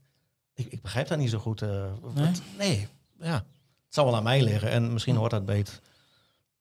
Ik, 0.55 0.67
ik 0.73 0.83
begrijp 0.83 1.09
dat 1.09 1.19
niet 1.19 1.31
zo 1.31 1.39
goed. 1.39 1.63
eh, 1.63 1.93
wat- 2.01 2.15
Nee? 2.15 2.33
nee, 2.59 2.89
ja. 3.19 3.35
Het 3.35 3.95
zal 4.01 4.05
wel 4.05 4.17
aan 4.17 4.23
mij 4.23 4.43
liggen. 4.43 4.71
En 4.71 4.93
misschien 4.93 5.17
hoort 5.17 5.31
dat 5.31 5.45
bij 5.45 5.57
het, 5.59 5.81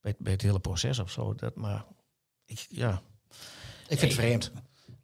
bij 0.00 0.10
het, 0.10 0.20
bij 0.20 0.32
het 0.32 0.42
hele 0.42 0.60
proces 0.60 0.98
of 0.98 1.10
zo. 1.10 1.34
Dat, 1.34 1.54
maar 1.54 1.84
ik, 2.44 2.66
ja. 2.68 3.02
Ik 3.88 3.98
vind 3.98 4.00
het 4.00 4.12
vreemd. 4.20 4.52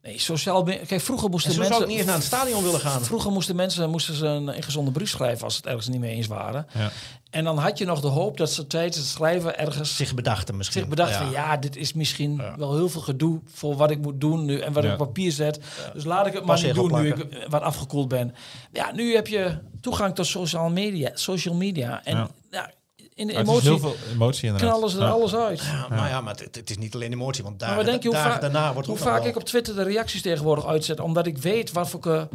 Nee, 0.08 0.18
sociaal... 0.20 0.62
Kijk, 0.62 1.00
vroeger 1.00 1.24
En 1.24 1.30
moesten 1.30 1.52
zo 1.52 1.56
zou 1.62 1.68
mensen... 1.68 1.82
ik 1.84 1.88
niet 1.90 1.98
eens 1.98 2.06
naar 2.06 2.16
het 2.16 2.24
stadion 2.24 2.62
willen 2.62 2.80
gaan. 2.80 3.04
Vroeger 3.04 3.32
moesten 3.32 3.56
mensen 3.56 3.90
moesten 3.90 4.14
ze 4.14 4.26
een 4.26 4.48
ingezonde 4.54 4.90
brief 4.90 5.08
schrijven 5.08 5.44
als 5.44 5.52
ze 5.54 5.60
het 5.60 5.68
ergens 5.68 5.88
niet 5.88 6.00
mee 6.00 6.14
eens 6.14 6.26
waren. 6.26 6.66
Ja. 6.74 6.90
En 7.30 7.44
dan 7.44 7.58
had 7.58 7.78
je 7.78 7.84
nog 7.84 8.00
de 8.00 8.06
hoop 8.06 8.36
dat 8.36 8.50
ze 8.52 8.66
tijdens 8.66 8.96
het 8.96 9.06
schrijven 9.06 9.58
ergens 9.58 9.96
Zich 9.96 10.14
bedachten 10.14 10.56
misschien. 10.56 10.80
zich 10.80 10.90
bedacht 10.90 11.10
Ja. 11.10 11.18
van 11.18 11.30
ja, 11.30 11.56
dit 11.56 11.76
is 11.76 11.92
misschien 11.92 12.36
Ja. 12.36 12.54
wel 12.56 12.74
heel 12.76 12.88
veel 12.88 13.00
gedoe 13.00 13.40
voor 13.52 13.76
wat 13.76 13.90
ik 13.90 13.98
moet 14.00 14.20
doen 14.20 14.44
nu 14.44 14.58
en 14.60 14.72
wat 14.72 14.82
Ja. 14.84 14.92
ik 14.92 15.00
op 15.00 15.06
papier 15.06 15.32
zet. 15.32 15.60
Dus 15.92 16.04
laat 16.04 16.26
ik 16.26 16.32
het 16.32 16.44
maar 16.44 16.62
niet 16.62 16.74
doen 16.74 17.02
nu 17.02 17.08
ik 17.08 17.18
eh, 17.18 17.48
wat 17.48 17.62
afgekoeld 17.62 18.08
ben. 18.08 18.34
Ja, 18.72 18.92
nu 18.92 19.14
heb 19.14 19.26
je 19.26 19.58
toegang 19.80 20.14
tot 20.14 20.26
social 20.26 20.68
media, 20.70 21.10
social 21.14 21.54
media 21.54 22.04
en 22.04 22.28
Ja. 22.50 22.70
In 23.18 23.26
de 23.26 23.32
Maar 23.32 23.42
emotie 23.42 23.68
heel 23.68 23.78
veel 23.78 23.94
emotie 24.12 24.46
inderdaad. 24.46 24.70
knallen 24.70 24.90
ze 24.90 24.96
er 24.98 25.02
Ja. 25.04 25.10
alles 25.10 25.34
uit. 25.34 25.60
Ja, 25.60 25.86
nou 25.88 26.08
ja, 26.08 26.20
maar 26.20 26.34
het, 26.36 26.54
het 26.56 26.70
is 26.70 26.78
niet 26.78 26.94
alleen 26.94 27.12
emotie, 27.12 27.42
want 27.44 27.58
Maar 27.58 27.68
dagen, 27.68 27.82
wat 27.82 27.90
denk 27.92 28.02
je 28.02 28.08
hoe, 28.08 28.18
vaak- 28.18 28.40
daarna 28.40 28.72
wordt 28.72 28.88
hoe 28.88 28.96
vaak 28.96 29.18
wel- 29.18 29.26
ik 29.28 29.36
op 29.36 29.44
Twitter 29.44 29.74
de 29.74 29.82
reacties 29.82 30.22
tegenwoordig 30.22 30.66
uitzet, 30.66 31.00
omdat 31.00 31.26
ik 31.26 31.38
weet 31.38 31.72
wat 31.72 31.88
voor 31.88 32.28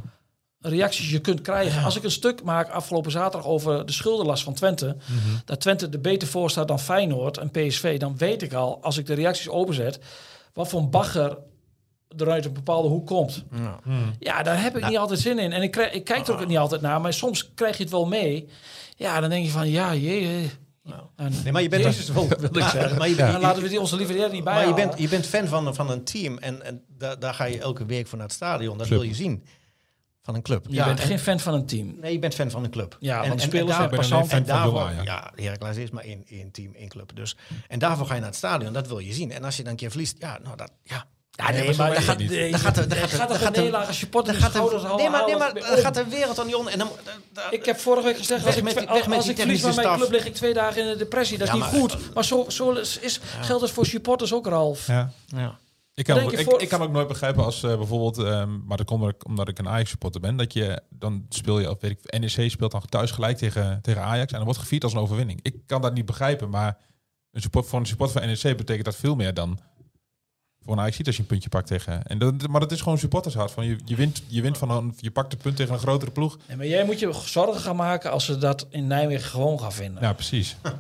reacties 0.60 1.10
je 1.12 1.20
kunt 1.20 1.42
krijgen. 1.42 1.84
Als 1.84 1.96
ik 1.96 2.04
een 2.04 2.12
stuk 2.12 2.44
maak 2.44 2.70
afgelopen 2.70 3.12
zaterdag 3.12 3.50
over 3.50 3.86
de 3.86 3.92
schuldenlast 3.92 4.44
van 4.44 4.54
Twente, 4.54 4.86
Mhm. 4.86 5.36
dat 5.46 5.60
Twente 5.62 5.88
er 5.92 6.02
beter 6.02 6.28
voor 6.28 6.50
staat 6.50 6.68
dan 6.68 6.80
Feyenoord 6.80 7.38
en 7.38 7.52
PSV, 7.52 8.00
dan 8.00 8.18
weet 8.18 8.42
ik 8.42 8.54
al, 8.54 8.80
als 8.82 8.98
ik 8.98 9.06
de 9.06 9.14
reacties 9.14 9.50
openzet, 9.50 10.00
wat 10.54 10.68
voor 10.68 10.80
een 10.80 10.90
bagger 10.90 11.38
er 12.18 12.30
uit 12.32 12.46
een 12.46 12.54
bepaalde 12.54 12.88
hoek 12.88 13.06
komt. 13.08 13.44
Ja. 13.56 13.80
Ja, 14.20 14.44
daar 14.44 14.62
heb 14.62 14.78
ik 14.78 14.88
niet 14.88 14.98
altijd 14.98 15.20
zin 15.20 15.40
in. 15.40 15.52
En 15.54 15.62
ik, 15.62 15.72
krijg, 15.72 15.92
ik 15.94 16.04
kijk 16.04 16.28
er 16.28 16.34
ook 16.34 16.48
niet 16.48 16.58
altijd 16.58 16.82
naar, 16.82 17.02
maar 17.02 17.14
soms 17.14 17.52
krijg 17.56 17.78
je 17.78 17.84
het 17.84 17.92
wel 17.92 18.06
mee. 18.06 18.48
Ja, 18.96 19.20
dan 19.20 19.30
denk 19.30 19.46
je 19.46 19.52
van, 19.52 19.70
ja, 19.70 19.96
jee. 19.96 20.52
Nee, 21.44 21.52
maar 21.52 21.62
je 21.62 21.70
bent 21.70 21.84
Jezus, 21.84 22.10
wil, 22.10 22.28
wil 22.40 22.58
ik 22.58 22.64
zeggen. 22.70 22.98
Maar 22.98 23.10
je, 23.10 23.16
Dan 23.16 23.32
bent- 23.32 23.42
laten 23.42 23.62
we 23.64 23.70
die 23.70 23.80
onze 23.80 23.96
lieve 23.96 24.14
Heer 24.14 24.30
niet 24.32 24.44
bij 24.44 24.54
maar 24.54 24.68
je 24.68 24.74
bent, 24.74 25.00
je 25.00 25.08
bent 25.08 25.26
fan 25.26 25.48
van, 25.48 25.76
van 25.76 25.90
een 25.90 26.04
team 26.04 26.38
en, 26.38 26.62
en 26.64 26.84
daar, 26.98 27.20
daar 27.20 27.34
ga 27.34 27.46
je 27.46 27.60
elke 27.60 27.86
week 27.86 28.08
voor 28.08 28.18
naar 28.18 28.28
het 28.28 28.36
stadion. 28.36 28.78
Dat 28.78 28.88
Club. 28.88 29.00
wil 29.00 29.08
je 29.10 29.16
zien. 29.16 29.46
Van 30.22 30.36
een 30.36 30.42
club. 30.42 30.66
Je 30.70 30.84
bent 30.84 31.00
en- 31.00 31.08
geen 31.08 31.20
fan 31.20 31.40
van 31.40 31.54
een 31.54 31.66
team. 31.66 31.96
Nee, 32.00 32.12
je 32.14 32.20
bent 32.20 32.34
fan 32.36 32.52
van 32.52 32.64
een 32.64 32.70
club. 32.70 32.98
Ja, 33.00 33.22
en, 33.22 33.28
want 33.30 33.42
en- 33.42 33.48
spelers 33.48 33.70
en 33.70 33.76
zijn 33.76 33.90
daar- 33.90 33.98
passant. 34.00 34.24
en 34.24 34.30
van 34.30 34.44
daarvoor, 34.56 34.80
Ajax. 34.82 35.06
ja, 35.08 35.32
Heracles 35.36 35.78
is 35.78 35.90
maar 35.90 36.04
één, 36.04 36.24
één 36.28 36.52
team, 36.52 36.74
één 36.74 36.88
club. 36.90 37.16
Dus, 37.16 37.38
en 37.68 37.80
daarvoor 37.80 38.06
ga 38.06 38.14
je 38.14 38.20
naar 38.20 38.30
het 38.30 38.38
stadion. 38.38 38.74
Dat 38.74 38.88
wil 38.88 39.00
je 39.00 39.14
zien. 39.14 39.32
En 39.32 39.44
als 39.44 39.56
je 39.58 39.62
dan 39.64 39.72
een 39.72 39.78
keer 39.78 39.90
verliest, 39.90 40.16
ja, 40.20 40.40
nou 40.44 40.58
dat, 40.58 40.72
ja. 40.84 41.06
Ja, 41.36 41.52
nee, 41.52 41.64
maar 41.66 41.74
zo 41.74 41.84
maar 41.84 41.96
het 41.96 42.04
gaat, 42.04 42.18
nee, 42.18 42.52
Dan 42.52 42.60
gaat 42.60 42.78
er- 42.78 42.92
er- 42.92 43.32
er 43.32 43.46
een 43.46 43.52
nederlaag 43.52 43.88
als 43.88 44.00
je 44.00 44.08
pot 44.08 44.28
in 44.28 44.34
Dan 44.34 44.42
de 44.42 44.50
schouders 44.50 44.84
er, 44.84 44.96
nee, 44.96 45.10
maar, 45.10 45.26
nee, 45.26 45.38
maar 45.38 45.52
om. 45.56 45.62
gaat 45.62 45.94
de 45.94 46.08
wereld 46.08 46.40
aan 46.40 46.46
die 46.48 46.58
on. 46.58 46.70
En 46.70 46.78
dan, 46.80 46.90
dan- 47.34 47.44
Ik 47.52 47.66
heb 47.66 47.78
vorige 47.80 48.06
week 48.08 48.18
gezegd, 48.18 48.46
als 48.46 48.56
ik, 48.56 48.64
met 48.64 48.76
als, 48.76 48.86
weg 49.00 49.08
met 49.08 49.16
als 49.16 49.26
die 49.26 49.34
ik 49.34 49.40
verlies 49.40 49.62
technische 49.62 49.82
met 49.82 49.90
mijn 49.90 50.00
club, 50.00 50.12
lig 50.12 50.26
ik 50.26 50.34
twee 50.34 50.54
dagen 50.54 50.82
in 50.82 50.88
de 50.88 50.96
depressie. 50.98 51.38
Dat 51.38 51.48
is 51.48 51.54
Ja, 51.54 51.60
niet 51.60 51.72
maar- 51.72 51.80
goed. 51.82 52.14
Maar 52.14 52.26
zo, 52.26 52.46
zo 52.50 52.72
is, 52.72 53.00
is, 53.00 53.20
geldt 53.42 53.62
het 53.62 53.72
voor 53.72 53.86
supporters 53.86 54.34
ook, 54.34 54.46
Ralf. 54.48 54.88
Ja. 54.88 55.12
ja. 55.26 55.58
Ik 55.94 56.06
kan, 56.06 56.32
ik, 56.32 56.40
voor- 56.44 56.62
ik 56.62 56.70
kan 56.70 56.82
ook 56.82 56.92
nooit 56.92 57.08
begrijpen 57.08 57.44
als 57.44 57.64
eh, 57.64 57.78
bijvoorbeeld, 57.78 58.18
ehm, 58.18 58.66
maar 58.66 58.78
dat 58.78 58.86
komt 58.86 59.02
omdat 59.02 59.16
ik, 59.16 59.26
omdat 59.26 59.48
ik 59.48 59.60
een 59.60 59.68
Ajax 59.70 59.90
supporter 59.90 60.22
ben, 60.22 60.36
dat 60.36 60.54
je 60.54 60.82
dan 60.90 61.26
speel 61.30 61.60
je, 61.60 61.70
of 61.70 61.78
weet 61.82 61.92
ik, 61.92 62.20
NEC 62.20 62.50
speelt 62.52 62.72
dan 62.72 62.82
thuis 62.90 63.12
gelijk 63.12 63.38
tegen, 63.38 63.80
tegen 63.82 64.02
Ajax 64.02 64.28
en 64.32 64.36
dan 64.36 64.46
wordt 64.46 64.60
gevierd 64.60 64.84
als 64.84 64.94
een 64.94 65.00
overwinning. 65.00 65.40
Ik 65.42 65.56
kan 65.66 65.82
dat 65.82 65.94
niet 65.94 66.06
begrijpen, 66.06 66.50
maar 66.50 66.78
een 67.32 67.42
support, 67.42 67.66
voor 67.68 67.80
een 67.80 67.86
supporter 67.86 68.20
van 68.22 68.30
NEC 68.30 68.58
betekent 68.58 68.86
dat 68.86 68.96
veel 68.96 69.16
meer 69.16 69.34
dan 69.34 69.60
voor 70.64 70.74
een 70.74 70.80
Ajax 70.80 71.06
als 71.06 71.16
je 71.16 71.22
een 71.22 71.28
puntje 71.28 71.50
pakt 71.50 71.68
tegen. 71.68 72.04
En 72.04 72.18
dat, 72.18 72.48
maar 72.48 72.60
dat 72.60 72.72
is 72.72 72.82
gewoon 72.82 72.98
supportershart. 72.98 73.52
Van 73.52 73.66
je, 73.66 73.78
je 73.86 73.96
wint, 73.96 74.24
je 74.28 74.42
wint 74.42 74.58
van 74.58 74.72
een, 74.72 74.94
je 74.98 75.12
pakt 75.12 75.34
een 75.34 75.40
punt 75.40 75.56
tegen 75.56 75.74
een 75.74 75.80
grotere 75.80 76.12
ploeg. 76.12 76.38
Nee, 76.48 76.58
maar 76.58 76.68
jij 76.68 76.86
moet 76.86 77.00
je 77.00 77.14
zorgen 77.26 77.62
gaan 77.62 77.76
maken 77.76 78.12
als 78.12 78.26
ze 78.26 78.38
dat 78.38 78.68
in 78.70 78.88
Nijmegen 78.88 79.30
gewoon 79.30 79.60
gaan 79.60 79.74
vinden. 79.74 80.04
Ja, 80.04 80.14
precies. 80.14 80.56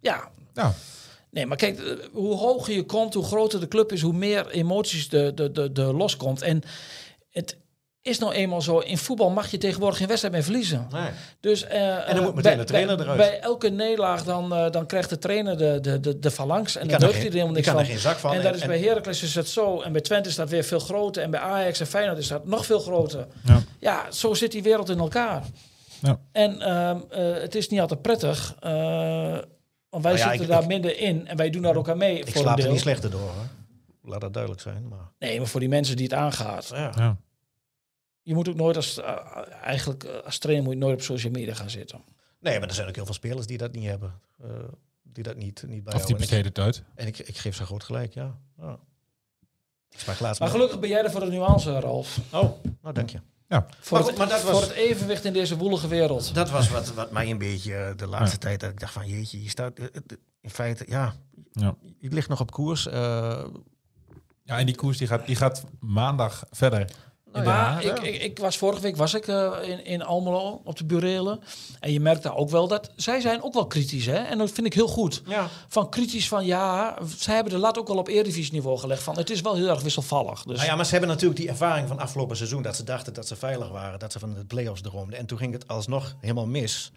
Ja. 0.00 0.30
Ja, 0.54 0.74
Nee, 1.32 1.46
maar 1.46 1.56
kijk, 1.56 1.98
hoe 2.12 2.36
hoger 2.36 2.74
je 2.74 2.84
komt, 2.84 3.14
hoe 3.14 3.24
groter 3.24 3.60
de 3.60 3.68
club 3.68 3.92
is, 3.92 4.00
hoe 4.00 4.12
meer 4.12 4.50
emoties 4.50 5.08
de, 5.08 5.32
de, 5.34 5.52
de, 5.52 5.72
de 5.72 5.82
loskomt. 5.82 6.42
En 6.42 6.62
het 7.30 7.56
is 8.02 8.18
nou 8.18 8.32
eenmaal 8.32 8.62
zo, 8.62 8.78
in 8.78 8.98
voetbal 8.98 9.30
mag 9.30 9.50
je 9.50 9.58
tegenwoordig 9.58 9.98
geen 9.98 10.06
wedstrijd 10.06 10.34
meer 10.34 10.44
verliezen. 10.44 10.86
Nee. 10.90 11.08
Dus, 11.40 11.64
eh, 11.64 12.08
En 12.08 12.14
dan 12.14 12.24
moet 12.24 12.28
eh, 12.30 12.34
meteen 12.34 12.42
bij- 12.42 12.56
de 12.56 12.64
trainer 12.64 12.96
bij, 12.96 13.04
eruit. 13.04 13.18
Bij 13.18 13.40
elke 13.40 13.68
nederlaag 13.68 14.24
dan, 14.24 14.54
eh, 14.54 14.70
dan 14.70 14.86
krijgt 14.86 15.08
de 15.08 15.18
trainer 15.18 15.58
de, 15.58 15.78
de, 15.80 16.00
de, 16.00 16.18
de 16.18 16.30
phalanx. 16.30 16.76
En 16.76 16.88
dan 16.88 17.00
deugt 17.00 17.14
hij 17.16 17.26
er 17.26 17.32
helemaal 17.32 17.52
niks 17.52 17.66
kan 17.66 17.74
van. 17.74 17.84
er 17.84 17.90
geen 17.90 17.98
zak 17.98 18.16
van. 18.18 18.32
En 18.34 18.42
dat 18.42 18.52
En- 18.52 18.58
is 18.60 18.66
bij 18.66 18.78
Heracles 18.80 19.22
is 19.22 19.34
het 19.34 19.48
zo. 19.48 19.80
En 19.80 19.92
bij 19.92 20.00
Twente 20.00 20.28
is 20.28 20.34
dat 20.34 20.50
weer 20.50 20.64
veel 20.64 20.78
groter. 20.78 21.22
En 21.22 21.30
bij 21.30 21.40
Ajax 21.40 21.80
en 21.80 21.86
Feyenoord 21.86 22.18
is 22.18 22.28
dat 22.28 22.46
nog 22.46 22.66
veel 22.66 22.78
groter. 22.80 23.26
ja. 23.44 23.60
Ja, 23.78 24.10
zo 24.10 24.34
zit 24.34 24.52
die 24.52 24.62
wereld 24.62 24.88
in 24.88 24.98
elkaar. 24.98 25.42
Ja. 26.00 26.18
En 26.32 26.60
ehm, 26.60 26.98
eh, 27.10 27.40
het 27.42 27.54
is 27.54 27.68
niet 27.68 27.80
altijd 27.80 28.02
prettig. 28.02 28.54
eh, 28.60 28.70
want 29.90 30.04
wij 30.04 30.12
Nou 30.12 30.16
ja, 30.24 30.28
zitten 30.28 30.40
ik- 30.42 30.48
daar 30.48 30.62
ik- 30.62 30.68
minder 30.68 30.98
in. 30.98 31.26
En 31.28 31.36
wij 31.36 31.50
doen 31.50 31.62
daar 31.62 31.76
ook 31.76 31.88
aan 31.88 31.98
mee. 31.98 32.18
Ik 32.18 32.32
voor 32.32 32.42
slaap 32.42 32.58
er 32.58 32.68
niet 32.70 32.80
slechter 32.80 33.10
door. 33.10 33.20
Hoor. 33.20 33.30
Laat 34.10 34.20
dat 34.20 34.32
duidelijk 34.32 34.62
zijn. 34.62 34.88
Maar, 34.88 35.10
Nee, 35.18 35.38
maar 35.38 35.46
voor 35.48 35.60
die 35.60 35.68
mensen 35.68 35.96
die 35.96 36.04
het 36.04 36.14
aangaat. 36.14 36.68
ja. 36.74 37.16
Je 38.22 38.34
moet 38.34 38.48
ook 38.48 38.54
nooit 38.56 38.76
als, 38.76 38.98
eh, 39.00 39.16
eigenlijk 39.62 40.04
eh, 40.04 40.24
als 40.24 40.38
trainer 40.38 40.64
moet 40.64 40.72
je 40.74 40.78
nooit 40.78 40.94
op 40.94 41.02
social 41.02 41.32
media 41.32 41.54
gaan 41.54 41.70
zitten. 41.70 42.00
Nee, 42.40 42.58
maar 42.58 42.68
er 42.68 42.74
zijn 42.74 42.88
ook 42.88 42.94
heel 42.94 43.04
veel 43.04 43.14
spelers 43.14 43.46
die 43.46 43.58
dat 43.58 43.72
niet 43.72 43.84
hebben. 43.86 44.20
eh, 44.42 44.48
die 45.02 45.22
dat 45.24 45.36
niet, 45.36 45.44
niet 45.44 45.54
Of 45.62 45.68
die 45.68 45.82
bijhouden. 45.82 46.02
En 46.08 46.12
ik- 46.14 46.16
besteden 46.18 46.46
het 46.46 46.58
uit. 46.58 46.82
En 46.94 47.06
ik, 47.06 47.18
ik 47.18 47.36
geef 47.38 47.56
ze 47.56 47.64
groot 47.64 47.84
gelijk, 47.84 48.14
ja. 48.14 48.38
ja. 48.58 48.78
Ik 49.90 49.98
sprak 49.98 50.20
laatst 50.20 50.40
Maar 50.40 50.48
met- 50.48 50.56
gelukkig 50.56 50.80
ben 50.80 50.88
jij 50.88 51.04
er 51.04 51.10
voor 51.10 51.20
de 51.20 51.26
nuance, 51.30 51.80
Ralf. 51.80 52.18
Oh, 52.32 52.50
nou 52.82 52.94
dank 52.94 53.10
je. 53.10 53.20
Ja, 53.48 53.66
Voor, 53.80 53.98
Maar 53.98 54.00
het, 54.00 54.08
goed, 54.08 54.18
maar 54.18 54.28
dat 54.28 54.42
was- 54.42 54.52
voor 54.52 54.60
het 54.62 54.70
evenwicht 54.70 55.24
in 55.24 55.32
deze 55.32 55.56
woelige 55.56 55.88
wereld. 55.88 56.34
Dat 56.34 56.50
was 56.50 56.68
wat, 56.68 56.94
wat 56.94 57.10
mij 57.10 57.30
een 57.30 57.38
beetje 57.38 57.92
de 57.96 58.06
laatste 58.06 58.38
tijd... 58.38 58.60
dat 58.60 58.70
ik 58.70 58.80
dacht 58.80 58.92
van 58.92 59.08
jeetje, 59.08 59.42
je 59.42 59.48
staat... 59.48 59.78
In 60.40 60.50
feite, 60.50 60.84
ja, 60.88 61.14
Ja. 61.52 61.74
je 61.98 62.08
ligt 62.08 62.28
nog 62.28 62.40
op 62.40 62.50
koers. 62.50 62.86
eh, 62.86 63.44
ja, 64.44 64.58
en 64.58 64.66
die 64.66 64.74
koers 64.74 64.98
die 64.98 65.06
gaat, 65.06 65.26
die 65.26 65.36
gaat 65.36 65.64
maandag 65.80 66.44
verder. 66.50 66.90
Maar 67.32 67.44
Haag. 67.44 67.82
ik, 67.82 67.98
ik, 67.98 68.22
ik 68.22 68.38
was 68.38 68.56
vorige 68.56 68.80
week 68.80 68.96
was 68.96 69.14
ik 69.14 69.26
eh, 69.26 69.52
in, 69.62 69.84
in 69.84 70.02
Almelo 70.02 70.60
op 70.64 70.76
de 70.76 70.84
burelen. 70.84 71.40
En 71.80 71.92
je 71.92 72.00
merkt 72.00 72.22
daar 72.22 72.36
ook 72.36 72.50
wel 72.50 72.68
dat 72.68 72.90
zij 72.96 73.20
zijn 73.20 73.42
ook 73.42 73.54
wel 73.54 73.66
kritisch. 73.66 74.06
Hè? 74.06 74.16
En 74.16 74.38
dat 74.38 74.50
vind 74.50 74.66
ik 74.66 74.74
heel 74.74 74.88
goed. 74.88 75.22
ja. 75.26 75.48
Van 75.68 75.88
kritisch 75.88 76.28
van 76.28 76.46
ja, 76.46 76.98
zij 77.16 77.34
hebben 77.34 77.52
de 77.52 77.58
lat 77.58 77.78
ook 77.78 77.88
wel 77.88 77.96
op 77.96 78.08
Eredivisie 78.08 78.52
niveau 78.52 78.78
gelegd. 78.78 79.02
Van 79.02 79.16
het 79.16 79.30
is 79.30 79.40
wel 79.40 79.54
heel 79.54 79.68
erg 79.68 79.82
wisselvallig. 79.82 80.42
Dus 80.42 80.56
Nou 80.56 80.68
ja, 80.68 80.76
maar 80.76 80.84
ze 80.84 80.90
hebben 80.90 81.08
natuurlijk 81.08 81.40
die 81.40 81.48
ervaring 81.48 81.88
van 81.88 81.98
afgelopen 81.98 82.36
seizoen... 82.36 82.62
dat 82.62 82.76
ze 82.76 82.84
dachten 82.84 83.14
dat 83.14 83.26
ze 83.26 83.36
veilig 83.36 83.68
waren, 83.68 83.98
dat 83.98 84.12
ze 84.12 84.18
van 84.18 84.34
de 84.34 84.44
play-offs 84.44 84.80
droomden. 84.82 85.18
En 85.18 85.26
toen 85.26 85.38
ging 85.38 85.52
het 85.52 85.68
alsnog 85.68 86.14
helemaal 86.20 86.46
mis. 86.46 86.92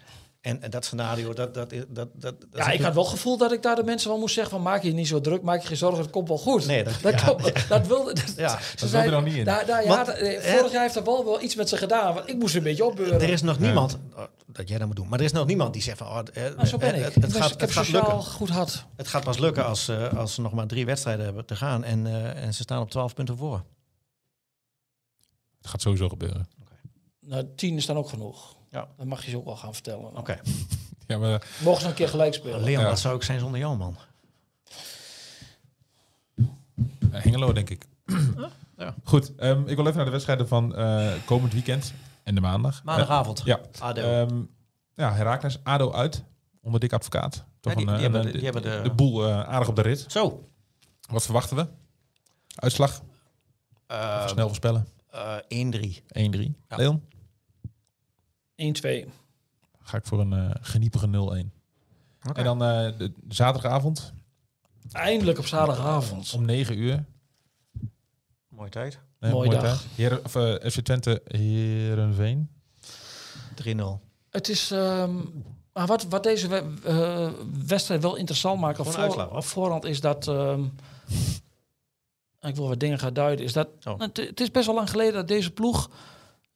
En, 0.46 0.62
en 0.62 0.70
dat 0.70 0.86
scenario, 0.86 1.34
dat, 1.34 1.54
dat, 1.54 1.70
dat, 1.70 1.88
dat, 1.90 2.10
dat 2.16 2.36
Ja, 2.54 2.70
ik 2.72 2.82
had 2.82 2.94
wel 2.94 3.04
het 3.04 3.12
gevoel 3.12 3.38
dat 3.38 3.52
ik 3.52 3.62
daar 3.62 3.76
de 3.76 3.84
mensen 3.84 4.10
van 4.10 4.20
moest 4.20 4.34
zeggen 4.34 4.54
van 4.54 4.62
maak 4.62 4.84
je 4.84 4.94
niet 4.94 5.08
zo 5.08 5.22
druk, 5.22 5.42
maak 5.42 5.62
je 5.62 5.68
geen 5.68 5.78
zorgen, 5.78 6.02
het 6.02 6.10
komt 6.12 6.28
wel 6.28 6.38
goed. 6.38 6.66
Nee, 6.66 6.84
dat- 6.84 6.94
dat, 7.02 7.20
ja. 7.20 7.28
komt- 7.28 7.68
dat 7.70 7.88
wilde... 7.88 8.14
Dat, 8.14 8.34
Ja, 8.38 8.50
ze 8.50 8.76
dat 8.78 8.90
zei- 8.90 8.92
wilde 8.92 9.06
er 9.06 9.12
nog 9.12 9.24
niet 9.24 9.34
in. 9.36 9.44
Daar, 9.46 9.66
daar, 9.66 9.84
ja, 9.84 9.88
Want, 9.90 10.06
dat- 10.06 10.16
eh, 10.18 10.42
hè? 10.44 10.58
vorig 10.58 10.72
jaar 10.72 10.82
heeft 10.82 10.96
er 10.96 11.04
wel, 11.04 11.26
wel 11.26 11.42
iets 11.42 11.56
met 11.56 11.70
ze 11.70 11.78
gedaan, 11.78 12.14
want 12.14 12.30
ik 12.30 12.38
moest 12.38 12.56
een 12.56 12.64
beetje 12.64 12.86
opbeuren. 12.86 13.22
Er 13.22 13.30
is 13.30 13.42
nog 13.42 13.60
niemand, 13.60 13.98
oh, 14.16 14.24
dat 14.46 14.68
jij 14.70 14.78
dat 14.78 14.88
moet 14.88 14.96
doen, 14.96 15.08
maar 15.08 15.20
er 15.20 15.26
is 15.26 15.32
nog 15.32 15.46
niemand 15.46 15.74
die 15.74 15.82
zegt 15.82 15.98
van, 15.98 16.08
oh, 16.08 16.20
eh, 16.34 16.44
Nou, 16.56 16.68
zo 16.68 16.78
ben 16.78 16.94
eh, 16.94 17.06
ik. 17.08 17.14
Het, 17.14 17.36
gaat, 17.36 17.62
het 17.62 17.72
gaat 17.72 17.88
lukken. 17.90 18.24
goed 18.24 18.50
had. 18.50 18.86
Het 18.96 19.08
gaat 19.08 19.24
pas 19.24 19.38
lukken 19.38 19.66
als, 19.66 19.88
eh, 19.88 20.14
als 20.18 20.34
ze 20.34 20.42
nog 20.42 20.54
maar 20.54 20.68
drie 20.68 20.86
wedstrijden 20.86 21.26
hebben 21.26 21.46
te 21.46 21.56
gaan 21.56 21.84
en, 21.84 22.06
eh, 22.08 22.44
en 22.44 22.54
ze 22.54 22.62
staan 22.62 22.82
op 22.82 22.90
12 22.92 23.14
punten 23.14 23.38
voor. 23.38 23.64
Het 25.62 25.68
gaat 25.68 25.82
sowieso 25.82 26.10
gebeuren. 26.10 26.48
Nou, 27.20 27.46
tien 27.56 27.76
is 27.78 27.86
dan 27.86 27.98
ook 27.98 28.10
genoeg. 28.10 28.55
Ja. 28.76 28.88
Dan 28.98 29.08
mag 29.08 29.24
je 29.24 29.30
ze 29.30 29.38
ook 29.38 29.46
wel 29.46 29.56
gaan 29.56 29.74
vertellen. 29.74 30.18
Oké. 30.18 30.40
Ja, 31.08 31.18
maar 31.18 31.48
Mogen 31.64 31.82
ze 31.82 31.88
een 31.88 31.94
keer 31.94 32.10
gelijk 32.10 32.34
spelen? 32.34 32.64
Leon, 32.64 32.82
Ja. 32.82 32.88
wat 32.90 33.00
zou 33.00 33.16
ik 33.16 33.24
zijn 33.24 33.40
zonder 33.40 33.60
jou, 33.60 33.78
man? 33.78 33.96
eh, 36.36 36.44
Hengelo, 37.12 37.54
denk 37.54 37.70
ik. 37.70 37.86
Ja. 38.78 38.96
Goed, 39.04 39.36
ehm, 39.36 39.60
ik 39.68 39.76
wil 39.76 39.84
even 39.86 39.96
naar 39.96 40.06
de 40.06 40.12
wedstrijden 40.12 40.48
van 40.48 40.76
eh, 40.76 41.12
komend 41.26 41.54
weekend 41.54 41.94
en 42.24 42.36
de 42.36 42.42
maandag. 42.42 42.84
Maandagavond. 42.84 43.42
Ja. 43.46 43.60
ADO. 43.80 44.02
Ehm, 44.02 44.42
ja, 44.96 45.14
Herakles, 45.14 45.60
ADO 45.64 45.92
uit, 45.94 46.24
onder 46.62 46.80
dik 46.80 46.94
advocaat. 46.94 47.44
Toch 47.60 47.74
Ja, 47.74 47.78
die- 47.80 47.88
een, 47.88 47.96
die 47.96 47.96
eh, 47.96 48.02
hebben 48.02 48.20
een- 48.22 48.26
de- 48.28 48.34
die 48.34 48.44
hebben 48.44 48.62
de- 48.62 48.82
de 48.90 48.96
boel 48.96 49.26
eh, 49.28 49.40
aardig 49.44 49.68
op 49.68 49.76
de 49.76 49.82
rit. 49.82 50.06
Zo. 50.08 50.44
Wat 51.10 51.24
verwachten 51.24 51.56
we? 51.58 51.68
Uitslag? 52.56 53.02
Eh, 53.88 54.14
Even 54.18 54.30
snel 54.30 54.46
voorspellen. 54.48 54.88
eh, 55.10 55.36
1-3. 55.48 56.04
1-3. 56.08 56.56
Ja. 56.70 56.76
Leon? 56.76 57.04
1-2. 58.56 59.08
Ga 59.82 59.98
ik 59.98 60.06
voor 60.06 60.20
een 60.20 60.34
eh, 60.34 60.50
geniepige 60.62 61.08
0-1. 61.08 61.10
En 62.34 62.44
dan 62.44 62.64
eh, 62.64 62.98
de 62.98 63.12
zaterdagavond 63.30 64.14
Eindelijk 64.92 65.38
op 65.38 65.46
zaterdagavond. 65.46 66.34
om 66.34 66.46
9 66.46 66.78
uur. 66.78 67.06
Mooie 68.48 68.70
tijd. 68.70 69.00
Nee, 69.20 69.32
Mooie 69.32 69.48
mooie 69.48 69.60
dag. 69.62 69.78
tijd. 69.82 69.92
Heren, 69.96 70.24
of, 70.26 70.36
eh, 70.36 70.70
FC 70.72 70.80
Twente, 70.80 71.22
Herenveen. 71.26 72.50
3-0. 73.56 74.00
Het 74.30 74.50
is... 74.50 74.72
ehm, 74.72 75.16
maar 75.74 75.88
wat, 75.88 76.04
wat 76.04 76.24
deze 76.24 76.48
we- 76.48 76.74
eh, 76.84 77.30
wedstrijd 77.68 78.02
wel 78.02 78.16
interessant 78.16 78.60
maakt 78.60 78.80
op, 78.80 78.88
voor- 78.92 79.30
op 79.36 79.44
voorhand 79.46 79.84
is 79.86 80.02
dat... 80.02 80.28
ehm, 80.28 80.64
ik 82.42 82.56
wil 82.56 82.68
wat 82.68 82.80
dingen 82.80 83.00
gaan 83.00 83.14
duiden. 83.14 83.46
Is 83.46 83.54
dat, 83.54 83.68
Oh. 83.88 84.00
het, 84.00 84.18
het 84.18 84.40
is 84.40 84.52
best 84.52 84.66
wel 84.66 84.76
lang 84.76 84.90
geleden 84.90 85.14
dat 85.14 85.28
deze 85.28 85.52
ploeg 85.52 85.90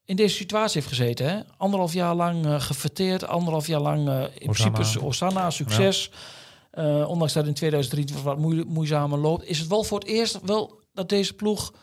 in 0.09 0.15
deze 0.15 0.35
situatie 0.35 0.81
heeft 0.81 0.93
gezeten. 0.95 1.29
Hè? 1.29 1.39
Anderhalf 1.57 1.93
jaar 1.93 2.15
lang 2.15 2.45
eh 2.45 2.61
gefeteerd. 2.61 3.27
Anderhalf 3.27 3.67
jaar 3.67 3.79
lang 3.81 4.07
eh, 4.07 4.23
in 4.37 4.51
principe 4.51 5.01
Osana, 5.01 5.49
succes. 5.49 6.11
Eh, 6.71 7.09
ondanks 7.09 7.33
dat 7.33 7.47
in 7.47 7.53
2003 7.53 8.05
wat 8.23 8.37
moe, 8.37 8.63
moeizamer 8.67 9.19
loopt. 9.19 9.45
Is 9.45 9.59
het 9.59 9.67
wel 9.67 9.83
voor 9.83 9.99
het 9.99 10.07
eerst 10.07 10.39
wel 10.41 10.81
dat 10.93 11.09
deze 11.09 11.33
ploeg... 11.33 11.73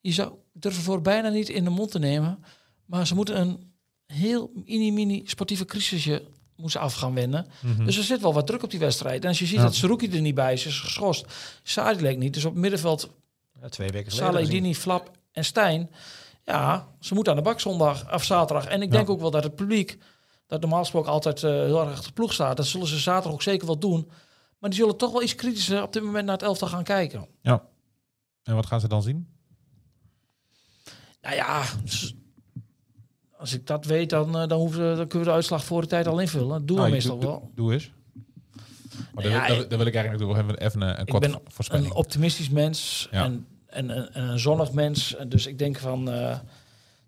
Je 0.00 0.12
zou 0.12 0.32
het 0.60 0.74
voor 0.74 1.00
bijna 1.00 1.28
niet 1.28 1.48
in 1.48 1.64
de 1.64 1.70
mond 1.70 1.90
te 1.90 1.98
nemen. 1.98 2.44
Maar 2.86 3.06
ze 3.06 3.14
moeten 3.14 3.40
een 3.40 3.72
heel 4.06 4.50
mini-mini 4.54 5.22
sportieve 5.24 5.64
crisisje 5.64 6.22
moeten 6.56 6.80
af 6.80 6.94
gaan 6.94 7.14
wennen. 7.14 7.46
Dus 7.84 7.96
er 7.96 8.04
zit 8.04 8.20
wel 8.20 8.32
wat 8.34 8.46
druk 8.46 8.62
op 8.62 8.70
die 8.70 8.80
wedstrijd. 8.80 9.22
En 9.22 9.28
als 9.28 9.38
je 9.38 9.46
ziet 9.46 9.56
Ja. 9.56 9.62
dat 9.62 9.74
Saruki 9.74 10.10
er 10.10 10.20
niet 10.20 10.34
bij 10.34 10.52
is, 10.52 10.66
is 10.66 10.80
geschorst. 10.80 11.24
Sadilek 11.62 12.18
niet. 12.18 12.34
Dus 12.34 12.44
op 12.44 12.54
middenveld 12.54 13.10
Ja, 13.60 13.68
twee 13.68 13.88
weken 13.88 14.10
gezien. 14.10 14.26
Saladini, 14.26 14.74
Flap 14.74 15.10
en 15.32 15.44
Stijn. 15.44 15.90
Ja, 16.44 16.88
ze 17.00 17.14
moeten 17.14 17.32
aan 17.32 17.38
de 17.38 17.44
bak 17.44 17.60
zondag 17.60 18.14
of 18.14 18.24
zaterdag. 18.24 18.66
En 18.66 18.82
ik 18.82 18.90
denk 18.90 19.10
ook 19.10 19.20
wel 19.20 19.30
dat 19.30 19.42
het 19.44 19.54
publiek, 19.56 19.98
dat 20.46 20.60
normaal 20.60 20.78
gesproken 20.80 21.12
altijd 21.12 21.42
eh, 21.42 21.50
heel 21.50 21.80
erg 21.80 21.90
achter 21.90 22.06
de 22.06 22.12
ploeg 22.12 22.32
staat, 22.32 22.56
dat 22.56 22.66
zullen 22.66 22.86
ze 22.86 22.98
zaterdag 22.98 23.32
ook 23.32 23.42
zeker 23.42 23.66
wel 23.66 23.78
doen. 23.78 24.10
Maar 24.58 24.70
die 24.70 24.78
zullen 24.78 24.96
toch 24.96 25.12
wel 25.12 25.22
iets 25.22 25.34
kritischer 25.34 25.82
op 25.82 25.92
dit 25.92 26.02
moment 26.02 26.24
naar 26.24 26.34
het 26.34 26.42
elftal 26.44 26.68
gaan 26.68 26.84
kijken. 26.84 27.26
Ja. 27.40 27.62
En 28.42 28.54
wat 28.54 28.66
gaan 28.66 28.80
ze 28.80 28.88
dan 28.88 29.02
zien? 29.02 29.28
Nou 31.20 31.34
ja, 31.34 31.62
als 33.38 33.52
ik 33.52 33.66
dat 33.66 33.84
weet, 33.84 34.10
dan, 34.10 34.38
eh, 34.38 34.48
dan, 34.48 34.58
hoeven 34.58 34.96
dan 34.96 35.06
kunnen 35.08 35.18
we 35.18 35.24
de 35.24 35.30
uitslag 35.30 35.64
voor 35.64 35.80
de 35.80 35.86
tijd 35.86 36.06
al 36.06 36.18
invullen. 36.20 36.48
Dat 36.66 36.76
we 36.76 36.82
Nou, 36.82 36.90
meestal 36.90 37.18
doe, 37.18 37.30
wel. 37.30 37.40
Doe, 37.40 37.50
doe 37.54 37.72
eens. 37.72 37.90
Maar 39.14 39.28
Ja, 39.28 39.46
ik- 39.46 39.68
dan 39.70 39.78
wil 39.78 39.86
ik 39.86 39.94
eigenlijk 39.94 40.24
nog 40.26 40.38
even, 40.38 40.58
even 40.58 40.80
een, 40.80 41.18
ben 41.20 41.40
voorspelling. 41.46 41.86
Een 41.86 41.94
optimistisch 41.96 42.48
mens 42.50 43.08
Ja. 43.10 43.24
en, 43.24 43.46
en, 43.72 43.90
en, 43.90 44.14
en 44.14 44.22
een 44.28 44.38
zonnig 44.38 44.72
mens. 44.72 45.14
En 45.14 45.28
Dus 45.28 45.46
ik 45.46 45.58
denk 45.58 45.78
van 45.78 46.10
eh, 46.10 46.38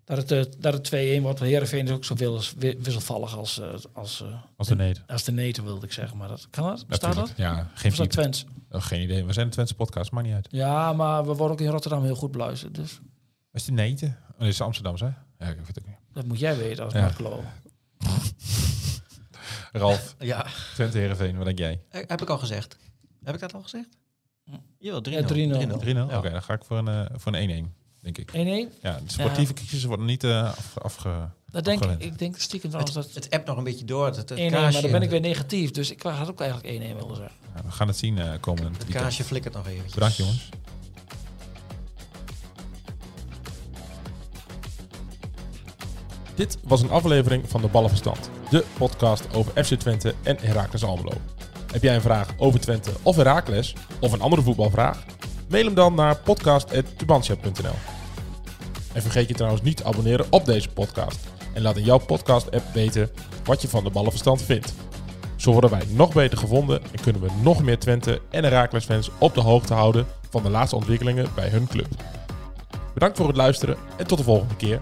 dat 0.03 0.17
het, 0.17 0.31
eh, 0.31 0.43
dat 0.57 0.73
het 0.73 0.87
2-1 0.87 1.21
wordt. 1.21 1.39
Want 1.39 1.51
Heerenveen 1.51 1.85
is 1.85 1.91
ook 1.91 2.03
zo 2.05 2.15
wisselvallig 2.57 3.37
als, 3.37 3.59
eh, 3.59 3.67
als, 3.93 4.23
Als 4.57 4.67
de 4.67 4.75
neet. 4.75 5.01
als 5.07 5.23
de 5.23 5.31
neten, 5.31 5.63
wilde 5.63 5.85
ik 5.85 5.91
zeggen. 5.91 6.17
Maar 6.17 6.27
dat, 6.27 6.47
kan 6.49 6.63
dat? 6.67 6.87
Bestaat 6.87 7.15
dat? 7.15 7.33
Ja, 7.35 7.69
geen, 7.73 7.91
Of 7.91 7.97
dat. 7.97 8.09
Twents? 8.09 8.45
Oh, 8.71 8.81
geen 8.81 9.01
idee. 9.01 9.25
We 9.25 9.33
zijn 9.33 9.45
een 9.45 9.51
Twentse 9.51 9.75
podcast, 9.75 10.11
maakt 10.11 10.25
niet 10.25 10.35
uit. 10.35 10.47
Ja, 10.51 10.93
maar 10.93 11.21
we 11.25 11.33
worden 11.33 11.51
ook 11.51 11.61
in 11.61 11.67
Rotterdam 11.69 12.03
heel 12.03 12.15
goed 12.15 12.31
beluisterd. 12.31 12.75
Dus 12.75 12.99
Is 13.51 13.63
die 13.65 13.73
neten? 13.73 14.17
Oh, 14.33 14.39
dit 14.39 14.47
is 14.47 14.61
Amsterdams, 14.61 15.01
hè? 15.01 15.09
Ja, 15.39 15.45
ik 15.47 15.57
weet 15.57 15.67
het 15.67 15.79
ook 15.79 15.85
niet. 15.87 15.97
dat 16.13 16.25
moet 16.25 16.39
jij 16.39 16.57
weten 16.57 16.83
als 16.83 16.93
Ja. 16.93 17.01
Marklo. 17.01 17.43
Ralf, 19.71 20.15
Ja, 20.19 20.45
Twente 20.73 20.97
Heerenveen, 20.97 21.35
wat 21.37 21.45
denk 21.45 21.57
jij? 21.57 21.79
3-0. 21.89 22.07
heb 22.07 22.21
ik 22.21 22.29
al 22.29 22.37
gezegd. 22.37 22.77
Heb 23.23 23.33
ik 23.35 23.39
dat 23.41 23.53
al 23.53 23.61
gezegd? 23.61 23.87
Jawel, 24.79 25.01
3-0. 25.01 25.11
Ja, 25.11 25.21
3-0. 25.21 25.79
3-0. 25.79 25.85
Ja. 25.85 26.17
Oké, 26.17 26.29
dan 26.29 26.43
ga 26.43 26.53
ik 26.53 26.63
voor 26.63 26.77
een, 26.77 26.87
eh, 26.87 27.05
voor 27.15 27.33
een 27.33 27.65
1-1, 27.65 27.73
denk 28.01 28.17
ik. 28.17 28.31
1-1? 28.33 28.73
Ja, 28.81 28.99
de 29.05 29.11
sportieve 29.11 29.53
crisis 29.53 29.83
worden 29.83 30.05
niet 30.05 30.23
eh, 30.23 30.43
af, 30.43 30.77
afge... 30.77 31.29
Dat 31.51 31.63
denk 31.63 31.85
ik. 31.85 32.03
Ik 32.03 32.17
denk 32.19 32.37
stiekem 32.37 32.69
trouwens 32.69 32.95
dat 32.95 33.05
Het, 33.05 33.23
het 33.23 33.29
appt 33.33 33.47
nog 33.47 33.57
een 33.57 33.63
beetje 33.63 33.85
door. 33.85 34.05
Het, 34.05 34.15
het, 34.15 34.31
1-1, 34.31 34.33
kaasje, 34.35 34.51
maar 34.71 34.81
dan 34.81 34.91
ben 34.91 35.01
ik 35.01 35.09
weer 35.09 35.19
negatief. 35.19 35.71
Dus 35.71 35.91
ik 35.91 36.01
had 36.01 36.29
ook 36.29 36.41
eigenlijk 36.41 36.83
1-1 36.83 36.95
willen 36.97 37.15
zeggen. 37.15 37.35
Ja, 37.55 37.61
we 37.63 37.71
gaan 37.71 37.87
het 37.87 37.97
zien 37.97 38.17
eh 38.17 38.31
komende 38.39 38.69
Het 38.69 38.77
weekend. 38.77 39.03
kaasje 39.03 39.23
flikkert 39.23 39.53
nog 39.53 39.67
eventjes. 39.67 39.93
Bedankt 39.93 40.15
jongens. 40.15 40.49
Dit 46.35 46.57
was 46.63 46.81
een 46.81 46.89
aflevering 46.89 47.49
van 47.49 47.61
de 47.61 47.67
Ballenverstand, 47.67 48.29
de 48.49 48.65
podcast 48.77 49.33
over 49.33 49.63
FC 49.65 49.73
Twente 49.73 50.15
en 50.23 50.37
Heracles 50.39 50.83
Almelo. 50.83 51.11
Heb 51.75 51.83
jij 51.83 51.95
een 51.95 52.01
vraag 52.01 52.29
over 52.37 52.59
Twente 52.59 52.91
of 53.01 53.15
Heracles, 53.15 53.75
of 53.99 54.11
een 54.11 54.21
andere 54.21 54.41
voetbalvraag? 54.41 55.03
Mail 55.49 55.65
hem 55.65 55.73
dan 55.73 55.95
naar 55.95 56.17
podcast.tubantia.nl 56.17 57.75
En 58.93 59.01
vergeet 59.01 59.27
je 59.27 59.33
trouwens 59.33 59.61
niet 59.61 59.77
te 59.77 59.83
abonneren 59.83 60.25
op 60.29 60.45
deze 60.45 60.69
podcast. 60.69 61.19
En 61.53 61.61
laat 61.61 61.77
in 61.77 61.83
jouw 61.83 61.97
podcast-app 61.97 62.73
weten 62.73 63.09
wat 63.43 63.61
je 63.61 63.67
van 63.67 63.83
de 63.83 63.89
Ballenverstand 63.89 64.41
vindt. 64.41 64.73
Zo 65.35 65.51
worden 65.51 65.69
wij 65.69 65.83
nog 65.89 66.13
beter 66.13 66.37
gevonden 66.37 66.81
en 66.81 67.01
kunnen 67.01 67.21
we 67.21 67.29
nog 67.41 67.63
meer 67.63 67.79
Twente 67.79 68.21
en 68.29 68.43
Heracles 68.43 68.85
fans 68.85 69.09
op 69.17 69.33
de 69.33 69.41
hoogte 69.41 69.73
houden 69.73 70.05
van 70.29 70.43
de 70.43 70.49
laatste 70.49 70.75
ontwikkelingen 70.75 71.27
bij 71.35 71.49
hun 71.49 71.67
club. 71.67 71.87
Bedankt 72.93 73.17
voor 73.17 73.27
het 73.27 73.37
luisteren 73.37 73.77
en 73.97 74.07
tot 74.07 74.17
de 74.17 74.23
volgende 74.23 74.55
keer. 74.55 74.81